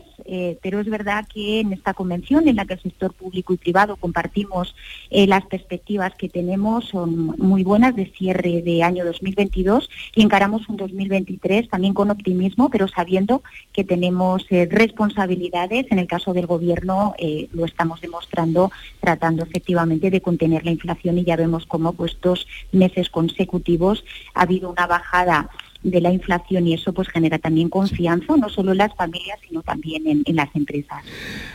pero 0.62 0.80
es 0.80 0.88
verdad 0.88 1.26
que 1.32 1.60
en 1.60 1.72
esta 1.72 1.92
convención 1.92 2.48
en 2.48 2.56
la 2.56 2.64
que 2.64 2.74
el 2.74 2.82
sector 2.82 3.12
público 3.12 3.52
y 3.52 3.56
privado 3.56 3.96
compartimos 3.96 4.74
las 5.10 5.44
perspectivas 5.46 6.14
que 6.14 6.28
tenemos 6.28 6.86
son 6.86 7.34
muy 7.36 7.62
buenas 7.62 7.94
de 7.94 8.06
cierre 8.06 8.62
de 8.62 8.82
año 8.82 9.04
2022 9.04 9.90
y 10.14 10.22
encaramos 10.22 10.66
un 10.68 10.78
2023 10.84 11.68
también 11.68 11.94
con 11.94 12.10
optimismo, 12.10 12.70
pero 12.70 12.88
sabiendo 12.88 13.42
que 13.72 13.84
tenemos 13.84 14.46
eh, 14.50 14.68
responsabilidades. 14.70 15.86
En 15.90 15.98
el 15.98 16.06
caso 16.06 16.32
del 16.32 16.46
Gobierno 16.46 17.14
eh, 17.18 17.48
lo 17.52 17.64
estamos 17.64 18.00
demostrando 18.00 18.70
tratando 19.00 19.42
efectivamente 19.44 20.10
de 20.10 20.20
contener 20.20 20.64
la 20.64 20.70
inflación 20.70 21.18
y 21.18 21.24
ya 21.24 21.36
vemos 21.36 21.66
cómo 21.66 21.92
pues 21.92 22.16
dos 22.20 22.46
meses 22.72 23.08
consecutivos 23.08 24.04
ha 24.34 24.42
habido 24.42 24.70
una 24.70 24.86
bajada 24.86 25.50
de 25.84 26.00
la 26.00 26.12
inflación 26.12 26.66
y 26.66 26.74
eso 26.74 26.92
pues 26.92 27.08
genera 27.08 27.38
también 27.38 27.68
confianza, 27.68 28.36
no 28.36 28.48
solo 28.48 28.72
en 28.72 28.78
las 28.78 28.94
familias, 28.96 29.38
sino 29.46 29.62
también 29.62 30.02
en, 30.06 30.34
las 30.34 30.48
empresas. 30.54 31.04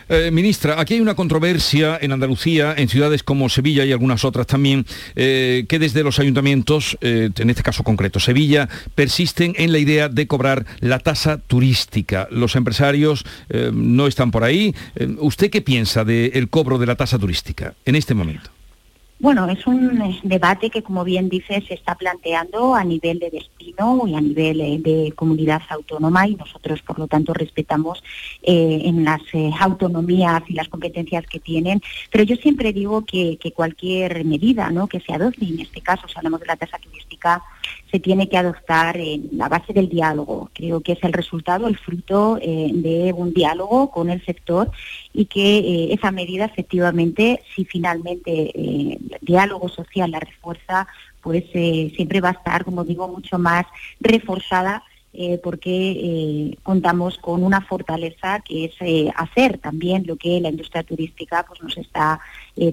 Eh, 0.07 0.31
ministra, 0.31 0.79
aquí 0.79 0.93
hay 0.93 1.01
una 1.01 1.15
controversia 1.15 1.97
en 1.99 2.11
Andalucía, 2.11 2.75
en 2.77 2.87
ciudades 2.87 3.23
como 3.23 3.49
Sevilla 3.49 3.83
y 3.83 3.91
algunas 3.91 4.23
otras 4.23 4.47
también, 4.47 4.85
eh, 5.15 5.65
que 5.67 5.79
desde 5.79 6.03
los 6.03 6.19
ayuntamientos, 6.19 6.97
eh, 7.01 7.29
en 7.35 7.49
este 7.49 7.63
caso 7.63 7.83
concreto 7.83 8.19
Sevilla, 8.19 8.69
persisten 8.95 9.53
en 9.57 9.71
la 9.71 9.79
idea 9.79 10.07
de 10.07 10.27
cobrar 10.27 10.65
la 10.79 10.99
tasa 10.99 11.37
turística. 11.39 12.27
Los 12.31 12.55
empresarios 12.55 13.25
no 13.73 14.07
están 14.07 14.31
por 14.31 14.43
ahí. 14.43 14.75
¿Usted 15.17 15.49
qué 15.49 15.61
piensa 15.61 16.05
del 16.05 16.49
cobro 16.49 16.77
de 16.77 16.85
la 16.85 16.95
tasa 16.95 17.17
turística 17.17 17.73
en 17.85 17.95
este 17.95 18.13
momento? 18.13 18.51
Bueno, 19.21 19.49
es 19.49 19.67
un 19.67 20.01
eh, 20.01 20.17
debate 20.23 20.69
que, 20.69 20.81
como 20.81 21.03
bien 21.03 21.27
dice, 21.27 21.61
se 21.67 21.73
está 21.73 21.95
planteando 21.95 22.73
a 22.73 22.85
nivel 22.85 23.19
de 23.19 23.29
destino 23.29 24.05
y 24.07 24.15
a 24.15 24.21
nivel 24.21 24.61
eh, 24.61 24.77
de 24.79 25.11
comunidad 25.11 25.61
autónoma 25.67 26.25
y 26.25 26.35
nosotros, 26.35 26.81
por 26.83 26.97
lo 26.99 27.07
tanto, 27.07 27.33
respetamos 27.33 28.01
eh, 28.41 28.81
en 28.85 29.03
las 29.03 29.19
autonomías 29.59 30.41
y 30.47 30.53
las 30.53 30.69
competencias 30.69 31.25
que 31.27 31.41
tienen. 31.41 31.81
Pero 32.09 32.23
yo 32.23 32.37
siempre 32.37 32.71
digo 32.71 33.03
que, 33.03 33.37
cualquier 33.53 34.23
medida 34.23 34.69
¿no? 34.69 34.87
que 34.87 35.01
se 35.01 35.11
adopte, 35.11 35.43
en 35.43 35.59
este 35.59 35.81
caso, 35.81 36.07
si 36.07 36.13
hablamos 36.15 36.39
de 36.39 36.45
la 36.45 36.55
tasa 36.55 36.77
turística, 36.77 37.43
se 37.91 37.99
tiene 37.99 38.29
que 38.29 38.37
adoptar 38.37 38.97
en 38.97 39.29
la 39.33 39.49
base 39.49 39.73
del 39.73 39.89
diálogo. 39.89 40.49
Creo 40.53 40.81
que 40.81 40.93
es 40.93 41.03
el 41.03 41.13
resultado, 41.13 41.67
el 41.67 41.77
fruto 41.77 42.35
de 42.35 43.13
un 43.15 43.33
diálogo 43.33 43.89
con 43.89 44.09
el 44.09 44.23
sector 44.25 44.71
y 45.13 45.25
que 45.25 45.91
esa 45.93 46.11
medida 46.11 46.45
efectivamente, 46.45 47.41
si 47.55 47.65
finalmente 47.65 48.99
diálogo 49.21 49.69
social 49.69 50.11
la 50.11 50.19
refuerza, 50.19 50.87
pues 51.21 51.43
eh, 51.53 51.91
siempre 51.95 52.21
va 52.21 52.29
a 52.29 52.33
estar, 52.33 52.63
como 52.63 52.83
digo, 52.83 53.07
mucho 53.07 53.37
más 53.37 53.65
reforzada 53.99 54.83
eh, 55.11 55.39
porque 55.43 55.91
eh, 55.91 56.57
contamos 56.61 57.17
con 57.17 57.43
una 57.43 57.61
fortaleza 57.61 58.41
que 58.41 58.65
es 58.65 59.11
hacer 59.15 59.57
también 59.57 60.03
lo 60.05 60.15
que 60.15 60.39
la 60.39 60.49
industria 60.49 60.83
turística 60.83 61.45
pues, 61.47 61.61
nos 61.61 61.77
está 61.77 62.19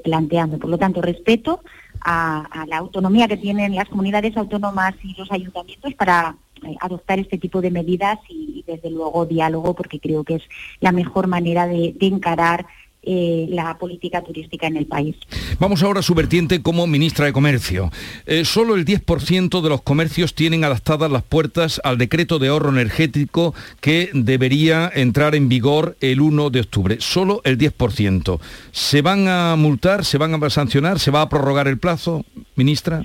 planteando. 0.05 0.59
Por 0.59 0.71
lo 0.71 0.79
tanto, 0.79 1.01
respeto 1.01 1.61
a, 2.01 2.65
la 2.69 2.79
autonomía 2.79 3.29
que 3.29 3.37
tienen 3.37 3.75
las 3.75 3.89
comunidades 3.89 4.37
autónomas 4.37 4.95
y 5.03 5.15
los 5.15 5.31
ayuntamientos 5.31 5.95
para 5.95 6.37
adoptar 6.81 7.19
este 7.19 7.39
tipo 7.39 7.61
de 7.61 7.71
medidas 7.71 8.19
y, 8.29 8.65
desde 8.67 8.91
luego 8.91 9.27
diálogo 9.27 9.75
porque 9.75 10.01
creo 10.01 10.25
que 10.25 10.37
es 10.37 10.43
la 10.81 10.91
mejor 10.91 11.29
manera 11.29 11.67
de 11.67 11.95
encarar 12.01 12.67
eh, 13.07 13.47
la 13.51 13.79
política 13.79 14.23
turística 14.23 14.67
en 14.67 14.77
el 14.77 14.87
país. 14.87 15.17
Vamos 15.61 15.83
ahora 15.83 16.01
a 16.01 16.03
su 16.03 16.15
vertiente 16.15 16.61
como 16.61 16.87
ministra 16.87 17.27
de 17.27 17.33
Comercio. 17.33 17.91
Eh, 18.27 18.45
solo 18.45 18.75
el 18.75 18.85
10% 18.85 19.61
de 19.61 19.69
los 19.69 19.83
comercios 19.83 20.35
tienen 20.35 20.65
adaptadas 20.65 21.11
las 21.11 21.23
puertas 21.23 21.81
al 21.85 21.99
decreto 21.99 22.39
de 22.39 22.49
ahorro 22.49 22.71
energético 22.71 23.55
que 23.81 24.11
debería 24.13 24.91
entrar 24.93 25.35
en 25.35 25.49
vigor 25.49 25.97
el 26.01 26.21
1 26.21 26.51
de 26.51 26.61
octubre. 26.61 26.97
Solo 27.01 27.41
el 27.45 27.59
10%. 27.59 28.41
¿Se 28.73 29.03
van 29.03 29.29
a 29.29 29.55
multar? 29.57 30.05
¿Se 30.05 30.19
van 30.19 30.35
a 30.35 30.51
sancionar? 30.51 30.99
¿Se 30.99 31.11
va 31.11 31.23
a 31.23 31.29
prorrogar 31.29 31.69
el 31.69 31.79
plazo, 31.79 32.25
ministra? 32.57 33.03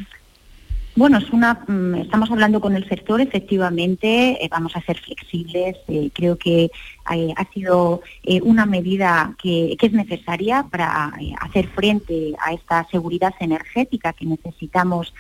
Bueno, 0.94 1.20
es 1.20 1.30
una, 1.30 1.54
mm, 1.68 1.96
estamos 1.96 2.30
hablando 2.32 2.60
con 2.60 2.76
el 2.76 2.88
sector, 2.90 3.22
efectivamente, 3.22 4.44
eh, 4.44 4.50
vamos 4.52 4.76
a 4.76 4.82
ser 4.82 5.00
flexibles. 5.00 5.78
Eh, 5.88 6.10
creo 6.14 6.38
que 6.38 6.70
eh, 7.14 7.34
ha 7.36 7.46
sido 7.54 8.02
una 8.44 8.66
medida 8.66 9.36
que, 9.42 9.78
es 9.82 9.94
necesaria 9.94 10.64
para 10.70 11.14
hacer 11.42 11.68
frente 11.70 12.34
a 12.40 12.54
esta 12.54 12.88
seguridad 12.92 13.34
energética 13.40 14.14
que 14.14 14.26
necesitamos 14.26 15.14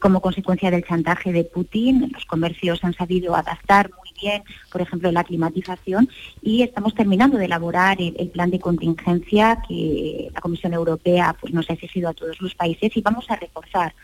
como 0.00 0.20
consecuencia 0.20 0.70
del 0.70 0.84
chantaje 0.84 1.32
de 1.32 1.44
Putin. 1.44 2.10
Los 2.12 2.26
comercios 2.26 2.84
han 2.84 2.92
sabido 2.92 3.34
adaptar 3.34 3.90
muy 3.90 4.10
bien, 4.20 4.42
por 4.70 4.82
ejemplo, 4.82 5.10
la 5.10 5.24
climatización 5.24 6.08
y 6.42 6.62
estamos 6.62 6.94
terminando 6.94 7.38
de 7.38 7.46
elaborar 7.46 7.96
el, 8.00 8.28
plan 8.28 8.50
de 8.50 8.60
contingencia 8.60 9.62
que 9.66 10.30
la 10.32 10.40
Comisión 10.40 10.74
Europea 10.74 11.34
pues, 11.40 11.52
nos 11.54 11.68
ha 11.70 11.72
exigido 11.72 12.10
a 12.10 12.14
todos 12.14 12.40
los 12.40 12.54
países 12.54 12.94
y 12.96 13.00
vamos 13.00 13.28
a 13.30 13.36
reforzar 13.36 13.94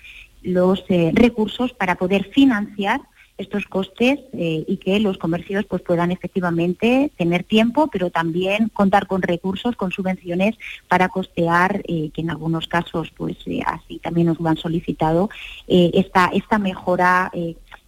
los 0.43 0.85
eh, 0.89 1.11
recursos 1.15 1.73
para 1.73 1.97
poder 1.97 2.31
financiar 2.33 3.01
estos 3.37 3.67
costes 3.67 4.19
eh, 4.33 4.65
y 4.67 4.79
que 4.79 4.99
los 4.99 5.17
comercios 5.17 5.65
pues 5.67 5.81
puedan 5.83 6.11
efectivamente 6.11 7.13
tener 7.17 7.45
tiempo, 7.45 7.87
pero 7.87 8.11
también 8.11 8.69
contar 8.69 9.07
con 9.07 9.23
recursos, 9.23 9.77
con 9.77 9.93
subvenciones 9.93 10.57
para 10.89 11.09
costear, 11.09 11.83
eh, 11.87 12.11
que 12.13 12.23
en 12.23 12.31
algunos 12.31 12.67
casos 12.67 13.13
pues 13.17 13.37
así 13.65 14.01
también 14.01 14.27
nos 14.27 14.41
lo 14.41 14.49
han 14.49 14.57
solicitado, 14.57 15.31
esta, 15.69 16.31
esta 16.33 16.59
mejora 16.59 17.31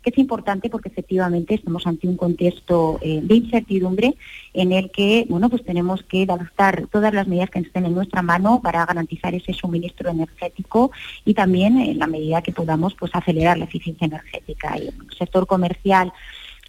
que 0.03 0.11
es 0.11 0.19
importante 0.19 0.71
porque 0.71 0.89
efectivamente 0.89 1.55
estamos 1.55 1.87
ante 1.87 2.09
un 2.09 2.17
contexto 2.17 2.99
eh, 3.03 3.21
de 3.23 3.35
incertidumbre 3.35 4.15
en 4.55 4.73
el 4.73 4.91
que 4.91 5.27
bueno 5.29 5.49
pues 5.49 5.65
tenemos 5.65 6.03
que 6.03 6.23
adoptar 6.23 6.87
todas 6.91 7.13
las 7.13 7.29
medidas 7.29 7.51
que 7.51 7.61
estén 7.61 7.87
en 7.87 7.95
nuestra 7.95 8.23
mano 8.23 8.61
para 8.63 8.85
garantizar 8.87 9.35
ese 9.35 9.53
suministro 9.53 10.11
energético 10.11 10.91
y 11.25 11.35
también 11.35 11.79
en 11.79 11.99
la 11.99 12.07
medida 12.07 12.43
que 12.43 12.53
podamos 12.53 12.95
pues 12.95 13.15
acelerar 13.15 13.59
la 13.59 13.65
eficiencia 13.65 14.07
energética. 14.07 14.79
Y 14.79 14.89
el 14.89 15.17
sector 15.17 15.47
comercial 15.47 16.13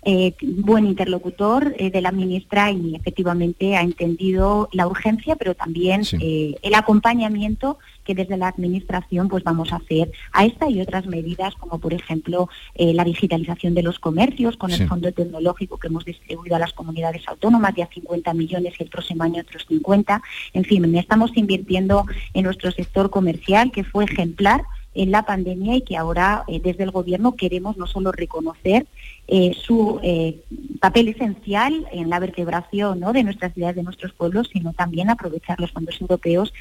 eh, 0.04 0.34
buen 0.42 0.88
interlocutor 0.88 1.76
eh, 1.78 1.92
de 1.92 2.02
la 2.02 2.12
ministra 2.12 2.72
y 2.72 2.96
efectivamente 2.96 3.76
ha 3.76 3.82
entendido 3.82 4.68
la 4.72 4.88
urgencia, 4.88 5.36
pero 5.36 5.54
también 5.54 6.02
eh, 6.20 6.56
el 6.64 6.74
acompañamiento 6.74 7.78
que 8.04 8.16
desde 8.16 8.36
la 8.36 8.48
administración 8.48 9.30
pues 9.30 9.44
vamos 9.44 9.72
a 9.72 9.76
hacer 9.76 10.12
a 10.34 10.44
esta 10.44 10.68
y 10.72 10.82
otras 10.82 11.06
medidas, 11.06 11.54
como 11.54 11.78
por 11.78 11.94
ejemplo 11.94 12.50
la 12.76 13.04
digitalización 13.04 13.76
de 13.76 13.84
los 13.84 14.00
comercios 14.00 14.58
con 14.58 14.72
el 14.72 14.88
fondo 14.88 15.12
tecnológico 15.12 15.78
que 15.78 15.88
hemos 15.88 16.04
distribuido 16.04 16.56
a 16.56 16.60
las 16.60 16.74
comunidades 16.74 17.28
autónomas 17.28 17.76
de 17.76 17.84
a 17.84 17.88
50 17.88 18.34
millones 18.34 18.74
y 18.80 18.84
el 18.84 18.90
próximo 18.90 19.24
año 19.24 19.44
otros 19.44 19.66
50. 19.68 20.20
En 20.54 20.64
fin, 20.64 20.96
estamos 20.96 21.30
invirtiendo 21.36 22.06
en 22.34 22.46
nuestro 22.46 22.72
sector 22.72 23.12
comercial 23.12 23.72
que 23.72 23.84
fue 23.84 24.06
ejemplar 24.06 24.64
en 24.96 25.12
la 25.12 25.24
pandemia 25.24 25.76
y 25.76 25.82
que 25.82 25.96
ahora 25.96 26.44
desde 26.48 26.84
el 26.84 26.92
gobierno 26.92 27.36
queremos 27.36 27.78
no 27.78 27.86
solo 27.86 28.12
reconocer 28.12 28.88
eh, 29.34 29.56
su 29.66 30.00
eh, 30.04 30.42
papel 30.80 31.08
esencial 31.08 31.88
en 31.92 32.10
la 32.10 32.20
vertebración 32.20 33.00
¿no? 33.00 33.14
de 33.14 33.24
nuestras 33.24 33.54
ciudades, 33.54 33.78
de 33.78 33.84
nuestros 33.84 34.12
pueblos, 34.14 34.50
sino 34.52 34.74
también 34.74 35.10
aprovechar 35.10 35.60
los 35.60 35.72
fondos 35.72 36.00
europeos 36.02 36.54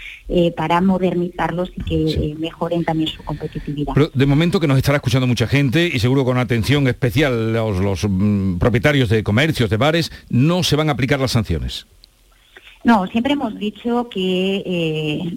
para 0.56 0.80
modernizarlos 0.80 1.72
y 1.76 1.82
que 1.82 2.34
mejoren 2.38 2.84
también 2.84 3.08
su 3.08 3.22
competitividad. 3.24 3.92
Pero 3.94 4.10
de 4.14 4.26
momento 4.26 4.60
que 4.60 4.68
nos 4.68 4.78
estará 4.78 4.96
escuchando 4.96 5.26
mucha 5.26 5.48
gente 5.48 5.90
y 5.92 5.98
seguro 5.98 6.24
con 6.24 6.38
atención 6.38 6.86
especial 6.86 7.52
los, 7.52 7.78
los 7.78 8.06
mm, 8.08 8.58
propietarios 8.58 9.08
de 9.08 9.22
comercios, 9.22 9.70
de 9.70 9.76
bares, 9.76 10.12
no 10.28 10.62
se 10.62 10.76
van 10.76 10.88
a 10.88 10.92
aplicar 10.92 11.18
las 11.18 11.32
sanciones. 11.32 11.86
No, 12.82 13.06
siempre 13.06 13.34
hemos 13.34 13.58
dicho 13.58 14.08
que 14.08 14.62
eh, 14.64 15.36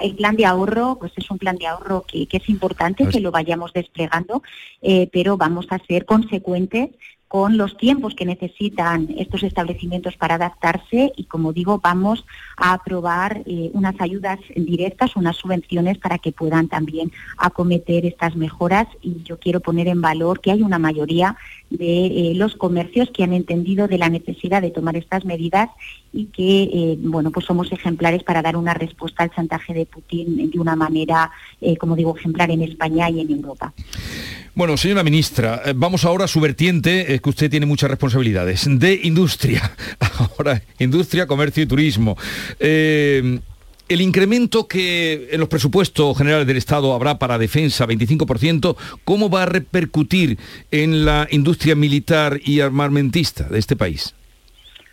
el 0.00 0.14
plan 0.16 0.36
de 0.36 0.46
ahorro, 0.46 0.96
pues 0.98 1.12
es 1.16 1.30
un 1.30 1.38
plan 1.38 1.56
de 1.56 1.66
ahorro 1.66 2.04
que, 2.06 2.26
es 2.30 2.48
importante 2.48 3.04
pues 3.04 3.14
que 3.14 3.20
lo 3.20 3.30
vayamos 3.30 3.72
desplegando, 3.74 4.42
eh, 4.80 5.08
pero 5.12 5.36
vamos 5.36 5.66
a 5.70 5.78
ser 5.86 6.06
consecuentes 6.06 6.90
con 7.28 7.58
los 7.58 7.76
tiempos 7.76 8.14
que 8.14 8.24
necesitan 8.24 9.08
estos 9.18 9.42
establecimientos 9.42 10.16
para 10.16 10.36
adaptarse 10.36 11.12
y, 11.14 11.24
como 11.24 11.52
digo, 11.52 11.78
vamos 11.78 12.24
a 12.56 12.72
aprobar 12.72 13.42
eh, 13.44 13.70
unas 13.74 14.00
ayudas 14.00 14.38
directas, 14.56 15.14
unas 15.14 15.36
subvenciones 15.36 15.98
para 15.98 16.16
que 16.16 16.32
puedan 16.32 16.68
también 16.68 17.12
acometer 17.36 18.06
estas 18.06 18.34
mejoras 18.34 18.86
y 19.02 19.22
yo 19.24 19.38
quiero 19.38 19.60
poner 19.60 19.88
en 19.88 20.00
valor 20.00 20.40
que 20.40 20.52
hay 20.52 20.62
una 20.62 20.78
mayoría 20.78 21.36
de 21.68 22.06
eh, 22.06 22.32
los 22.34 22.56
comercios 22.56 23.10
que 23.10 23.24
han 23.24 23.34
entendido 23.34 23.88
de 23.88 23.98
la 23.98 24.08
necesidad 24.08 24.62
de 24.62 24.70
tomar 24.70 24.96
estas 24.96 25.26
medidas 25.26 25.68
y 26.14 26.26
que 26.26 26.62
eh, 26.62 26.98
bueno 26.98 27.30
pues 27.30 27.44
somos 27.44 27.70
ejemplares 27.70 28.22
para 28.22 28.40
dar 28.40 28.56
una 28.56 28.72
respuesta 28.72 29.22
al 29.22 29.30
chantaje 29.30 29.74
de 29.74 29.84
Putin 29.84 30.50
de 30.50 30.58
una 30.58 30.76
manera 30.76 31.30
como 31.78 31.94
digo 31.94 32.16
ejemplar 32.16 32.50
en 32.50 32.62
España 32.62 33.10
y 33.10 33.20
en 33.20 33.30
Europa. 33.30 33.74
Bueno, 34.58 34.76
señora 34.76 35.04
ministra, 35.04 35.62
eh, 35.64 35.72
vamos 35.76 36.04
ahora 36.04 36.24
a 36.24 36.26
su 36.26 36.40
vertiente, 36.40 37.14
es 37.14 37.20
que 37.20 37.30
usted 37.30 37.48
tiene 37.48 37.64
muchas 37.64 37.88
responsabilidades, 37.88 38.66
de 38.68 38.98
industria. 39.04 39.72
Ahora, 40.18 40.60
industria, 40.80 41.28
comercio 41.28 41.62
y 41.62 41.66
turismo. 41.66 42.18
Eh, 42.58 43.38
el 43.88 44.00
incremento 44.00 44.66
que 44.66 45.28
en 45.30 45.38
los 45.38 45.48
presupuestos 45.48 46.18
generales 46.18 46.44
del 46.44 46.56
Estado 46.56 46.92
habrá 46.92 47.20
para 47.20 47.38
defensa, 47.38 47.86
25%, 47.86 48.76
¿cómo 49.04 49.30
va 49.30 49.44
a 49.44 49.46
repercutir 49.46 50.38
en 50.72 51.04
la 51.04 51.28
industria 51.30 51.76
militar 51.76 52.40
y 52.44 52.58
armamentista 52.58 53.44
de 53.44 53.60
este 53.60 53.76
país? 53.76 54.12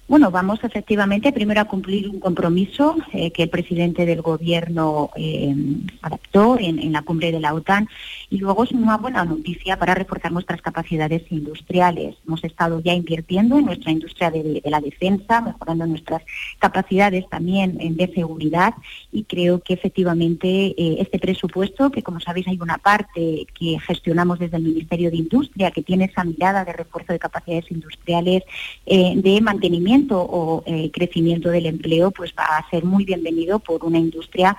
Bueno, 0.08 0.30
vamos 0.30 0.64
efectivamente 0.64 1.34
primero 1.34 1.62
a 1.62 1.66
cumplir 1.66 2.08
un 2.08 2.20
compromiso 2.20 2.96
eh, 3.12 3.32
que 3.32 3.42
el 3.42 3.50
presidente 3.50 4.06
del 4.06 4.22
Gobierno 4.22 5.10
eh, 5.16 5.56
adaptó 6.04 6.60
en, 6.60 6.94
la 6.94 7.02
cumbre 7.02 7.32
de 7.32 7.40
la 7.40 7.56
OTAN 7.56 7.90
y 8.30 8.38
luego 8.38 8.66
es 8.66 8.72
una 8.72 8.98
buena 8.98 9.26
noticia 9.26 9.80
para 9.80 9.96
reforzar 9.96 10.32
nuestras 10.32 10.62
capacidades 10.62 11.24
industriales. 11.32 12.18
Hemos 12.28 12.44
estado 12.44 12.82
ya 12.82 12.94
invirtiendo 12.94 13.58
en 13.58 13.66
nuestra 13.66 13.92
industria 13.92 14.30
de, 14.30 14.62
la 14.66 14.80
defensa, 14.80 15.42
mejorando 15.42 15.88
nuestras 15.88 16.22
capacidades 16.60 17.28
también 17.28 17.76
de 17.76 18.14
seguridad 18.14 18.76
y 19.12 19.24
creo 19.24 19.62
que 19.62 19.74
efectivamente 19.74 20.76
eh, 20.78 20.98
este 21.00 21.18
presupuesto, 21.18 21.90
que 21.90 22.04
como 22.04 22.20
sabéis 22.20 22.48
hay 22.48 22.60
una 22.62 22.78
parte 22.78 23.48
que 23.58 23.80
gestionamos 23.80 24.38
desde 24.38 24.58
el 24.58 24.64
Ministerio 24.64 25.10
de 25.10 25.18
Industria, 25.18 25.72
que 25.72 25.82
tiene 25.82 26.06
esa 26.06 26.24
mirada 26.24 26.64
de 26.64 26.74
refuerzo 26.74 27.12
de 27.12 27.18
capacidades 27.18 27.72
industriales, 27.72 28.44
de 28.86 29.42
mantenimiento 29.42 29.95
o 30.12 30.64
eh, 30.66 30.92
crecimiento 30.92 31.50
del 31.50 31.66
empleo, 31.66 32.12
pues 32.12 32.34
va 32.38 32.58
a 32.58 32.70
ser 32.70 32.84
muy 32.84 33.06
bienvenido 33.06 33.60
por 33.60 33.86
una 33.86 34.00
industria 34.00 34.58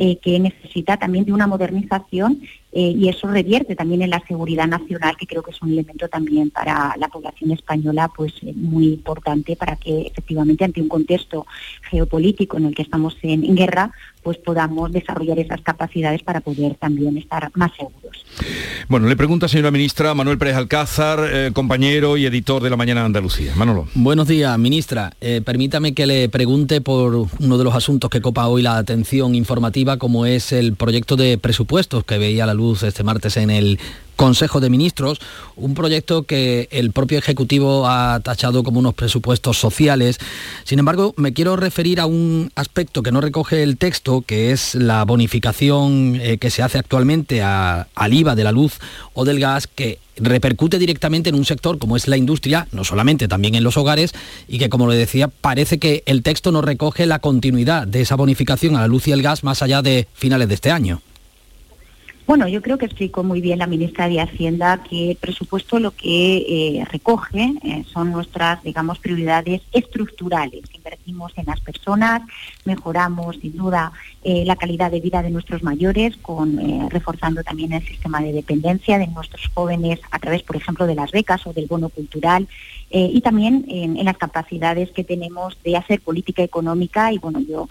eh, 0.00 0.18
que 0.18 0.38
necesita 0.38 0.96
también 0.96 1.24
de 1.24 1.32
una 1.32 1.48
modernización 1.48 2.40
eh, 2.70 2.94
y 2.96 3.08
eso 3.08 3.26
revierte 3.26 3.74
también 3.74 4.02
en 4.02 4.10
la 4.10 4.22
seguridad 4.28 4.68
nacional, 4.68 5.16
que 5.16 5.26
creo 5.26 5.42
que 5.42 5.50
es 5.50 5.60
un 5.60 5.72
elemento 5.72 6.08
también 6.08 6.50
para 6.50 6.94
la 6.98 7.08
población 7.08 7.50
española 7.50 8.08
pues 8.14 8.32
muy 8.54 8.86
importante 8.86 9.56
para 9.56 9.74
que 9.74 10.02
efectivamente 10.02 10.64
ante 10.64 10.80
un 10.80 10.88
contexto 10.88 11.46
geopolítico 11.90 12.58
en 12.58 12.66
el 12.66 12.76
que 12.76 12.82
estamos 12.82 13.16
en 13.22 13.56
guerra, 13.56 13.90
pues 14.22 14.38
podamos 14.38 14.92
desarrollar 14.92 15.38
esas 15.38 15.60
capacidades 15.60 16.22
para 16.22 16.40
poder 16.40 16.74
también 16.74 17.16
estar 17.16 17.50
más 17.54 17.72
seguros. 17.76 18.24
Bueno, 18.88 19.08
le 19.08 19.16
pregunta, 19.16 19.48
señora 19.48 19.70
ministra, 19.70 20.14
Manuel 20.14 20.38
Pérez 20.38 20.56
Alcázar, 20.56 21.20
eh, 21.30 21.50
compañero 21.52 22.16
y 22.16 22.26
editor 22.26 22.62
de 22.62 22.70
La 22.70 22.76
Mañana 22.76 23.00
de 23.00 23.06
Andalucía. 23.06 23.52
Manolo. 23.56 23.88
Buenos 23.94 24.28
días, 24.28 24.58
ministra. 24.58 25.12
Eh, 25.20 25.42
permítame 25.44 25.94
que 25.94 26.06
le 26.06 26.28
pregunte 26.28 26.80
por 26.80 27.26
uno 27.38 27.58
de 27.58 27.64
los 27.64 27.74
asuntos 27.74 28.10
que 28.10 28.20
copa 28.20 28.46
hoy 28.48 28.62
la 28.62 28.78
atención 28.78 29.34
informativa, 29.34 29.96
como 29.96 30.26
es 30.26 30.52
el 30.52 30.74
proyecto 30.74 31.16
de 31.16 31.38
presupuestos 31.38 32.04
que 32.04 32.18
veía 32.18 32.46
la 32.46 32.54
luz 32.54 32.82
este 32.82 33.02
martes 33.02 33.36
en 33.36 33.50
el 33.50 33.78
Consejo 34.18 34.58
de 34.58 34.68
Ministros, 34.68 35.20
un 35.54 35.74
proyecto 35.74 36.24
que 36.24 36.66
el 36.72 36.90
propio 36.90 37.18
Ejecutivo 37.18 37.86
ha 37.86 38.18
tachado 38.18 38.64
como 38.64 38.80
unos 38.80 38.94
presupuestos 38.94 39.58
sociales. 39.58 40.18
Sin 40.64 40.80
embargo, 40.80 41.14
me 41.16 41.32
quiero 41.32 41.54
referir 41.54 42.00
a 42.00 42.06
un 42.06 42.50
aspecto 42.56 43.04
que 43.04 43.12
no 43.12 43.20
recoge 43.20 43.62
el 43.62 43.78
texto, 43.78 44.22
que 44.22 44.50
es 44.50 44.74
la 44.74 45.04
bonificación 45.04 46.18
eh, 46.20 46.38
que 46.38 46.50
se 46.50 46.64
hace 46.64 46.78
actualmente 46.78 47.42
al 47.42 48.12
IVA 48.12 48.34
de 48.34 48.42
la 48.42 48.50
luz 48.50 48.80
o 49.14 49.24
del 49.24 49.38
gas, 49.38 49.68
que 49.68 50.00
repercute 50.16 50.80
directamente 50.80 51.28
en 51.28 51.36
un 51.36 51.44
sector 51.44 51.78
como 51.78 51.96
es 51.96 52.08
la 52.08 52.16
industria, 52.16 52.66
no 52.72 52.82
solamente 52.82 53.28
también 53.28 53.54
en 53.54 53.62
los 53.62 53.76
hogares, 53.76 54.12
y 54.48 54.58
que 54.58 54.68
como 54.68 54.88
le 54.88 54.96
decía, 54.96 55.28
parece 55.28 55.78
que 55.78 56.02
el 56.06 56.24
texto 56.24 56.50
no 56.50 56.60
recoge 56.60 57.06
la 57.06 57.20
continuidad 57.20 57.86
de 57.86 58.00
esa 58.00 58.16
bonificación 58.16 58.74
a 58.74 58.80
la 58.80 58.88
luz 58.88 59.06
y 59.06 59.12
el 59.12 59.22
gas 59.22 59.44
más 59.44 59.62
allá 59.62 59.80
de 59.80 60.08
finales 60.12 60.48
de 60.48 60.54
este 60.54 60.72
año. 60.72 61.02
Bueno, 62.28 62.46
yo 62.46 62.60
creo 62.60 62.76
que 62.76 62.84
explicó 62.84 63.24
muy 63.24 63.40
bien 63.40 63.58
la 63.58 63.66
ministra 63.66 64.06
de 64.06 64.20
Hacienda 64.20 64.82
que 64.82 65.12
el 65.12 65.16
presupuesto 65.16 65.80
lo 65.80 65.92
que 65.92 66.36
eh, 66.36 66.84
recoge 66.84 67.54
eh, 67.62 67.84
son 67.90 68.12
nuestras, 68.12 68.62
digamos, 68.62 68.98
prioridades 68.98 69.62
estructurales. 69.72 70.64
Invertimos 70.74 71.32
en 71.36 71.46
las 71.46 71.58
personas, 71.60 72.20
mejoramos 72.66 73.36
sin 73.36 73.56
duda 73.56 73.92
eh, 74.22 74.44
la 74.44 74.56
calidad 74.56 74.90
de 74.90 75.00
vida 75.00 75.22
de 75.22 75.30
nuestros 75.30 75.62
mayores, 75.62 76.18
reforzando 76.90 77.42
también 77.42 77.72
el 77.72 77.86
sistema 77.86 78.20
de 78.20 78.34
dependencia 78.34 78.98
de 78.98 79.06
nuestros 79.06 79.48
jóvenes 79.54 79.98
a 80.10 80.18
través, 80.18 80.42
por 80.42 80.56
ejemplo, 80.56 80.86
de 80.86 80.96
las 80.96 81.12
becas 81.12 81.46
o 81.46 81.54
del 81.54 81.66
bono 81.66 81.88
cultural 81.88 82.46
y 82.90 83.20
también 83.20 83.66
en, 83.68 84.02
las 84.02 84.16
capacidades 84.16 84.90
que 84.92 85.04
tenemos 85.04 85.58
de 85.62 85.76
hacer 85.76 86.00
política 86.00 86.42
económica 86.42 87.12
y 87.12 87.18
bueno, 87.18 87.38
yo 87.40 87.68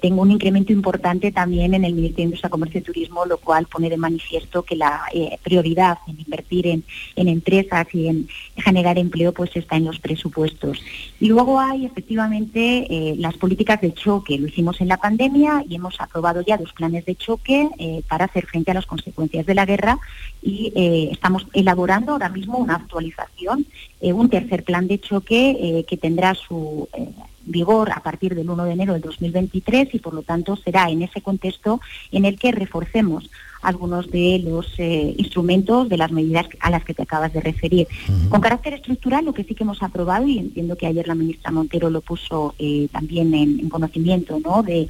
tengo 0.00 0.22
un 0.22 0.32
incremento 0.32 0.72
importante 0.72 1.30
también 1.30 1.74
en 1.74 1.84
el 1.84 1.94
Ministerio 1.94 2.16
de 2.16 2.22
Industria, 2.24 2.50
Comercio 2.50 2.80
y 2.80 2.82
Turismo, 2.82 3.24
lo 3.26 3.38
cual 3.38 3.66
pone 3.66 3.88
de 3.88 3.95
manifiesto 3.96 4.62
que 4.62 4.76
la 4.76 5.02
eh, 5.12 5.38
prioridad 5.42 5.98
en 6.06 6.20
invertir 6.20 6.66
en, 6.66 6.84
en, 7.16 7.28
empresas 7.28 7.86
y 7.92 8.08
en 8.08 8.28
generar 8.56 8.98
empleo 8.98 9.32
pues 9.32 9.54
está 9.56 9.76
en 9.76 9.84
los 9.84 9.98
presupuestos. 9.98 10.82
Y 11.20 11.28
luego 11.28 11.60
hay 11.60 11.86
efectivamente 11.86 13.14
las 13.18 13.36
políticas 13.36 13.80
de 13.80 13.92
choque, 13.92 14.38
lo 14.38 14.48
hicimos 14.48 14.80
en 14.80 14.88
la 14.88 14.96
pandemia 14.96 15.64
y 15.68 15.76
hemos 15.76 16.00
aprobado 16.00 16.42
ya 16.42 16.56
dos 16.56 16.72
planes 16.72 17.04
de 17.04 17.16
choque 17.16 17.68
para 18.08 18.26
hacer 18.26 18.46
frente 18.46 18.70
a 18.70 18.74
las 18.74 18.86
consecuencias 18.86 19.46
de 19.46 19.54
la 19.54 19.66
guerra 19.66 19.98
y 20.42 20.72
estamos 21.10 21.46
elaborando 21.52 22.12
ahora 22.12 22.28
mismo 22.28 22.58
una 22.58 22.76
actualización, 22.76 23.66
un 24.00 24.28
tercer 24.28 24.64
plan 24.64 24.86
de 24.86 25.00
choque 25.00 25.56
eh, 25.58 25.84
que 25.84 25.96
tendrá 25.96 26.34
su 26.34 26.88
eh, 26.92 27.08
vigor 27.44 27.90
a 27.92 28.00
partir 28.00 28.34
del 28.34 28.50
1 28.50 28.64
de 28.64 28.72
enero 28.72 28.92
del 28.92 29.02
2023 29.02 29.94
y 29.94 29.98
por 29.98 30.14
lo 30.14 30.22
tanto 30.22 30.56
será 30.56 30.90
en 30.90 31.02
ese 31.02 31.20
contexto 31.22 31.80
en 32.10 32.24
el 32.24 32.38
que 32.38 32.52
reforcemos 32.52 33.30
algunos 33.62 34.10
de 34.10 34.40
los 34.44 34.66
eh, 34.78 35.14
instrumentos 35.16 35.88
de 35.88 35.96
las 35.96 36.12
medidas 36.12 36.46
a 36.60 36.70
las 36.70 36.84
que 36.84 36.94
te 36.94 37.02
acabas 37.02 37.32
de 37.32 37.40
referir. 37.40 37.88
Con 38.28 38.40
carácter 38.40 38.74
estructural, 38.74 39.24
lo 39.24 39.32
que 39.32 39.44
sí 39.44 39.54
que 39.54 39.64
hemos 39.64 39.82
aprobado, 39.82 40.26
y 40.26 40.38
entiendo 40.38 40.76
que 40.76 40.86
ayer 40.86 41.06
la 41.08 41.14
ministra 41.14 41.50
Montero 41.50 41.90
lo 41.90 42.00
puso 42.00 42.54
también 42.92 43.34
en, 43.34 43.68
conocimiento 43.68 44.38
¿no? 44.40 44.62
de 44.62 44.88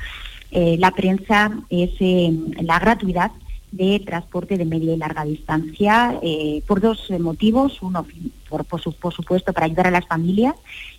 la 0.51 0.91
prensa, 0.91 1.59
es 1.71 1.91
la 2.61 2.79
gratuidad 2.79 3.33
de 3.77 4.01
transporte 4.01 4.57
de 4.57 4.65
media 4.65 4.95
y 4.95 4.97
larga 4.97 5.25
distancia 5.25 6.19
eh, 6.23 6.63
por 6.67 6.81
dos 6.81 7.11
motivos. 7.19 7.83
Uno, 7.83 8.07
por, 8.49 8.65
por, 8.65 8.81
supuesto, 8.81 9.53
para 9.53 9.67
ayudar 9.67 9.89
a 9.89 9.91
las 9.91 10.07
familias 10.07 10.55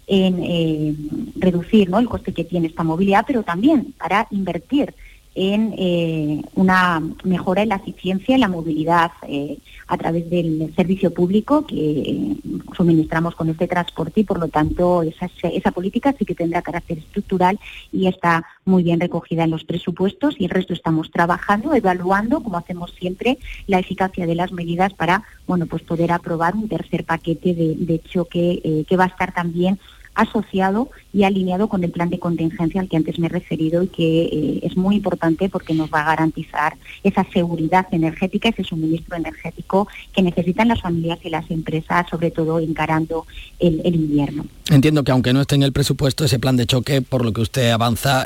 en 0.06 0.44
eh, 0.44 0.96
reducir 1.36 1.90
¿no? 1.90 2.00
el 2.00 2.08
coste 2.08 2.34
que 2.34 2.44
tiene 2.44 2.68
esta 2.68 2.84
movilidad, 2.84 3.26
pero 3.26 3.44
también 3.44 3.94
para 3.98 4.28
invertir 4.32 4.94
en 5.38 5.76
eh, 5.78 6.42
una 6.56 7.00
mejora 7.24 7.62
en 7.62 7.70
la 7.70 7.76
eficiencia 7.76 8.36
y 8.36 8.40
la 8.40 8.48
movilidad 8.48 9.12
eh, 9.28 9.60
a 9.88 9.96
través 9.96 10.28
del 10.32 10.74
servicio 10.76 11.14
público 11.14 11.66
que 11.68 11.76
eh, 11.76 12.38
suministramos 12.76 13.36
con 13.36 13.48
este 13.50 13.68
transporte 13.68 14.22
y 14.22 14.24
por 14.24 14.40
lo 14.40 14.48
tanto 14.48 15.04
esa, 15.04 15.30
esa 15.44 15.72
política 15.72 16.16
sí 16.18 16.26
que 16.26 16.34
tendrá 16.34 16.64
carácter 16.64 16.98
estructural 16.98 17.60
y 17.92 18.08
está 18.08 18.46
muy 18.66 18.82
bien 18.82 19.00
recogida 19.00 19.44
en 19.44 19.52
los 19.52 19.64
presupuestos 19.64 20.36
y 20.40 20.46
el 20.46 20.50
resto 20.50 20.74
estamos 20.74 21.12
trabajando, 21.12 21.76
evaluando, 21.76 22.42
como 22.42 22.58
hacemos 22.58 22.92
siempre, 23.00 23.38
la 23.68 23.78
eficacia 23.78 24.26
de 24.26 24.34
las 24.34 24.52
medidas 24.52 24.96
para 24.96 25.24
bueno 25.46 25.68
pues 25.68 25.84
poder 25.84 26.12
aprobar 26.12 26.56
un 26.56 26.68
tercer 26.68 27.06
paquete 27.06 27.54
de, 27.54 28.02
choque 28.08 28.86
que 28.88 28.98
va 28.98 29.06
a 29.06 29.08
estar 29.08 29.34
también 29.34 29.80
asociado 30.18 30.90
y 31.14 31.24
alineado 31.24 31.70
con 31.70 31.84
el 31.84 31.92
plan 31.92 32.10
de 32.10 32.20
contingencia 32.20 32.82
al 32.82 32.90
que 32.90 32.98
antes 32.98 33.18
me 33.20 33.28
he 33.28 33.30
referido 33.30 33.84
y 33.84 33.88
que 33.88 34.24
eh, 34.24 34.60
es 34.64 34.76
muy 34.76 34.96
importante 34.96 35.48
porque 35.48 35.74
nos 35.74 35.90
va 35.94 36.02
a 36.02 36.06
garantizar 36.06 36.76
esa 37.04 37.26
seguridad 37.32 37.88
energética, 37.92 38.50
ese 38.50 38.64
suministro 38.64 39.16
energético 39.16 39.88
que 40.14 40.22
necesitan 40.22 40.68
las 40.68 40.82
familias 40.82 41.20
y 41.24 41.30
las 41.30 41.50
empresas, 41.52 42.08
sobre 42.10 42.32
todo 42.32 42.60
encarando 42.60 43.26
el, 43.60 43.96
invierno. 43.96 44.46
Entiendo 44.70 45.04
que 45.04 45.12
aunque 45.12 45.34
no 45.34 45.42
esté 45.42 45.56
en 45.56 45.64
el 45.64 45.72
presupuesto, 45.72 46.26
ese 46.26 46.40
plan 46.40 46.58
de 46.58 46.66
choque, 46.66 47.02
por 47.02 47.24
lo 47.24 47.32
que 47.32 47.42
usted 47.42 47.70
avanza, 47.70 48.26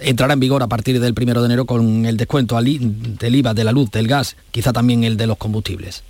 entrará 0.00 0.34
en 0.34 0.40
vigor 0.40 0.62
a 0.62 0.68
partir 0.68 1.00
del 1.00 1.14
primero 1.14 1.42
de 1.42 1.46
enero 1.46 1.66
con 1.66 2.06
el 2.06 2.16
descuento 2.16 2.56
del 2.56 3.34
IVA, 3.34 3.54
de 3.54 3.64
la 3.64 3.72
luz, 3.72 3.90
del 3.90 4.08
gas, 4.08 4.36
quizá 4.50 4.72
también 4.72 5.04
el 5.04 5.16
de 5.16 5.26
los 5.26 5.36
combustibles. 5.36 6.04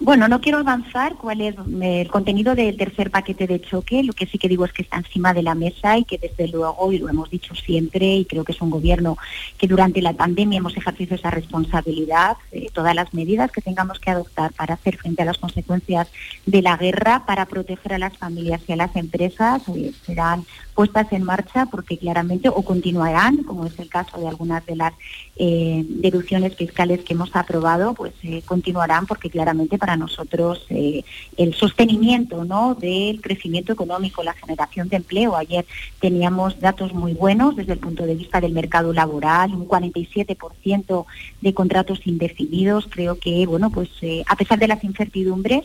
Bueno, 0.00 0.28
no 0.28 0.40
quiero 0.40 0.58
avanzar 0.58 1.14
cuál 1.14 1.40
es 1.40 1.54
eh, 1.80 2.02
el 2.02 2.08
contenido 2.08 2.54
del 2.54 2.76
tercer 2.76 3.10
paquete 3.10 3.46
de 3.46 3.60
choque. 3.60 4.02
Lo 4.02 4.12
que 4.12 4.26
sí 4.26 4.38
que 4.38 4.48
digo 4.48 4.64
es 4.64 4.72
que 4.72 4.82
está 4.82 4.98
encima 4.98 5.32
de 5.32 5.42
la 5.42 5.54
mesa 5.54 5.96
y 5.96 6.04
que 6.04 6.18
desde 6.18 6.48
luego, 6.48 6.92
y 6.92 6.98
lo 6.98 7.08
hemos 7.08 7.30
dicho 7.30 7.54
siempre, 7.54 8.16
y 8.16 8.24
creo 8.24 8.44
que 8.44 8.52
es 8.52 8.60
un 8.60 8.70
gobierno 8.70 9.16
que 9.56 9.68
durante 9.68 10.02
la 10.02 10.12
pandemia 10.12 10.58
hemos 10.58 10.76
ejercido 10.76 11.14
esa 11.14 11.30
responsabilidad, 11.30 12.36
eh, 12.52 12.68
todas 12.72 12.94
las 12.94 13.14
medidas 13.14 13.52
que 13.52 13.62
tengamos 13.62 13.98
que 14.00 14.10
adoptar 14.10 14.52
para 14.52 14.74
hacer 14.74 14.96
frente 14.96 15.22
a 15.22 15.26
las 15.26 15.38
consecuencias 15.38 16.08
de 16.44 16.60
la 16.60 16.76
guerra, 16.76 17.24
para 17.24 17.46
proteger 17.46 17.94
a 17.94 17.98
las 17.98 18.16
familias 18.18 18.62
y 18.66 18.72
a 18.72 18.76
las 18.76 18.94
empresas, 18.96 19.62
eh, 19.68 19.92
serán 20.04 20.44
puestas 20.74 21.12
en 21.12 21.22
marcha 21.22 21.66
porque 21.66 21.96
claramente 21.96 22.48
o 22.48 22.62
continuarán, 22.62 23.44
como 23.44 23.66
es 23.66 23.78
el 23.78 23.88
caso 23.88 24.18
de 24.18 24.28
algunas 24.28 24.64
de 24.66 24.76
las 24.76 24.92
eh, 25.36 25.84
deducciones 25.88 26.56
fiscales 26.56 27.00
que 27.04 27.14
hemos 27.14 27.34
aprobado, 27.34 27.94
pues 27.94 28.12
eh, 28.22 28.42
continuarán 28.44 29.06
porque 29.06 29.30
claramente 29.30 29.78
para 29.78 29.96
nosotros 29.96 30.66
eh, 30.70 31.04
el 31.36 31.54
sostenimiento 31.54 32.44
¿no? 32.44 32.74
del 32.74 33.20
crecimiento 33.20 33.72
económico, 33.72 34.22
la 34.22 34.34
generación 34.34 34.88
de 34.88 34.96
empleo, 34.96 35.36
ayer 35.36 35.64
teníamos 36.00 36.60
datos 36.60 36.92
muy 36.92 37.14
buenos 37.14 37.56
desde 37.56 37.72
el 37.72 37.78
punto 37.78 38.04
de 38.04 38.16
vista 38.16 38.40
del 38.40 38.52
mercado 38.52 38.92
laboral, 38.92 39.54
un 39.54 39.68
47% 39.68 41.06
de 41.40 41.54
contratos 41.54 42.00
indefinidos, 42.06 42.88
creo 42.90 43.18
que 43.18 43.46
bueno 43.46 43.70
pues 43.70 43.88
a 44.26 44.36
pesar 44.36 44.58
de 44.58 44.68
las 44.68 44.82
incertidumbres, 44.82 45.64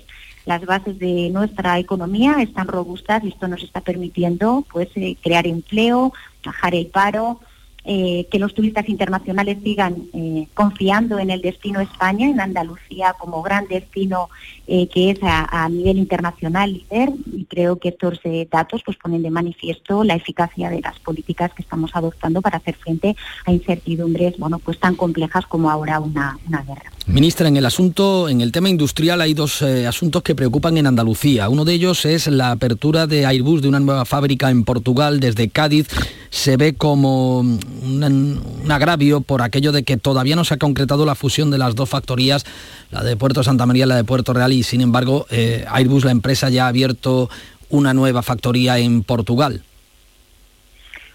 las 0.49 0.65
bases 0.65 0.97
de 0.97 1.29
nuestra 1.29 1.77
economía 1.77 2.41
están 2.41 2.67
robustas 2.67 3.23
y 3.23 3.27
esto 3.27 3.47
nos 3.47 3.61
está 3.61 3.81
permitiendo 3.81 4.65
pues 4.71 4.89
eh, 4.95 5.15
crear 5.21 5.45
empleo, 5.45 6.11
bajar 6.43 6.73
el 6.73 6.87
paro, 6.87 7.39
eh, 7.85 8.27
que 8.31 8.39
los 8.39 8.55
turistas 8.55 8.89
internacionales 8.89 9.59
sigan 9.63 9.95
eh, 10.11 10.47
confiando 10.55 11.19
en 11.19 11.29
el 11.29 11.41
destino 11.41 11.81
España, 11.81 12.27
en 12.27 12.39
Andalucía 12.39 13.13
como 13.19 13.43
gran 13.43 13.67
destino 13.67 14.29
que 14.65 15.09
es 15.09 15.19
a, 15.23 15.67
nivel 15.69 15.97
internacional 15.97 16.71
líder 16.73 17.09
y 17.33 17.45
creo 17.45 17.77
que 17.77 17.89
estos 17.89 18.19
datos 18.51 18.83
pues 18.85 18.97
ponen 18.97 19.23
de 19.23 19.31
manifiesto 19.31 20.03
la 20.03 20.13
eficacia 20.13 20.69
de 20.69 20.81
las 20.81 20.99
políticas 20.99 21.51
que 21.53 21.63
estamos 21.63 21.89
adoptando 21.95 22.39
para 22.39 22.57
hacer 22.57 22.75
frente 22.75 23.15
a 23.45 23.51
incertidumbres 23.51 24.37
bueno 24.37 24.59
pues 24.59 24.79
tan 24.79 24.95
complejas 24.95 25.47
como 25.47 25.71
ahora 25.71 25.99
una 25.99 26.37
guerra. 26.67 26.91
Ministra, 27.09 27.47
en 27.47 27.57
el 27.57 27.65
asunto, 27.65 28.29
en 28.29 28.39
el 28.39 28.51
tema 28.51 28.69
industrial 28.69 29.19
hay 29.21 29.33
dos 29.33 29.63
eh, 29.63 29.87
asuntos 29.87 30.21
que 30.21 30.35
preocupan 30.35 30.77
en 30.77 30.85
Andalucía. 30.85 31.49
Uno 31.49 31.65
de 31.65 31.73
ellos 31.73 32.05
es 32.05 32.27
la 32.27 32.51
apertura 32.51 33.07
de 33.07 33.25
Airbus 33.25 33.63
de 33.63 33.67
una 33.67 33.79
nueva 33.79 34.05
fábrica 34.05 34.51
en 34.51 34.63
Portugal 34.63 35.19
desde 35.19 35.49
Cádiz. 35.49 35.87
Se 36.29 36.55
ve 36.55 36.75
como 36.75 37.39
un, 37.39 38.41
agravio 38.69 39.21
por 39.21 39.41
aquello 39.41 39.71
de 39.71 39.81
que 39.81 39.97
todavía 39.97 40.35
no 40.35 40.45
se 40.45 40.53
ha 40.53 40.57
concretado 40.57 41.03
la 41.03 41.15
fusión 41.15 41.49
de 41.49 41.57
las 41.57 41.73
dos 41.73 41.89
factorías, 41.89 42.45
la 42.91 43.03
de 43.03 43.17
Puerto 43.17 43.43
Santa 43.43 43.65
María 43.65 43.85
y 43.85 43.89
la 43.89 43.95
de 43.95 44.03
Puerto 44.03 44.31
Real, 44.31 44.53
y 44.53 44.61
sin 44.61 44.81
embargo 44.81 45.25
eh, 45.31 45.65
Airbus, 45.67 46.05
la 46.05 46.11
empresa, 46.11 46.51
ya 46.51 46.65
ha 46.65 46.67
abierto 46.67 47.27
una 47.69 47.95
nueva 47.95 48.21
factoría 48.21 48.77
en 48.77 49.01
Portugal. 49.01 49.63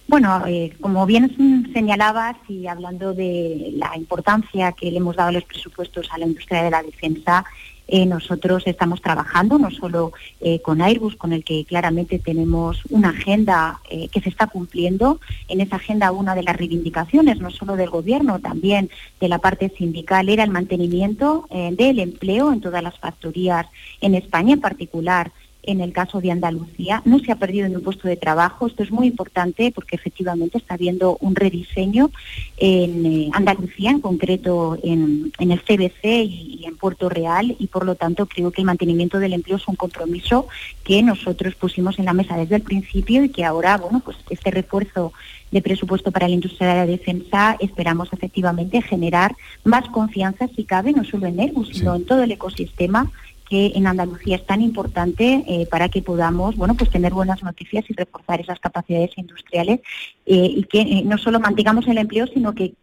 Bueno, 0.07 0.45
eh, 0.47 0.73
como 0.81 1.07
bien 1.07 1.71
señalabas 1.73 2.37
y 2.47 2.67
hablando 2.67 3.15
de 3.15 3.73
la 3.77 3.97
importancia 3.97 4.73
que 4.73 4.91
le 4.91 4.99
hemos 4.99 5.17
dado 5.17 5.31
a 5.31 5.33
los 5.33 5.45
presupuestos 5.45 6.09
a 6.11 6.19
la 6.19 6.27
industria 6.27 6.63
de 6.63 6.71
la 6.71 6.83
defensa, 6.83 7.45
eh, 7.89 8.05
nosotros 8.05 8.63
estamos 8.67 9.01
trabajando 9.01 9.59
no 9.59 9.71
solo 9.71 10.13
eh, 10.41 10.61
con 10.61 10.83
Airbus, 10.83 11.17
con 11.17 11.33
el 11.33 11.43
que 11.43 11.65
claramente 11.65 12.19
tenemos 12.19 12.83
una 12.91 13.11
agenda 13.11 13.81
que 13.91 14.21
se 14.21 14.29
está 14.29 14.47
cumpliendo. 14.47 15.21
En 15.49 15.61
esa 15.61 15.77
agenda 15.77 16.13
una 16.13 16.35
de 16.35 16.43
las 16.43 16.57
reivindicaciones, 16.57 17.41
no 17.41 17.51
solo 17.51 17.77
del 17.77 17.91
Gobierno, 17.91 18.41
también 18.41 18.91
de 19.21 19.29
la 19.29 19.39
parte 19.39 19.73
sindical, 19.77 20.29
era 20.29 20.45
el 20.45 20.51
mantenimiento 20.51 21.47
del 21.51 21.99
empleo 21.99 22.53
en 22.53 22.61
todas 22.61 22.83
las 22.83 22.99
factorías 22.99 23.67
en 24.01 24.15
España, 24.15 24.55
en 24.55 24.61
particular 24.61 25.33
en 25.67 25.81
el 25.81 25.93
caso 25.93 26.21
de 26.21 26.31
Andalucía. 26.31 27.03
No 27.05 27.19
se 27.19 27.33
ha 27.33 27.37
perdido 27.37 27.67
en 27.67 27.77
un 27.77 27.83
puesto 27.83 28.09
de 28.09 28.17
trabajo. 28.17 28.67
Esto 28.67 28.83
es 28.83 28.91
muy 28.91 29.07
importante 29.07 29.73
porque 29.73 29.97
efectivamente 29.97 30.59
está 30.59 30.75
habiendo 30.75 31.17
un 31.21 31.35
rediseño 31.35 32.11
en 32.57 33.07
eh, 33.07 33.31
Andalucía, 33.33 33.91
en 33.91 34.01
concreto 34.01 34.79
en, 34.83 35.33
el 35.39 35.61
CBC 35.61 36.05
y, 36.05 36.65
en 36.67 36.77
Puerto 36.77 37.09
Real, 37.09 37.57
y 37.59 37.67
por 37.67 37.85
lo 37.85 37.95
tanto 37.95 38.27
creo 38.27 38.51
que 38.51 38.63
el 38.63 38.67
mantenimiento 38.67 39.19
del 39.19 39.33
empleo 39.33 39.57
es 39.57 39.69
un 39.69 39.77
compromiso 39.77 40.47
que 40.83 41.03
nosotros 41.03 41.55
pusimos 41.55 41.99
en 41.99 42.07
la 42.07 42.13
mesa 42.13 42.37
desde 42.37 42.57
el 42.57 42.63
principio 42.63 43.25
y 43.25 43.29
que 43.29 43.45
ahora, 43.45 43.77
bueno, 43.77 44.01
pues 44.05 44.17
este 44.31 44.51
refuerzo 44.51 45.13
de 45.51 45.63
presupuesto 45.63 46.11
para 46.11 46.27
la 46.27 46.35
industria 46.35 46.69
de 46.69 46.75
la 46.75 46.87
defensa 46.87 47.57
esperamos 47.61 48.13
efectivamente 48.13 48.83
generar 48.83 49.37
más 49.63 49.89
confianza 49.89 50.49
si 50.49 50.65
cabe, 50.65 50.93
no 50.93 51.05
solo 51.05 51.27
en 51.27 51.39
Airbus, 51.39 51.69
sino 51.69 51.95
en 51.95 52.05
todo 52.05 52.25
el 52.25 52.33
ecosistema 52.33 53.11
en 53.55 53.87
Andalucía 53.87 54.37
es 54.37 54.47
tan 54.47 54.61
importante 54.61 55.45
eh, 55.47 55.67
para 55.71 55.89
que 55.89 56.03
podamos 56.03 56.57
bueno 56.57 56.75
pues 56.75 56.91
tener 56.91 57.13
buenas 57.13 57.43
noticias 57.43 57.85
y 57.89 57.95
reforzar 57.95 58.41
esas 58.41 58.59
capacidades 58.59 59.11
industriales 59.17 59.81
eh, 60.27 60.51
y 60.57 60.65
que 60.65 60.81
eh, 60.81 61.03
no 61.05 61.19
solo 61.19 61.41
mantengamos 61.41 61.87
el 61.87 61.99
empleo 61.99 62.27
sino 62.27 62.55
que, 62.55 62.75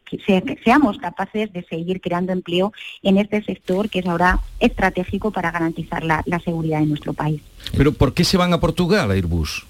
seamos 0.64 0.98
capaces 0.98 1.54
de 1.54 1.64
seguir 1.64 2.02
creando 2.02 2.34
empleo 2.34 2.74
en 3.02 3.18
este 3.18 3.42
sector 3.44 3.90
que 3.90 4.00
es 4.00 4.06
ahora 4.06 4.40
estratégico 4.60 5.32
para 5.32 5.52
garantizar 5.52 6.04
la, 6.04 6.24
seguridad 6.44 6.80
de 6.80 6.88
nuestro 6.88 7.14
país. 7.14 7.42
Pero 7.78 7.94
¿por 7.94 8.14
qué 8.14 8.26
se 8.26 8.36
van 8.36 8.52
a 8.52 8.60
Portugal, 8.60 9.12
Airbus? 9.12 9.66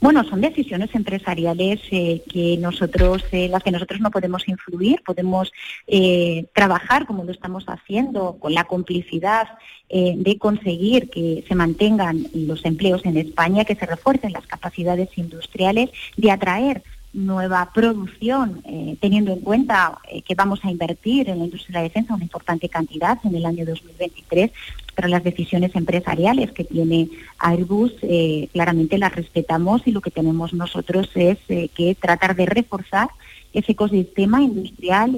Bueno, 0.00 0.22
son 0.22 0.40
decisiones 0.40 0.94
empresariales 0.94 1.80
eh, 1.90 2.22
que 2.30 2.56
nosotros, 2.58 3.24
eh, 3.32 3.48
las 3.48 3.64
que 3.64 3.72
nosotros 3.72 4.00
no 4.00 4.12
podemos 4.12 4.46
influir, 4.46 5.02
podemos 5.04 5.52
eh, 5.88 6.46
trabajar 6.54 7.04
como 7.04 7.24
lo 7.24 7.32
estamos 7.32 7.64
haciendo 7.66 8.36
con 8.38 8.54
la 8.54 8.64
complicidad 8.64 9.48
de 9.90 10.36
conseguir 10.38 11.08
que 11.08 11.46
se 11.48 11.54
mantengan 11.54 12.26
los 12.34 12.66
empleos 12.66 13.06
en 13.06 13.16
España, 13.16 13.64
que 13.64 13.74
se 13.74 13.86
refuercen 13.86 14.34
las 14.34 14.46
capacidades 14.46 15.08
industriales, 15.16 15.88
de 16.18 16.30
atraer 16.30 16.82
nueva 17.14 17.70
producción, 17.72 18.62
teniendo 19.00 19.32
en 19.32 19.40
cuenta 19.40 19.96
que 20.26 20.34
vamos 20.34 20.60
a 20.62 20.70
invertir 20.70 21.30
en 21.30 21.38
la 21.38 21.46
industria 21.46 21.68
de 21.68 21.78
la 21.78 21.88
defensa 21.88 22.14
una 22.14 22.24
importante 22.24 22.68
cantidad 22.68 23.18
en 23.24 23.34
el 23.34 23.46
año 23.46 23.64
2023 23.64 24.50
pero 24.98 25.06
las 25.06 25.22
decisiones 25.22 25.76
empresariales 25.76 26.50
que 26.50 26.64
tiene 26.64 27.08
Airbus 27.38 27.92
eh, 28.02 28.48
claramente 28.52 28.98
las 28.98 29.14
respetamos 29.14 29.86
y 29.86 29.92
lo 29.92 30.00
que 30.00 30.10
tenemos 30.10 30.52
nosotros 30.54 31.08
es 31.14 31.38
eh, 31.50 31.70
que 31.72 31.94
tratar 31.94 32.34
de 32.34 32.46
reforzar 32.46 33.08
ese 33.52 33.72
ecosistema 33.72 34.42
industrial 34.42 35.16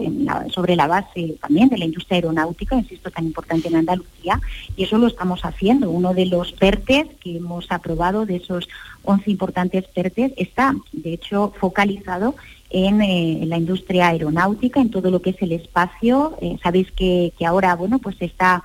sobre 0.51 0.77
la 0.77 0.87
base 0.87 1.37
también 1.41 1.71
de 1.71 1.79
la 1.79 1.87
industria 1.87 2.17
aeronáutica, 2.17 2.77
insisto, 2.77 3.11
tan 3.11 3.25
importante 3.25 3.69
en 3.69 3.77
Andalucía, 3.77 4.39
y 4.77 4.85
eso 4.85 4.99
lo 4.99 5.07
estamos 5.07 5.47
haciendo. 5.47 5.91
Uno 5.91 6.13
de 6.13 6.27
los 6.27 6.53
PERTES 6.53 7.07
que 7.19 7.39
hemos 7.39 7.73
aprobado, 7.73 8.27
de 8.27 8.37
esos 8.37 8.69
11 9.05 9.31
importantes 9.31 9.89
PERTES, 9.89 10.35
está, 10.37 10.77
de 10.93 11.15
hecho, 11.15 11.55
focalizado 11.59 12.37
en 12.69 13.01
eh, 13.01 13.45
la 13.47 13.57
industria 13.57 14.09
aeronáutica, 14.09 14.81
en 14.81 14.91
todo 14.91 15.11
lo 15.11 15.23
que 15.23 15.31
es 15.31 15.41
el 15.41 15.53
espacio. 15.53 16.37
sabéis 16.63 16.93
que, 16.93 17.33
que 17.37 17.47
ahora, 17.47 17.75
bueno, 17.75 17.99
pues 17.99 18.17
está 18.21 18.63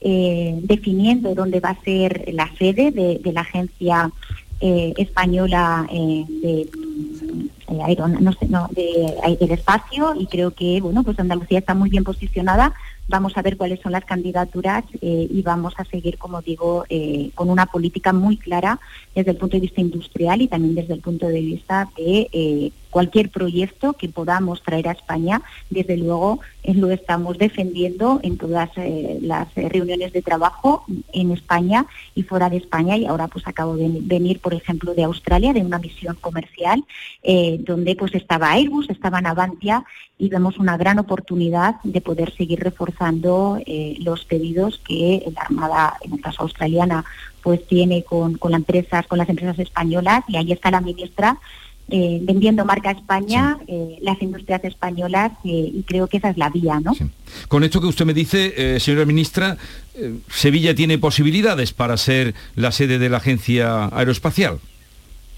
eh, 0.00 0.60
definiendo 0.62 1.34
dónde 1.34 1.58
va 1.58 1.70
a 1.70 1.82
ser 1.82 2.28
la 2.32 2.48
sede 2.56 2.92
de, 2.92 3.32
la 3.32 3.40
agencia 3.40 4.12
eh, 4.60 4.94
española 4.96 5.88
eh, 5.90 6.24
de, 6.28 6.68
no 8.48 8.68
del 8.72 9.50
espacio 9.50 10.14
y 10.18 10.26
creo 10.26 10.52
que 10.52 10.80
bueno 10.80 11.02
pues 11.02 11.18
Andalucía 11.18 11.58
está 11.58 11.74
muy 11.74 11.90
bien 11.90 12.04
posicionada. 12.04 12.74
Vamos 13.08 13.36
a 13.36 13.42
ver 13.42 13.56
cuáles 13.56 13.80
son 13.80 13.92
las 13.92 14.04
candidaturas 14.04 14.84
y 15.00 15.42
vamos 15.42 15.74
a 15.78 15.84
seguir 15.84 16.16
como 16.18 16.42
digo 16.42 16.84
con 17.34 17.50
una 17.50 17.66
política 17.66 18.12
muy 18.12 18.36
clara 18.36 18.78
desde 19.14 19.32
el 19.32 19.36
punto 19.36 19.56
de 19.56 19.62
vista 19.62 19.80
industrial 19.80 20.42
y 20.42 20.48
también 20.48 20.74
desde 20.74 20.94
el 20.94 21.00
punto 21.00 21.26
de 21.26 21.40
vista 21.40 21.88
de 21.96 22.70
cualquier 22.90 23.30
proyecto 23.30 23.92
que 23.94 24.08
podamos 24.08 24.62
traer 24.62 24.88
a 24.88 24.92
España, 24.92 25.42
desde 25.70 25.96
luego 25.96 26.40
lo 26.64 26.90
estamos 26.90 27.38
defendiendo 27.38 28.20
en 28.22 28.36
todas 28.36 28.70
eh, 28.76 29.18
las 29.22 29.48
eh, 29.56 29.68
reuniones 29.68 30.12
de 30.12 30.22
trabajo 30.22 30.84
en 31.12 31.30
España 31.32 31.86
y 32.14 32.22
fuera 32.22 32.50
de 32.50 32.58
España. 32.58 32.96
Y 32.96 33.06
ahora 33.06 33.28
pues 33.28 33.46
acabo 33.46 33.76
de 33.76 33.88
venir, 34.02 34.40
por 34.40 34.54
ejemplo, 34.54 34.94
de 34.94 35.04
Australia, 35.04 35.52
de 35.52 35.62
una 35.62 35.78
misión 35.78 36.16
comercial, 36.20 36.84
eh, 37.22 37.56
donde 37.60 37.96
pues 37.96 38.14
estaba 38.14 38.52
Airbus, 38.52 38.90
estaba 38.90 39.20
Navantia 39.20 39.84
y 40.18 40.28
vemos 40.28 40.58
una 40.58 40.76
gran 40.76 40.98
oportunidad 40.98 41.76
de 41.84 42.00
poder 42.00 42.34
seguir 42.34 42.60
reforzando 42.60 43.60
los 44.00 44.24
pedidos 44.24 44.80
que 44.86 45.22
la 45.32 45.42
Armada, 45.42 45.94
en 46.00 46.14
el 46.14 46.20
caso 46.20 46.42
australiana, 46.42 47.04
pues 47.42 47.64
tiene 47.68 48.02
con, 48.02 48.34
con 48.34 48.52
empresas, 48.52 49.06
con 49.06 49.18
las 49.18 49.28
empresas 49.28 49.58
españolas 49.60 50.24
y 50.26 50.36
ahí 50.36 50.50
está 50.50 50.72
la 50.72 50.80
ministra 50.80 51.38
eh, 51.90 52.18
vendiendo 52.20 52.66
marca 52.66 52.90
España, 52.90 53.56
eh, 53.66 53.96
las 54.02 54.20
industrias 54.20 54.62
españolas 54.62 55.32
eh, 55.44 55.70
y 55.72 55.82
creo 55.84 56.06
que 56.06 56.18
esa 56.18 56.28
es 56.28 56.36
la 56.36 56.50
vía, 56.50 56.80
¿no? 56.80 56.92
Con 57.48 57.64
esto 57.64 57.80
que 57.80 57.86
usted 57.86 58.04
me 58.04 58.12
dice, 58.12 58.78
señora 58.78 59.06
ministra, 59.06 59.56
Sevilla 60.28 60.74
tiene 60.74 60.98
posibilidades 60.98 61.72
para 61.72 61.96
ser 61.96 62.34
la 62.56 62.72
sede 62.72 62.98
de 62.98 63.08
la 63.08 63.16
agencia 63.16 63.86
aeroespacial. 63.86 64.58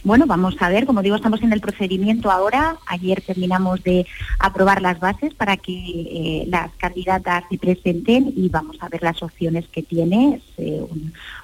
Bueno, 0.03 0.27
vamos 0.27 0.57
a 0.61 0.69
ver, 0.71 0.87
como 0.87 1.03
digo, 1.03 1.15
estamos 1.15 1.41
en 1.43 1.53
el 1.53 1.61
procedimiento 1.61 2.33
ahora. 2.33 2.79
Ayer 2.87 3.21
terminamos 3.21 3.85
de 3.85 4.07
aprobar 4.39 4.83
las 4.83 4.99
bases 4.99 5.35
para 5.35 5.57
que 5.57 6.47
las 6.49 6.73
candidatas 6.79 7.45
se 7.49 7.59
presenten 7.59 8.33
y 8.35 8.49
vamos 8.49 8.77
a 8.81 8.89
ver 8.89 9.03
las 9.03 9.23
opciones 9.23 9.69
que 9.69 9.83
tiene. 9.83 10.41
Es 10.57 10.81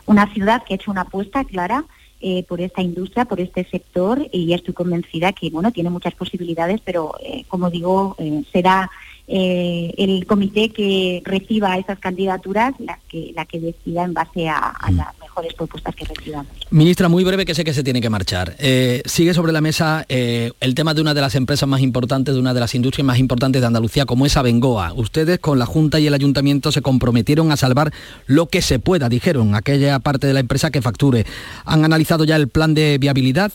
una 0.06 0.32
ciudad 0.32 0.64
que 0.64 0.74
ha 0.74 0.76
hecho 0.76 0.90
una 0.90 1.02
apuesta 1.02 1.44
clara 1.44 1.84
eh, 2.20 2.44
por 2.44 2.60
esta 2.60 2.82
industria, 2.82 3.26
por 3.26 3.40
este 3.40 3.64
sector 3.64 4.26
y 4.32 4.52
estoy 4.54 4.72
convencida 4.72 5.32
que 5.32 5.50
bueno 5.50 5.70
tiene 5.70 5.90
muchas 5.90 6.14
posibilidades, 6.14 6.80
pero 6.82 7.12
eh, 7.22 7.44
como 7.48 7.68
digo 7.70 8.16
eh, 8.18 8.42
será 8.52 8.90
el 9.28 10.24
comité 10.24 10.70
que 10.70 11.20
reciba 11.24 11.76
esas 11.78 11.98
candidaturas 11.98 12.74
la 12.78 13.00
que 13.08 13.32
la 13.34 13.44
que 13.44 13.58
decida 13.58 14.04
en 14.04 14.14
base 14.14 14.48
a, 14.48 14.56
a 14.56 14.90
mm. 14.92 14.96
Las 15.42 15.54
mejores 15.54 15.54
propuestas 15.54 15.94
que 15.94 16.04
recibamos. 16.04 16.52
Ministra, 16.70 17.08
muy 17.08 17.24
breve 17.24 17.44
que 17.44 17.54
sé 17.54 17.64
que 17.64 17.74
se 17.74 17.82
tiene 17.82 18.00
que 18.00 18.10
marchar. 18.10 18.56
sigue 19.04 19.34
sobre 19.34 19.52
la 19.52 19.60
mesa 19.60 20.04
el 20.08 20.74
tema 20.74 20.94
de 20.94 21.00
una 21.00 21.14
de 21.14 21.20
las 21.20 21.34
empresas 21.34 21.68
más 21.68 21.80
importantes, 21.80 22.34
de 22.34 22.40
una 22.40 22.54
de 22.54 22.60
las 22.60 22.74
industrias 22.74 23.06
más 23.06 23.18
importantes 23.18 23.60
de 23.60 23.66
Andalucía, 23.66 24.06
como 24.06 24.26
es 24.26 24.36
Abengoa. 24.36 24.92
Ustedes 24.94 25.38
con 25.38 25.58
la 25.58 25.66
Junta 25.66 25.98
y 26.00 26.06
el 26.06 26.14
Ayuntamiento 26.14 26.72
se 26.72 26.82
comprometieron 26.82 27.52
a 27.52 27.56
salvar 27.56 27.92
lo 28.26 28.46
que 28.46 28.62
se 28.62 28.78
pueda, 28.78 29.08
dijeron, 29.08 29.54
aquella 29.54 29.98
parte 29.98 30.26
de 30.26 30.34
la 30.34 30.40
empresa 30.40 30.70
que 30.70 30.82
facture. 30.82 31.26
¿Han 31.64 31.84
analizado 31.84 32.24
ya 32.24 32.36
el 32.36 32.48
plan 32.48 32.74
de 32.74 32.98
viabilidad? 32.98 33.52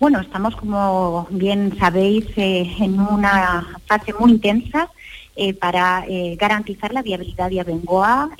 Bueno, 0.00 0.20
estamos, 0.20 0.56
como 0.56 1.26
bien 1.30 1.76
sabéis, 1.78 2.26
eh, 2.36 2.70
en 2.80 3.00
una 3.00 3.78
fase 3.86 4.12
muy 4.18 4.32
intensa 4.32 4.90
eh, 5.36 5.54
para 5.54 6.04
eh, 6.08 6.36
garantizar 6.38 6.92
la 6.92 7.02
viabilidad 7.02 7.50
de 7.50 7.60
Abengoa. 7.60 8.30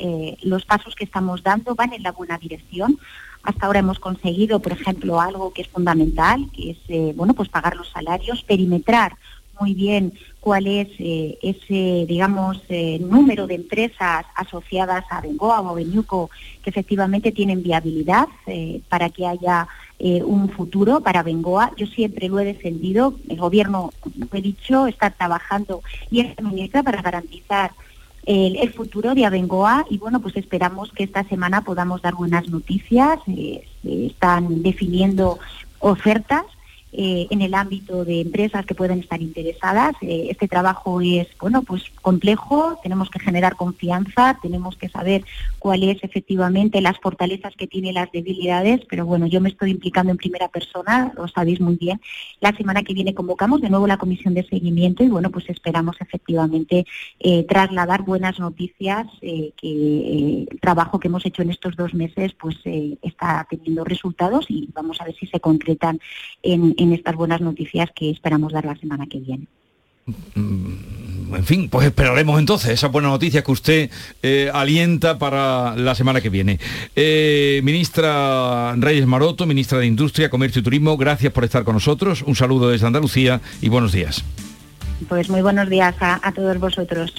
los 0.43 0.65
pasos 0.65 0.95
que 0.95 1.05
estamos 1.05 1.43
dando 1.43 1.75
van 1.75 1.93
en 1.93 2.03
la 2.03 2.13
buena 2.13 2.39
dirección. 2.39 2.99
Hasta 3.43 3.67
ahora 3.67 3.81
hemos 3.81 3.99
conseguido, 3.99 4.61
por 4.61 4.73
ejemplo, 4.73 5.21
algo 5.21 5.53
que 5.53 5.63
es 5.63 5.69
fundamental, 5.69 6.47
que 6.53 6.71
es 6.71 7.17
bueno, 7.17 7.35
pues 7.35 7.49
pagar 7.51 7.77
los 7.77 7.91
salarios, 7.91 8.43
perimetrar 8.43 9.17
muy 9.61 9.75
bien 9.75 10.13
cuál 10.41 10.67
es 10.67 10.89
eh, 10.99 11.39
ese, 11.43 12.07
digamos, 12.07 12.61
eh, 12.69 12.99
número 13.01 13.47
de 13.47 13.55
empresas 13.55 14.27
asociadas 14.35 15.05
a 15.11 15.21
Bengoa 15.21 15.61
o 15.61 15.77
a 15.77 15.81
que 15.81 16.71
efectivamente 16.71 17.33
tienen 17.33 17.63
viabilidad 17.63 18.29
eh, 18.47 18.81
para 18.89 19.11
que 19.11 19.27
haya 19.27 19.67
un 19.99 20.49
futuro 20.51 21.01
para 21.01 21.23
Bengoa. 21.23 21.73
Yo 21.77 21.87
siempre 21.87 22.29
lo 22.29 22.39
he 22.39 22.45
defendido, 22.45 23.15
el 23.29 23.39
Gobierno, 23.39 23.93
he 24.33 24.43
dicho, 24.43 24.87
está 24.87 25.11
trabajando 25.11 25.83
y 26.11 26.21
es 26.21 26.43
ministra 26.43 26.83
para 26.83 27.01
garantizar 27.01 27.73
el, 28.27 28.73
futuro 28.73 29.15
de 29.15 29.27
Abengoa 29.27 29.85
y 29.91 29.99
bueno, 29.99 30.21
pues 30.21 30.37
esperamos 30.37 30.91
que 30.93 31.05
esta 31.05 31.25
semana 31.25 31.63
podamos 31.63 32.03
dar 32.03 32.15
buenas 32.15 32.49
noticias. 32.49 33.19
se 33.27 33.65
están 33.83 34.63
definiendo 34.63 35.39
ofertas 35.79 36.45
eh, 36.97 37.27
en 37.31 37.43
el 37.43 37.55
ámbito 37.55 38.05
de 38.05 38.21
empresas 38.21 38.65
que 38.67 38.75
pueden 38.77 39.01
estar 39.01 39.21
interesadas. 39.21 39.97
Eh, 40.01 40.29
este 40.31 40.47
trabajo 40.47 41.01
es 41.01 41.27
bueno 41.41 41.63
pues 41.63 41.91
complejo, 42.03 42.79
tenemos 42.85 43.11
que 43.11 43.19
generar 43.19 43.57
confianza, 43.57 44.39
tenemos 44.41 44.77
que 44.77 44.89
saber 44.89 45.25
cuáles 45.59 46.05
efectivamente 46.05 46.81
las 46.81 46.99
fortalezas 47.01 47.57
que 47.57 47.67
tiene 47.67 47.93
las 47.93 48.13
debilidades, 48.13 48.83
pero 48.89 49.07
bueno, 49.07 49.27
yo 49.27 49.41
me 49.41 49.49
estoy 49.49 49.73
implicando 49.73 50.13
en 50.13 50.19
primera 50.19 50.47
persona, 50.47 51.13
lo 51.17 51.27
sabéis 51.27 51.61
muy 51.61 51.75
bien. 51.75 52.01
La 52.41 52.55
semana 52.57 52.85
que 52.85 52.95
viene 52.95 53.13
convocamos 53.13 53.61
de 53.61 53.71
nuevo 53.71 53.89
la 53.89 53.99
comisión 53.99 54.35
de 54.35 54.47
seguimiento 54.47 55.03
y 55.03 55.09
bueno, 55.09 55.31
pues 55.31 55.49
esperamos 55.49 55.97
efectivamente 56.01 56.87
eh, 57.19 57.43
trasladar 57.45 58.03
buenas 58.03 58.39
noticias 58.39 59.07
que 59.21 60.47
el 60.53 60.61
trabajo 60.61 61.01
que 61.01 61.09
hemos 61.09 61.27
hecho 61.27 61.43
en 61.43 61.51
estos 61.51 61.75
dos 61.75 61.93
meses 61.93 62.35
pues 62.35 62.57
está 63.03 63.47
teniendo 63.51 63.83
resultados 63.85 64.47
y 64.49 64.69
vamos 64.73 65.01
a 65.01 65.05
ver 65.05 65.15
si 65.17 65.27
se 65.27 65.41
concretan 65.41 65.99
en 66.43 66.84
en 66.84 66.84
estas 66.93 67.15
buenas 67.15 67.41
noticias 67.41 67.91
que 67.95 68.11
esperamos 68.11 68.53
dar 68.53 68.65
la 68.65 68.77
semana 68.77 69.07
que 69.07 69.19
viene. 69.19 69.47
Mm, 70.35 71.35
en 71.35 71.45
fin, 71.45 71.69
pues 71.69 71.87
esperaremos 71.87 72.39
entonces 72.39 72.71
esa 72.71 72.89
buena 72.89 73.09
noticia 73.09 73.43
que 73.43 73.53
usted 73.53 73.91
eh, 74.23 74.51
alienta 74.53 75.19
para 75.19 75.75
la 75.77 75.95
semana 75.95 76.21
que 76.21 76.29
viene. 76.29 76.59
Eh, 76.95 77.61
ministra 77.65 78.75
Reyes 78.77 79.07
Maroto, 79.07 79.47
ministra 79.47 79.79
de 79.79 79.87
Industria, 79.87 80.31
Comercio 80.31 80.61
y 80.61 80.63
Turismo, 80.63 80.97
gracias 80.97 81.33
por 81.33 81.45
estar 81.45 81.65
con 81.65 81.75
nosotros. 81.75 82.23
Un 82.23 82.37
saludo 82.37 82.71
desde 82.71 82.87
Andalucía 82.87 83.41
y 83.63 83.69
buenos 83.69 83.93
días. 83.93 84.25
Pues 85.09 85.29
muy 85.29 85.43
buenos 85.43 85.69
días 85.69 85.95
a 86.01 86.33
todos 86.33 86.59
vosotros. 86.59 87.15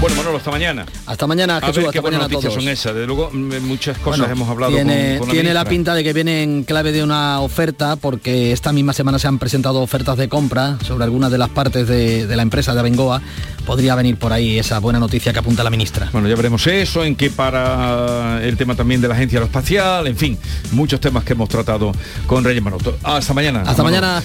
Bueno, 0.00 0.14
Manolo, 0.14 0.36
hasta 0.36 0.52
mañana. 0.52 0.86
Hasta 1.06 1.26
mañana, 1.26 1.60
Jesús, 1.60 1.86
qué 1.90 1.98
buenas 1.98 2.20
noticias 2.20 2.54
son 2.54 2.68
esas. 2.68 2.94
De 2.94 3.04
luego, 3.04 3.30
muchas 3.32 3.98
cosas 3.98 4.30
hemos 4.30 4.48
hablado 4.48 4.72
tiene, 4.72 5.18
con, 5.18 5.28
Tiene 5.28 5.52
la 5.52 5.64
pinta 5.64 5.92
de 5.92 6.04
que 6.04 6.12
viene 6.12 6.44
en 6.44 6.62
clave 6.62 6.92
de 6.92 7.02
una 7.02 7.40
oferta, 7.40 7.96
porque 7.96 8.52
esta 8.52 8.72
misma 8.72 8.92
semana 8.92 9.18
se 9.18 9.26
han 9.26 9.40
presentado 9.40 9.80
ofertas 9.80 10.16
de 10.16 10.28
compra 10.28 10.78
sobre 10.84 11.02
algunas 11.02 11.32
de 11.32 11.38
las 11.38 11.48
partes 11.48 11.88
de, 11.88 12.26
la 12.28 12.42
empresa 12.42 12.74
de 12.74 12.80
Abengoa. 12.80 13.20
Podría 13.68 13.94
venir 13.94 14.16
por 14.16 14.32
ahí 14.32 14.58
esa 14.58 14.78
buena 14.78 14.98
noticia 14.98 15.30
que 15.30 15.40
apunta 15.40 15.62
la 15.62 15.68
ministra. 15.68 16.08
Bueno, 16.10 16.26
ya 16.26 16.34
veremos 16.36 16.66
eso, 16.66 17.04
en 17.04 17.14
qué 17.14 17.28
para 17.28 18.42
el 18.42 18.56
tema 18.56 18.74
también 18.74 19.02
de 19.02 19.08
la 19.08 19.14
Agencia 19.14 19.40
Aeroespacial, 19.40 20.06
en 20.06 20.16
fin, 20.16 20.38
muchos 20.72 20.98
temas 21.00 21.22
que 21.22 21.34
hemos 21.34 21.50
tratado 21.50 21.92
con 22.26 22.44
Reyes 22.44 22.62
Maroto. 22.62 22.96
Hasta 23.02 23.34
mañana. 23.34 23.64
Hasta 23.66 23.82
mañana. 23.82 24.22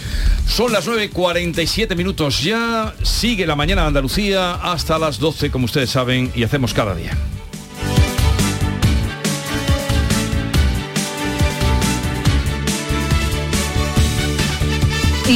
Son 0.47 0.71
las 0.71 0.87
9.47 0.87 1.93
minutos 1.97 2.41
ya, 2.41 2.95
sigue 3.03 3.45
la 3.45 3.57
mañana 3.57 3.81
de 3.81 3.87
Andalucía 3.89 4.53
hasta 4.53 4.97
las 4.97 5.19
12 5.19 5.51
como 5.51 5.65
ustedes 5.65 5.89
saben 5.89 6.31
y 6.33 6.43
hacemos 6.43 6.73
cada 6.73 6.95
día. 6.95 7.11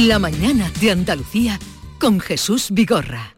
La 0.06 0.18
mañana 0.18 0.72
de 0.80 0.92
Andalucía 0.92 1.60
con 1.98 2.20
Jesús 2.20 2.68
Vigorra. 2.70 3.37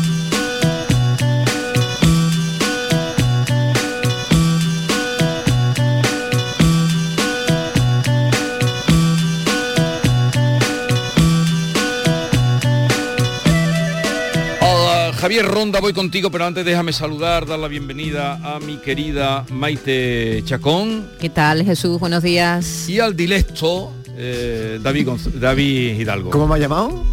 Javier 15.21 15.45
Ronda, 15.45 15.79
voy 15.79 15.93
contigo, 15.93 16.31
pero 16.31 16.45
antes 16.45 16.65
déjame 16.65 16.93
saludar, 16.93 17.45
dar 17.45 17.59
la 17.59 17.67
bienvenida 17.67 18.39
a 18.43 18.59
mi 18.59 18.77
querida 18.77 19.45
Maite 19.51 20.41
Chacón. 20.45 21.07
¿Qué 21.19 21.29
tal, 21.29 21.63
Jesús? 21.63 21.99
Buenos 21.99 22.23
días. 22.23 22.89
Y 22.89 22.99
al 22.99 23.15
dilecto 23.15 23.93
eh, 24.17 24.79
David, 24.81 25.09
David 25.35 25.99
Hidalgo. 25.99 26.31
¿Cómo 26.31 26.47
me 26.47 26.55
ha 26.55 26.57
llamado? 26.57 27.03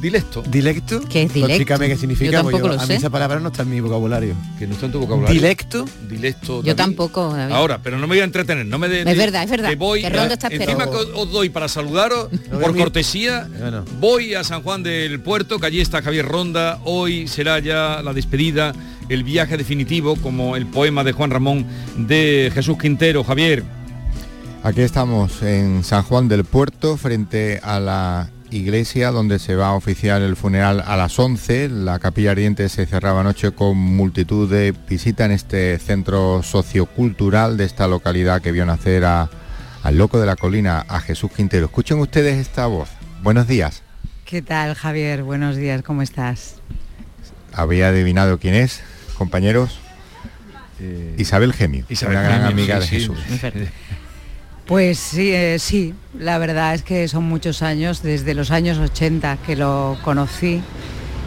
Dilecto. 0.00 0.42
¿Dilecto? 0.42 1.00
¿Qué 1.08 1.22
es 1.22 1.34
dilecto? 1.34 1.52
Explícame 1.52 1.88
qué 1.88 1.96
significa. 1.96 2.30
Yo 2.30 2.42
tampoco 2.42 2.68
lo 2.68 2.74
a 2.74 2.86
sé. 2.86 2.94
mí 2.94 2.94
esa 2.94 3.10
palabra 3.10 3.38
no 3.40 3.48
está 3.48 3.62
en 3.62 3.70
mi 3.70 3.80
vocabulario. 3.80 4.34
Que 4.58 4.66
no 4.66 4.74
está 4.74 4.86
en 4.86 4.92
tu 4.92 5.00
vocabulario. 5.00 5.34
¿Dilecto? 5.34 5.84
Dilecto. 6.08 6.62
Yo 6.62 6.74
tampoco, 6.74 7.34
David. 7.34 7.54
Ahora, 7.54 7.80
pero 7.82 7.98
no 7.98 8.06
me 8.06 8.14
voy 8.14 8.20
a 8.20 8.24
entretener, 8.24 8.64
no 8.64 8.78
me 8.78 8.88
de, 8.88 9.02
Es 9.02 9.16
verdad, 9.16 9.44
es 9.44 9.50
verdad. 9.50 9.68
Que 9.68 9.76
voy, 9.76 10.00
Que 10.00 10.08
Rondo 10.08 10.34
está 10.34 10.48
encima 10.48 10.86
que 10.86 10.96
os 10.96 11.30
doy 11.30 11.50
para 11.50 11.68
saludaros, 11.68 12.28
por 12.50 12.76
cortesía, 12.76 13.48
voy 14.00 14.34
a 14.34 14.44
San 14.44 14.62
Juan 14.62 14.82
del 14.82 15.20
Puerto, 15.20 15.58
que 15.58 15.66
allí 15.66 15.80
está 15.80 16.02
Javier 16.02 16.26
Ronda, 16.26 16.78
hoy 16.84 17.28
será 17.28 17.58
ya 17.58 18.00
la 18.02 18.12
despedida, 18.12 18.72
el 19.08 19.24
viaje 19.24 19.56
definitivo, 19.56 20.16
como 20.16 20.56
el 20.56 20.66
poema 20.66 21.04
de 21.04 21.12
Juan 21.12 21.30
Ramón 21.30 21.66
de 21.96 22.50
Jesús 22.54 22.78
Quintero. 22.78 23.22
Javier. 23.24 23.64
Aquí 24.62 24.82
estamos 24.82 25.42
en 25.42 25.84
San 25.84 26.02
Juan 26.02 26.28
del 26.28 26.44
Puerto, 26.44 26.96
frente 26.96 27.60
a 27.62 27.80
la 27.80 28.30
iglesia 28.50 29.10
donde 29.10 29.38
se 29.38 29.54
va 29.54 29.68
a 29.68 29.72
oficiar 29.74 30.22
el 30.22 30.36
funeral 30.36 30.82
a 30.86 30.96
las 30.96 31.18
11. 31.18 31.68
La 31.68 31.98
capilla 31.98 32.32
ardiente 32.32 32.68
se 32.68 32.86
cerraba 32.86 33.20
anoche 33.20 33.52
con 33.52 33.76
multitud 33.76 34.50
de 34.50 34.74
visitas 34.88 35.26
en 35.26 35.32
este 35.32 35.78
centro 35.78 36.42
sociocultural 36.42 37.56
de 37.56 37.64
esta 37.64 37.86
localidad 37.86 38.42
que 38.42 38.52
vio 38.52 38.66
nacer 38.66 39.04
a- 39.04 39.30
al 39.82 39.96
loco 39.98 40.18
de 40.20 40.26
la 40.26 40.36
colina, 40.36 40.84
a 40.88 41.00
Jesús 41.00 41.30
Quintero. 41.34 41.66
Escuchen 41.66 41.98
ustedes 42.00 42.38
esta 42.38 42.66
voz. 42.66 42.88
Buenos 43.22 43.46
días. 43.46 43.82
¿Qué 44.24 44.42
tal, 44.42 44.74
Javier? 44.74 45.22
Buenos 45.22 45.56
días, 45.56 45.82
¿cómo 45.82 46.02
estás? 46.02 46.56
¿Había 47.52 47.88
adivinado 47.88 48.38
quién 48.38 48.54
es, 48.54 48.80
compañeros? 49.16 49.78
Isabel 51.18 51.52
Gemio, 51.52 51.82
Eh, 51.90 51.92
Isabel 51.92 52.16
una 52.16 52.22
gran 52.26 52.38
Gemio, 52.48 52.52
amiga 52.74 52.80
sí, 52.80 52.96
de 52.96 53.02
sí. 53.04 53.68
Pues 54.70 55.00
sí, 55.00 55.32
eh, 55.34 55.58
sí, 55.58 55.94
la 56.16 56.38
verdad 56.38 56.76
es 56.76 56.84
que 56.84 57.08
son 57.08 57.24
muchos 57.24 57.60
años, 57.60 58.04
desde 58.04 58.34
los 58.34 58.52
años 58.52 58.78
80 58.78 59.38
que 59.44 59.56
lo 59.56 59.98
conocí 60.04 60.62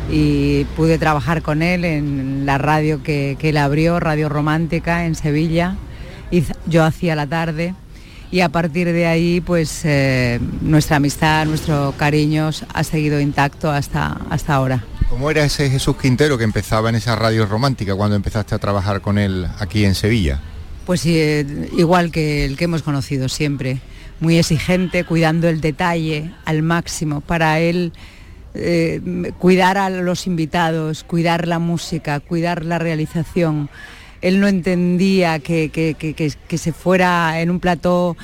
y 0.10 0.64
pude 0.78 0.98
trabajar 0.98 1.42
con 1.42 1.62
él 1.62 1.84
en 1.84 2.46
la 2.46 2.58
radio 2.58 3.04
que, 3.04 3.36
él 3.42 3.58
abrió, 3.58 4.00
Radio 4.00 4.30
Romántica 4.30 5.06
en 5.06 5.16
Sevilla, 5.16 5.76
yo 6.68 6.86
hacía 6.86 7.18
la 7.18 7.28
tarde 7.28 7.76
y 8.32 8.40
a 8.40 8.48
partir 8.48 8.94
de 8.94 9.08
ahí 9.08 9.42
pues 9.42 9.82
eh, 9.84 10.40
nuestra 10.62 10.96
amistad, 10.96 11.46
nuestro 11.46 11.94
cariño 11.98 12.50
ha 12.74 12.84
seguido 12.86 13.20
intacto 13.20 13.70
hasta, 13.70 14.22
hasta 14.30 14.54
ahora. 14.54 14.86
¿Cómo 15.10 15.30
era 15.30 15.44
ese 15.44 15.70
Jesús 15.70 15.98
Quintero 15.98 16.38
que 16.38 16.46
empezaba 16.46 16.88
en 16.88 16.96
esa 16.96 17.18
radio 17.18 17.46
romántica 17.46 17.94
cuando 17.94 18.16
empezaste 18.16 18.56
a 18.56 18.60
trabajar 18.60 19.02
con 19.02 19.18
él 19.18 19.50
aquí 19.60 19.84
en 19.84 19.96
Sevilla? 19.96 20.40
Pues 20.86 21.06
eh, 21.06 21.46
igual 21.78 22.12
que 22.12 22.46
el 22.46 22.58
que 22.58 22.66
hemos 22.66 22.84
conocido 22.84 23.30
siempre, 23.30 23.80
muy 24.20 24.38
exigente, 24.38 25.04
cuidando 25.04 25.48
el 25.48 25.62
detalle 25.62 26.32
al 26.46 26.62
máximo. 26.62 27.22
Para 27.22 27.60
él, 27.60 27.94
eh, 28.54 29.02
cuidar 29.40 29.78
a 29.78 29.90
los 29.90 30.28
invitados, 30.28 31.04
cuidar 31.04 31.48
la 31.48 31.60
música, 31.60 32.20
cuidar 32.20 32.66
la 32.66 32.80
realización. 32.80 33.70
Él 34.24 34.40
no 34.40 34.48
entendía 34.48 35.38
que, 35.40 35.70
que- 35.70 35.94
que- 36.00 36.14
que- 36.16 36.58
se 36.58 36.72
fuera 36.72 37.42
en 37.42 37.50
un 37.52 37.60
plató, 37.60 38.16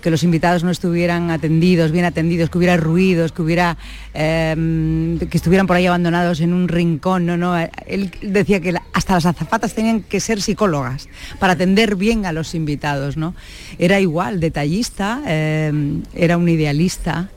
que 0.00 0.10
los 0.10 0.22
invitados 0.22 0.62
no 0.64 0.70
estuvieran 0.70 1.30
atendidos, 1.30 1.90
bien 1.90 2.04
atendidos, 2.04 2.48
que 2.50 2.58
hubiera 2.58 2.76
ruidos, 2.76 3.32
que 3.32 3.42
hubiera 3.42 3.76
eh, 4.14 5.18
que 5.30 5.36
estuvieran 5.36 5.66
por 5.66 5.76
ahí 5.76 5.86
abandonados 5.86 6.40
en 6.40 6.52
un 6.52 6.68
rincón. 6.68 7.26
No, 7.26 7.36
no. 7.36 7.56
Él 7.86 8.10
decía 8.22 8.60
que 8.60 8.74
hasta 8.92 9.14
las 9.14 9.26
azafatas 9.26 9.74
tenían 9.74 10.02
que 10.02 10.20
ser 10.20 10.40
psicólogas 10.40 11.08
para 11.40 11.54
atender 11.54 11.96
bien 11.96 12.24
a 12.26 12.32
los 12.32 12.54
invitados. 12.54 13.16
¿no? 13.16 13.34
Era 13.78 13.98
igual, 14.00 14.38
detallista, 14.40 15.20
eh, 15.26 15.72
era 16.14 16.36
un 16.38 16.48
idealista. 16.48 17.28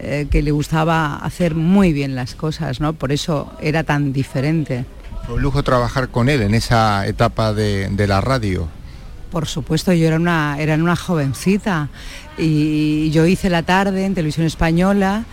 eh, 0.00 0.28
que 0.30 0.42
le 0.42 0.52
gustaba 0.52 1.16
hacer 1.16 1.56
muy 1.56 1.92
bien 1.92 2.14
las 2.14 2.36
cosas, 2.36 2.80
¿no? 2.80 2.92
Por 2.92 3.10
eso 3.10 3.52
era 3.60 3.82
tan 3.82 4.12
diferente. 4.12 4.84
Un 5.28 5.42
lujo 5.42 5.62
trabajar 5.62 6.08
con 6.08 6.28
él 6.28 6.42
en 6.42 6.54
esa 6.54 7.06
etapa 7.06 7.52
de, 7.52 7.88
de 7.90 8.06
la 8.06 8.20
radio. 8.20 8.68
Por 9.30 9.46
supuesto, 9.46 9.92
yo 9.92 10.06
era 10.06 10.16
una, 10.16 10.56
era 10.58 10.74
una 10.74 10.96
jovencita 10.96 11.90
y 12.38 13.10
yo 13.10 13.26
hice 13.26 13.50
la 13.50 13.62
tarde 13.62 14.06
en 14.06 14.14
televisión 14.14 14.46
española, 14.46 15.24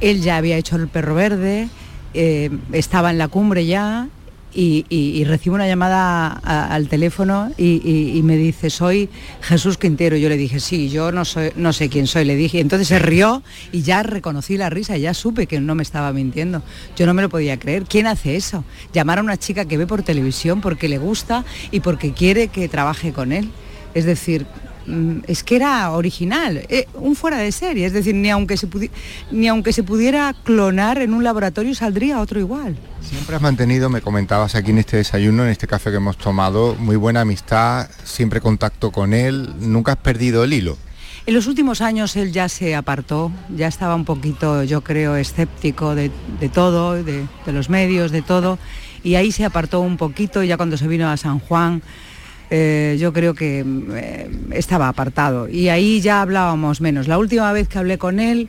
él 0.00 0.22
ya 0.22 0.36
había 0.36 0.56
hecho 0.56 0.76
el 0.76 0.88
perro 0.88 1.14
verde, 1.14 1.68
eh, 2.12 2.50
estaba 2.72 3.10
en 3.10 3.18
la 3.18 3.28
cumbre 3.28 3.66
ya 3.66 4.08
y, 4.54 5.24
recibo 5.24 5.54
una 5.54 5.66
llamada 5.66 6.28
al 6.28 6.88
teléfono 6.88 7.50
y, 7.56 8.20
me 8.24 8.36
dice, 8.36 8.70
soy 8.70 9.08
Jesús 9.40 9.78
Quintero. 9.78 10.16
Yo 10.16 10.28
le 10.28 10.36
dije, 10.36 10.60
sí, 10.60 10.88
yo 10.88 11.12
no, 11.12 11.24
soy, 11.24 11.50
no 11.56 11.72
sé 11.72 11.88
quién 11.88 12.06
soy, 12.06 12.24
le 12.24 12.36
dije. 12.36 12.60
Entonces 12.60 12.88
se 12.88 12.98
rió 12.98 13.42
y 13.72 13.82
ya 13.82 14.02
reconocí 14.02 14.56
la 14.56 14.70
risa, 14.70 14.96
ya 14.96 15.14
supe 15.14 15.46
que 15.46 15.60
no 15.60 15.74
me 15.74 15.82
estaba 15.82 16.12
mintiendo. 16.12 16.62
Yo 16.96 17.06
no 17.06 17.14
me 17.14 17.22
lo 17.22 17.28
podía 17.28 17.58
creer. 17.58 17.84
¿Quién 17.84 18.06
hace 18.06 18.36
eso? 18.36 18.64
Llamar 18.92 19.18
a 19.18 19.22
una 19.22 19.36
chica 19.36 19.64
que 19.64 19.76
ve 19.76 19.86
por 19.86 20.02
televisión 20.02 20.60
porque 20.60 20.88
le 20.88 20.98
gusta 20.98 21.44
y 21.70 21.80
porque 21.80 22.12
quiere 22.12 22.48
que 22.48 22.68
trabaje 22.68 23.12
con 23.12 23.32
él. 23.32 23.50
Es 23.94 24.04
decir, 24.04 24.46
es 25.26 25.42
que 25.44 25.56
era 25.56 25.90
original, 25.92 26.64
eh, 26.68 26.86
un 26.94 27.16
fuera 27.16 27.38
de 27.38 27.52
serie, 27.52 27.86
es 27.86 27.92
decir, 27.92 28.14
ni 28.14 28.30
aunque, 28.30 28.56
se 28.56 28.68
ni 29.30 29.48
aunque 29.48 29.72
se 29.72 29.82
pudiera 29.82 30.34
clonar 30.44 30.98
en 30.98 31.14
un 31.14 31.24
laboratorio 31.24 31.74
saldría 31.74 32.20
otro 32.20 32.38
igual. 32.38 32.76
Siempre 33.00 33.36
has 33.36 33.42
mantenido, 33.42 33.88
me 33.88 34.00
comentabas 34.00 34.54
aquí 34.54 34.70
en 34.70 34.78
este 34.78 34.98
desayuno, 34.98 35.44
en 35.44 35.50
este 35.50 35.66
café 35.66 35.90
que 35.90 35.96
hemos 35.96 36.16
tomado, 36.16 36.74
muy 36.74 36.96
buena 36.96 37.22
amistad, 37.22 37.88
siempre 38.04 38.40
contacto 38.40 38.90
con 38.90 39.14
él, 39.14 39.54
nunca 39.60 39.92
has 39.92 39.98
perdido 39.98 40.44
el 40.44 40.52
hilo. 40.52 40.76
En 41.26 41.32
los 41.32 41.46
últimos 41.46 41.80
años 41.80 42.16
él 42.16 42.32
ya 42.32 42.50
se 42.50 42.74
apartó, 42.74 43.32
ya 43.48 43.66
estaba 43.66 43.94
un 43.94 44.04
poquito, 44.04 44.62
yo 44.62 44.82
creo, 44.82 45.16
escéptico 45.16 45.94
de, 45.94 46.10
todo, 46.52 47.02
de, 47.02 47.26
los 47.46 47.70
medios, 47.70 48.10
de 48.10 48.20
todo, 48.20 48.58
y 49.02 49.14
ahí 49.14 49.32
se 49.32 49.46
apartó 49.46 49.80
un 49.80 49.96
poquito, 49.96 50.42
ya 50.42 50.58
cuando 50.58 50.76
se 50.76 50.86
vino 50.86 51.08
a 51.08 51.16
San 51.16 51.38
Juan, 51.38 51.82
eh, 52.56 52.96
yo 53.00 53.12
creo 53.12 53.34
que 53.34 53.64
eh, 53.66 54.30
estaba 54.52 54.88
apartado, 54.88 55.48
y 55.48 55.70
ahí 55.70 56.00
ya 56.00 56.22
hablábamos 56.22 56.80
menos. 56.80 57.08
La 57.08 57.18
última 57.18 57.52
vez 57.52 57.66
que 57.66 57.78
hablé 57.78 57.98
con 57.98 58.20
él, 58.20 58.48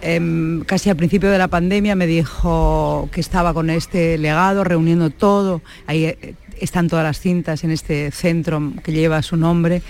em, 0.00 0.64
casi 0.64 0.88
al 0.88 0.96
principio 0.96 1.30
de 1.30 1.36
la 1.36 1.48
pandemia, 1.48 1.94
me 1.94 2.06
dijo 2.06 3.10
que 3.12 3.20
estaba 3.20 3.52
con 3.52 3.68
este 3.68 4.16
legado, 4.16 4.64
reuniendo 4.64 5.10
todo, 5.10 5.60
ahí 5.86 6.06
eh, 6.06 6.34
están 6.60 6.88
todas 6.88 7.04
las 7.04 7.20
cintas 7.20 7.62
en 7.62 7.72
este 7.72 8.10
centro 8.10 8.72
que 8.82 8.90
lleva 8.92 9.20
su 9.20 9.36
nombre. 9.36 9.82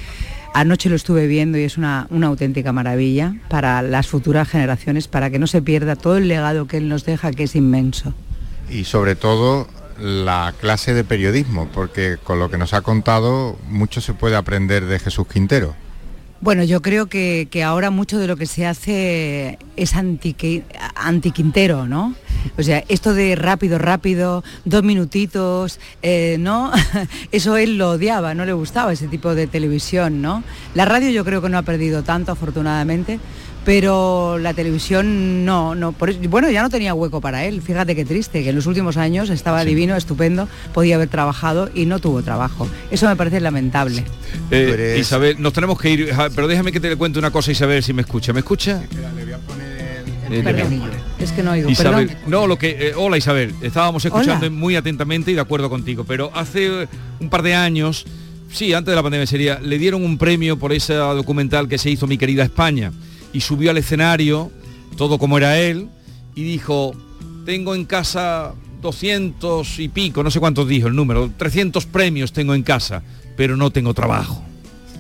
Anoche 0.55 0.89
lo 0.89 0.97
estuve 0.97 1.29
viendo 1.29 1.57
y 1.57 1.63
es 1.63 1.79
una, 1.79 2.09
auténtica 2.11 2.73
maravilla 2.73 3.37
para 3.49 3.81
las 3.81 4.09
futuras 4.09 4.49
generaciones, 4.49 5.07
para 5.07 5.31
que 5.31 5.39
no 5.39 5.47
se 5.47 5.63
pierda 5.63 5.95
todo 5.95 6.17
el 6.17 6.27
legado 6.27 6.67
que 6.67 6.79
él 6.79 6.89
nos 6.89 7.05
deja, 7.05 7.31
que 7.31 7.45
es 7.45 7.55
inmenso. 7.55 8.13
Y 8.69 8.83
sobre 8.83 9.15
todo 9.15 9.69
la 10.03 10.53
clase 10.61 10.95
de 10.95 11.05
periodismo, 11.05 11.69
porque 11.73 12.19
con 12.23 12.41
lo 12.41 12.51
que 12.51 12.59
nos 12.59 12.75
ha 12.75 12.83
contado 12.83 13.57
mucho 13.69 14.01
se 14.01 14.15
puede 14.15 14.35
aprender 14.35 14.87
de 14.87 14.99
Jesús 14.99 15.29
Quintero. 15.29 15.77
Bueno, 16.41 16.65
yo 16.65 16.83
creo 16.83 17.07
que, 17.07 17.49
ahora 17.65 17.91
mucho 17.91 18.19
de 18.19 18.27
lo 18.27 18.37
que 18.37 18.47
se 18.47 18.67
hace 18.67 19.61
es 19.77 19.95
anti-Quintero, 19.95 21.87
¿no? 21.87 22.17
O 22.59 22.65
sea, 22.65 22.83
esto 22.89 23.15
de 23.15 23.37
rápido, 23.37 23.79
rápido, 23.79 24.43
dos 24.65 24.83
minutitos, 24.83 25.79
eh, 26.03 26.39
¿no? 26.41 26.73
Eso 27.31 27.57
él 27.57 27.79
lo 27.79 27.91
odiaba, 27.91 28.35
no 28.35 28.45
le 28.45 28.55
gustaba 28.55 28.93
ese 28.93 29.07
tipo 29.07 29.37
de 29.37 29.47
televisión, 29.47 30.21
¿no? 30.21 30.43
La 30.75 30.85
radio 30.85 31.11
yo 31.11 31.25
creo 31.25 31.41
que 31.41 31.49
no 31.49 31.59
ha 31.59 31.63
perdido 31.63 32.03
tanto, 32.03 32.33
afortunadamente, 32.33 33.21
pero 33.65 34.39
la 34.39 34.55
televisión 34.55 35.45
no, 35.45 35.75
no 35.75 35.95
bueno, 36.29 36.51
ya 36.51 36.63
no 36.63 36.71
tenía 36.71 36.95
hueco 36.95 37.21
para 37.21 37.45
él, 37.45 37.63
fíjate 37.63 37.95
qué 37.95 38.05
triste, 38.05 38.43
que 38.43 38.51
en 38.51 38.57
los 38.57 38.67
últimos 38.67 38.97
años 38.97 39.31
estaba 39.31 39.65
divino, 39.65 39.97
estupendo, 39.97 40.49
podía 40.75 40.97
haber 40.97 41.09
trabajado 41.09 41.71
y 41.75 41.87
no 41.87 41.99
tuvo 42.01 42.23
trabajo. 42.23 42.69
Eso 42.91 43.09
me 43.09 43.17
parece 43.17 43.41
lamentable. 43.41 44.05
Eh, 44.51 44.97
Isabel, 44.99 45.37
nos 45.41 45.53
tenemos 45.53 45.81
que 45.81 45.91
ir, 45.91 46.13
pero 46.35 46.49
déjame 46.49 46.73
que 46.73 46.81
te 46.81 46.89
le 46.89 46.97
cuente 46.97 47.19
una 47.19 47.31
cosa, 47.31 47.53
Isabel, 47.53 47.83
si 47.83 47.93
me 47.93 48.03
escucha. 48.03 48.33
¿Me 48.33 48.41
escucha? 48.41 48.83
es 51.19 51.33
que 51.33 51.43
no 51.43 51.53
oigo. 51.53 51.69
Isabel, 51.69 52.17
no, 52.27 52.47
lo 52.47 52.59
que. 52.59 52.71
Eh, 52.89 52.93
hola 52.97 53.19
Isabel, 53.19 53.55
estábamos 53.61 54.05
escuchando 54.05 54.51
muy 54.51 54.77
atentamente 54.77 55.31
y 55.31 55.35
de 55.35 55.41
acuerdo 55.41 55.71
contigo, 55.71 56.05
pero 56.05 56.31
hace 56.35 56.89
un 57.21 57.29
par 57.29 57.43
de 57.43 57.55
años, 57.55 58.07
sí, 58.51 58.73
antes 58.73 58.91
de 58.91 58.97
la 58.97 59.03
pandemia 59.03 59.27
sería, 59.27 59.61
le 59.61 59.79
dieron 59.79 60.03
un 60.05 60.19
premio 60.19 60.59
por 60.59 60.73
ese 60.73 60.95
documental 60.95 61.69
que 61.69 61.79
se 61.79 61.91
hizo 61.91 62.07
Mi 62.07 62.19
querida 62.19 62.43
España 62.43 62.93
y 63.33 63.41
subió 63.41 63.71
al 63.71 63.79
escenario, 63.79 64.51
todo 64.97 65.19
como 65.19 65.39
era 65.39 65.59
él, 65.59 65.89
y 66.35 66.45
dijo, 66.45 66.93
tengo 67.45 67.75
en 67.75 67.85
casa 67.85 68.55
200 68.81 69.79
y 69.79 69.89
pico, 69.89 70.23
no 70.23 70.31
sé 70.31 70.41
cuántos 70.41 70.69
dijo 70.69 70.89
el 70.89 70.97
número, 70.97 71.31
300 71.37 71.87
premios 71.87 72.33
tengo 72.33 72.55
en 72.55 72.63
casa, 72.63 73.03
pero 73.37 73.57
no 73.57 73.71
tengo 73.71 73.95
trabajo. 73.95 74.43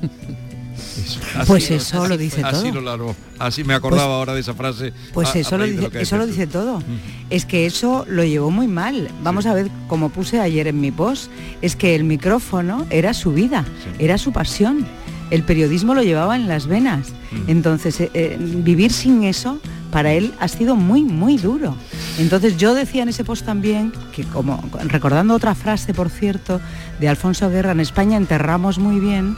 pues 1.46 1.70
eso 1.70 2.06
lo 2.06 2.16
dice 2.16 2.42
todo. 2.42 2.50
Así, 2.50 2.72
lo 2.72 3.16
así 3.38 3.64
me 3.64 3.74
acordaba 3.74 4.06
pues 4.06 4.14
ahora 4.14 4.34
de 4.34 4.40
esa 4.40 4.54
frase. 4.54 4.92
Pues 5.12 5.34
eso, 5.34 5.58
lo 5.58 5.64
dice, 5.64 5.90
eso 6.00 6.16
lo 6.16 6.26
dice 6.26 6.46
todo. 6.46 6.82
Es 7.30 7.44
que 7.44 7.66
eso 7.66 8.04
lo 8.08 8.24
llevó 8.24 8.50
muy 8.50 8.68
mal. 8.68 9.08
Vamos 9.22 9.46
a 9.46 9.54
ver, 9.54 9.70
como 9.88 10.10
puse 10.10 10.40
ayer 10.40 10.66
en 10.66 10.80
mi 10.80 10.90
post, 10.90 11.30
es 11.60 11.76
que 11.76 11.94
el 11.94 12.04
micrófono 12.04 12.86
era 12.90 13.14
su 13.14 13.32
vida, 13.32 13.64
era 13.98 14.18
su 14.18 14.32
pasión 14.32 14.86
el 15.32 15.44
periodismo 15.44 15.94
lo 15.94 16.02
llevaba 16.02 16.36
en 16.36 16.46
las 16.46 16.66
venas. 16.66 17.08
Mm. 17.08 17.50
Entonces, 17.50 17.98
eh, 18.00 18.10
eh, 18.12 18.36
vivir 18.38 18.92
sin 18.92 19.24
eso 19.24 19.58
para 19.90 20.12
él 20.12 20.32
ha 20.40 20.48
sido 20.48 20.76
muy, 20.76 21.02
muy 21.02 21.38
duro. 21.38 21.74
Entonces 22.18 22.58
yo 22.58 22.74
decía 22.74 23.02
en 23.02 23.08
ese 23.08 23.24
post 23.24 23.44
también 23.44 23.92
que 24.14 24.24
como 24.24 24.62
recordando 24.84 25.34
otra 25.34 25.54
frase, 25.54 25.94
por 25.94 26.10
cierto, 26.10 26.60
de 27.00 27.08
Alfonso 27.08 27.48
Guerra, 27.50 27.72
en 27.72 27.80
España 27.80 28.16
enterramos 28.16 28.78
muy 28.78 29.00
bien, 29.00 29.36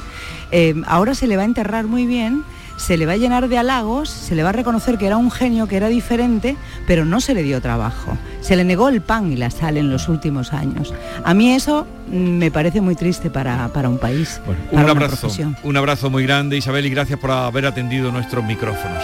eh, 0.50 0.74
ahora 0.86 1.14
se 1.14 1.26
le 1.26 1.36
va 1.36 1.42
a 1.42 1.46
enterrar 1.46 1.86
muy 1.86 2.06
bien 2.06 2.44
se 2.76 2.96
le 2.96 3.06
va 3.06 3.12
a 3.12 3.16
llenar 3.16 3.48
de 3.48 3.58
halagos, 3.58 4.10
se 4.10 4.34
le 4.34 4.42
va 4.42 4.50
a 4.50 4.52
reconocer 4.52 4.98
que 4.98 5.06
era 5.06 5.16
un 5.16 5.30
genio, 5.30 5.66
que 5.66 5.76
era 5.76 5.88
diferente, 5.88 6.56
pero 6.86 7.04
no 7.04 7.20
se 7.20 7.34
le 7.34 7.42
dio 7.42 7.60
trabajo. 7.60 8.16
Se 8.40 8.56
le 8.56 8.64
negó 8.64 8.88
el 8.88 9.00
pan 9.00 9.32
y 9.32 9.36
la 9.36 9.50
sal 9.50 9.76
en 9.76 9.90
los 9.90 10.08
últimos 10.08 10.52
años. 10.52 10.92
A 11.24 11.34
mí 11.34 11.52
eso 11.52 11.86
me 12.10 12.50
parece 12.50 12.80
muy 12.80 12.94
triste 12.94 13.30
para, 13.30 13.70
un 13.88 13.98
país. 13.98 14.40
un 14.70 14.78
abrazo, 14.78 15.28
un 15.62 15.76
abrazo 15.76 16.10
muy 16.10 16.24
grande 16.24 16.56
Isabel 16.56 16.86
y 16.86 16.90
gracias 16.90 17.18
por 17.18 17.30
haber 17.30 17.66
atendido 17.66 18.12
nuestros 18.12 18.44
micrófonos. 18.44 19.02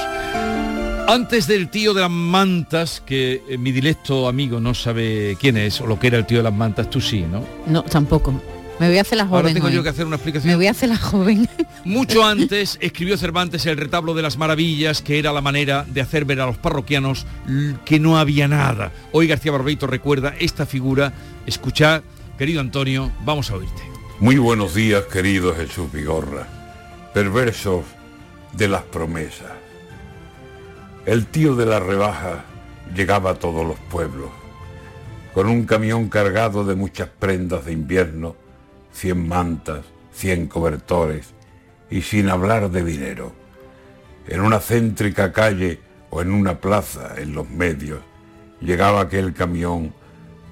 Antes 1.09 1.49
del 1.49 1.71
tío 1.71 1.93
de 1.93 2.03
las 2.03 2.11
mantas, 2.11 3.03
que 3.05 3.43
eh, 3.49 3.59
mi 3.59 3.73
directo 3.73 4.29
amigo 4.29 4.61
no 4.61 4.75
sabe 4.75 5.37
quién 5.41 5.57
es 5.57 5.81
o 5.81 5.87
lo 5.87 5.99
que 5.99 6.07
era 6.07 6.19
el 6.19 6.25
tío 6.25 6.39
de 6.39 6.45
las 6.45 6.55
mantas, 6.55 6.89
tú 6.89 7.01
sí, 7.01 7.27
¿no? 7.29 7.43
No, 7.67 7.83
tampoco. 7.83 8.41
Me 8.81 8.89
voy 8.89 8.97
a 8.97 9.03
hacer 9.03 9.19
la 9.19 9.27
joven. 9.27 9.43
Ahora 9.43 9.53
tengo 9.53 9.69
yo 9.69 9.83
que 9.83 9.91
hacer 9.91 10.07
una 10.07 10.17
explicación. 10.17 10.51
Me 10.51 10.57
voy 10.57 10.67
a 10.67 10.71
hacer 10.71 10.89
la 10.89 10.97
joven. 10.97 11.47
Mucho 11.85 12.25
antes 12.25 12.79
escribió 12.81 13.19
Cervantes 13.19 13.67
el 13.67 13.77
retablo 13.77 14.15
de 14.15 14.23
las 14.23 14.39
maravillas, 14.39 15.03
que 15.03 15.19
era 15.19 15.35
la 15.35 15.43
manera 15.43 15.85
de 15.87 16.01
hacer 16.01 16.25
ver 16.25 16.41
a 16.41 16.47
los 16.47 16.57
parroquianos 16.57 17.27
que 17.85 18.01
no 18.01 18.17
había 18.17 18.49
nada. 18.49 18.91
Hoy 19.13 19.27
García 19.27 19.53
Barbeito 19.53 19.87
recuerda 19.87 20.35
esta 20.41 20.65
figura. 20.65 21.13
Escuchad, 21.45 22.01
querido 22.39 22.63
Antonio, 22.63 23.13
vamos 23.23 23.51
a 23.51 23.57
oírte. 23.57 23.83
Muy 24.19 24.39
buenos 24.39 24.75
días, 24.75 25.05
querido 25.13 25.55
Jesús 25.55 25.93
Vigorra. 25.93 26.49
Perversos 27.13 27.85
de 28.55 28.67
las 28.69 28.85
promesas. 28.85 29.53
El 31.05 31.27
tío 31.27 31.55
de 31.55 31.67
la 31.67 31.81
rebaja 31.81 32.47
llegaba 32.97 33.33
a 33.33 33.35
todos 33.35 33.67
los 33.67 33.79
pueblos, 33.79 34.31
con 35.35 35.49
un 35.49 35.67
camión 35.67 36.09
cargado 36.09 36.65
de 36.65 36.77
muchas 36.77 37.11
prendas 37.19 37.67
de 37.67 37.73
invierno 37.73 38.37
cien 38.93 39.29
mantas, 39.29 39.85
cien 40.13 40.47
cobertores 40.47 41.35
y 41.91 42.03
sin 42.03 42.29
hablar 42.29 42.71
de 42.71 42.85
dinero. 42.85 43.33
En 44.27 44.41
una 44.41 44.61
céntrica 44.61 45.33
calle 45.33 45.81
o 46.11 46.23
en 46.23 46.33
una 46.33 46.61
plaza, 46.61 47.15
en 47.17 47.35
los 47.35 47.49
medios, 47.49 48.01
llegaba 48.61 49.01
aquel 49.01 49.33
camión 49.33 49.93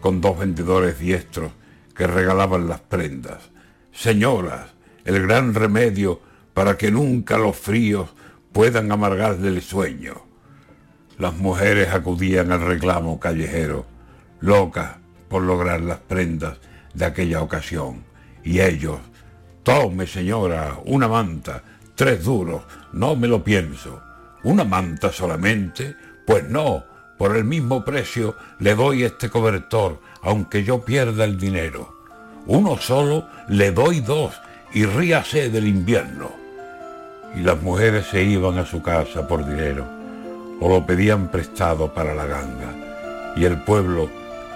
con 0.01 0.21
dos 0.21 0.39
vendedores 0.39 0.99
diestros 0.99 1.53
que 1.95 2.07
regalaban 2.07 2.69
las 2.69 2.81
prendas. 2.81 3.51
Señoras, 3.93 4.71
el 5.05 5.23
gran 5.23 5.55
remedio 5.55 6.21
para 6.55 6.77
que 6.77 6.91
nunca 6.91 7.39
los 7.39 7.57
fríos 7.57 8.11
puedan 8.53 8.91
amargarle 8.91 9.49
el 9.49 9.63
sueño. 9.63 10.23
Las 11.19 11.37
mujeres 11.37 11.89
acudían 11.91 12.53
al 12.53 12.61
reclamo 12.61 13.19
callejero, 13.19 13.87
locas 14.41 14.97
por 15.29 15.43
lograr 15.43 15.81
las 15.81 15.99
prendas 15.99 16.59
de 16.95 17.05
aquella 17.05 17.43
ocasión. 17.43 18.08
Y 18.49 18.63
ellos, 18.63 18.97
tome 19.63 20.07
señora, 20.07 20.79
una 20.87 21.07
manta, 21.07 21.63
tres 21.95 22.25
duros, 22.25 22.63
no 22.95 23.15
me 23.15 23.29
lo 23.29 23.45
pienso. 23.45 24.01
¿Una 24.43 24.65
manta 24.65 25.13
solamente? 25.13 25.95
Pues 26.27 26.49
no, 26.49 26.83
por 27.19 27.37
el 27.37 27.45
mismo 27.45 27.85
precio 27.85 28.37
le 28.59 28.75
doy 28.75 29.03
este 29.03 29.29
cobertor, 29.29 30.01
aunque 30.23 30.65
yo 30.65 30.83
pierda 30.83 31.25
el 31.25 31.39
dinero. 31.39 31.95
Uno 32.47 32.79
solo 32.79 33.29
le 33.51 33.71
doy 33.71 34.01
dos 34.01 34.33
y 34.73 34.87
ríase 34.87 35.51
del 35.51 35.69
invierno. 35.69 36.31
Y 37.37 37.41
las 37.41 37.61
mujeres 37.61 38.07
se 38.07 38.23
iban 38.23 38.57
a 38.57 38.65
su 38.65 38.81
casa 38.81 39.29
por 39.29 39.45
dinero 39.45 39.87
o 40.59 40.71
lo 40.71 40.87
pedían 40.87 41.31
prestado 41.31 41.93
para 41.93 42.15
la 42.15 42.25
ganga. 42.25 42.73
Y 43.37 43.45
el 43.45 43.63
pueblo, 43.63 44.09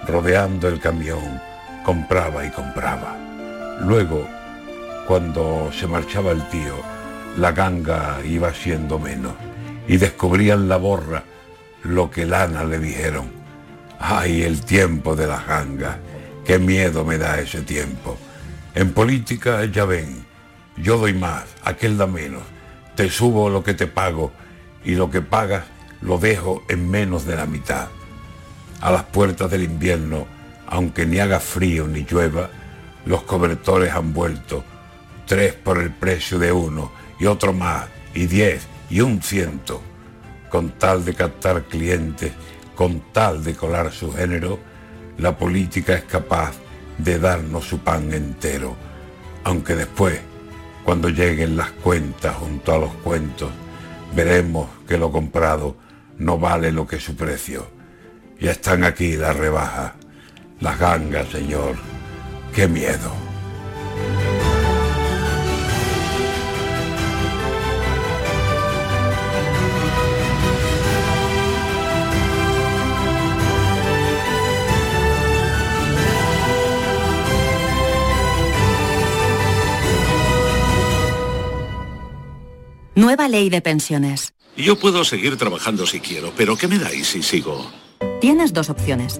rodeando 0.07 0.67
el 0.67 0.79
camión, 0.79 1.39
compraba 1.85 2.43
y 2.43 2.49
compraba. 2.49 3.32
Luego, 3.81 4.27
cuando 5.07 5.71
se 5.71 5.87
marchaba 5.87 6.31
el 6.31 6.47
tío, 6.49 6.75
la 7.37 7.51
ganga 7.51 8.19
iba 8.25 8.53
siendo 8.53 8.99
menos 8.99 9.33
y 9.87 9.97
descubrían 9.97 10.69
la 10.69 10.77
borra 10.77 11.23
lo 11.83 12.09
que 12.09 12.25
Lana 12.25 12.63
le 12.63 12.79
dijeron. 12.79 13.31
¡Ay, 13.99 14.43
el 14.43 14.61
tiempo 14.61 15.15
de 15.15 15.27
la 15.27 15.41
ganga! 15.41 15.99
¡Qué 16.45 16.59
miedo 16.59 17.03
me 17.05 17.17
da 17.17 17.39
ese 17.39 17.61
tiempo! 17.61 18.17
En 18.75 18.91
política 18.91 19.63
ya 19.65 19.85
ven, 19.85 20.25
yo 20.77 20.97
doy 20.97 21.13
más, 21.13 21.43
aquel 21.63 21.97
da 21.97 22.07
menos, 22.07 22.43
te 22.95 23.09
subo 23.09 23.49
lo 23.49 23.63
que 23.63 23.73
te 23.73 23.87
pago 23.87 24.31
y 24.83 24.95
lo 24.95 25.09
que 25.09 25.21
pagas 25.21 25.65
lo 26.01 26.17
dejo 26.17 26.63
en 26.69 26.89
menos 26.89 27.25
de 27.25 27.35
la 27.35 27.45
mitad. 27.45 27.87
A 28.81 28.91
las 28.91 29.03
puertas 29.03 29.49
del 29.51 29.63
invierno, 29.63 30.27
aunque 30.67 31.05
ni 31.05 31.19
haga 31.19 31.39
frío 31.39 31.87
ni 31.87 32.03
llueva, 32.03 32.49
los 33.05 33.23
cobertores 33.23 33.93
han 33.93 34.13
vuelto, 34.13 34.63
tres 35.25 35.53
por 35.53 35.79
el 35.79 35.91
precio 35.91 36.39
de 36.39 36.51
uno, 36.51 36.91
y 37.19 37.25
otro 37.25 37.53
más, 37.53 37.87
y 38.13 38.25
diez, 38.25 38.65
y 38.89 39.01
un 39.01 39.21
ciento. 39.21 39.81
Con 40.49 40.71
tal 40.71 41.03
de 41.03 41.13
captar 41.13 41.63
clientes, 41.63 42.31
con 42.75 43.01
tal 43.11 43.43
de 43.43 43.55
colar 43.55 43.91
su 43.91 44.13
género, 44.13 44.59
la 45.17 45.37
política 45.37 45.93
es 45.93 46.03
capaz 46.03 46.53
de 46.97 47.19
darnos 47.19 47.65
su 47.65 47.79
pan 47.79 48.13
entero, 48.13 48.75
aunque 49.43 49.75
después, 49.75 50.19
cuando 50.83 51.09
lleguen 51.09 51.57
las 51.57 51.71
cuentas 51.71 52.35
junto 52.35 52.73
a 52.73 52.77
los 52.77 52.93
cuentos, 52.95 53.51
veremos 54.15 54.67
que 54.87 54.97
lo 54.97 55.11
comprado 55.11 55.77
no 56.17 56.37
vale 56.37 56.71
lo 56.71 56.85
que 56.85 56.99
su 56.99 57.15
precio. 57.15 57.67
Ya 58.39 58.51
están 58.51 58.83
aquí 58.83 59.15
las 59.15 59.35
rebajas, 59.35 59.93
las 60.59 60.77
gangas, 60.77 61.29
señor. 61.29 61.92
¡Qué 62.53 62.67
miedo! 62.67 63.11
Nueva 82.95 83.27
ley 83.27 83.49
de 83.49 83.61
pensiones. 83.61 84.33
Yo 84.55 84.77
puedo 84.77 85.03
seguir 85.03 85.37
trabajando 85.37 85.87
si 85.87 85.99
quiero, 85.99 86.31
pero 86.37 86.55
¿qué 86.55 86.67
me 86.67 86.77
dais 86.77 87.07
si 87.07 87.23
sigo? 87.23 87.71
Tienes 88.21 88.53
dos 88.53 88.69
opciones. 88.69 89.19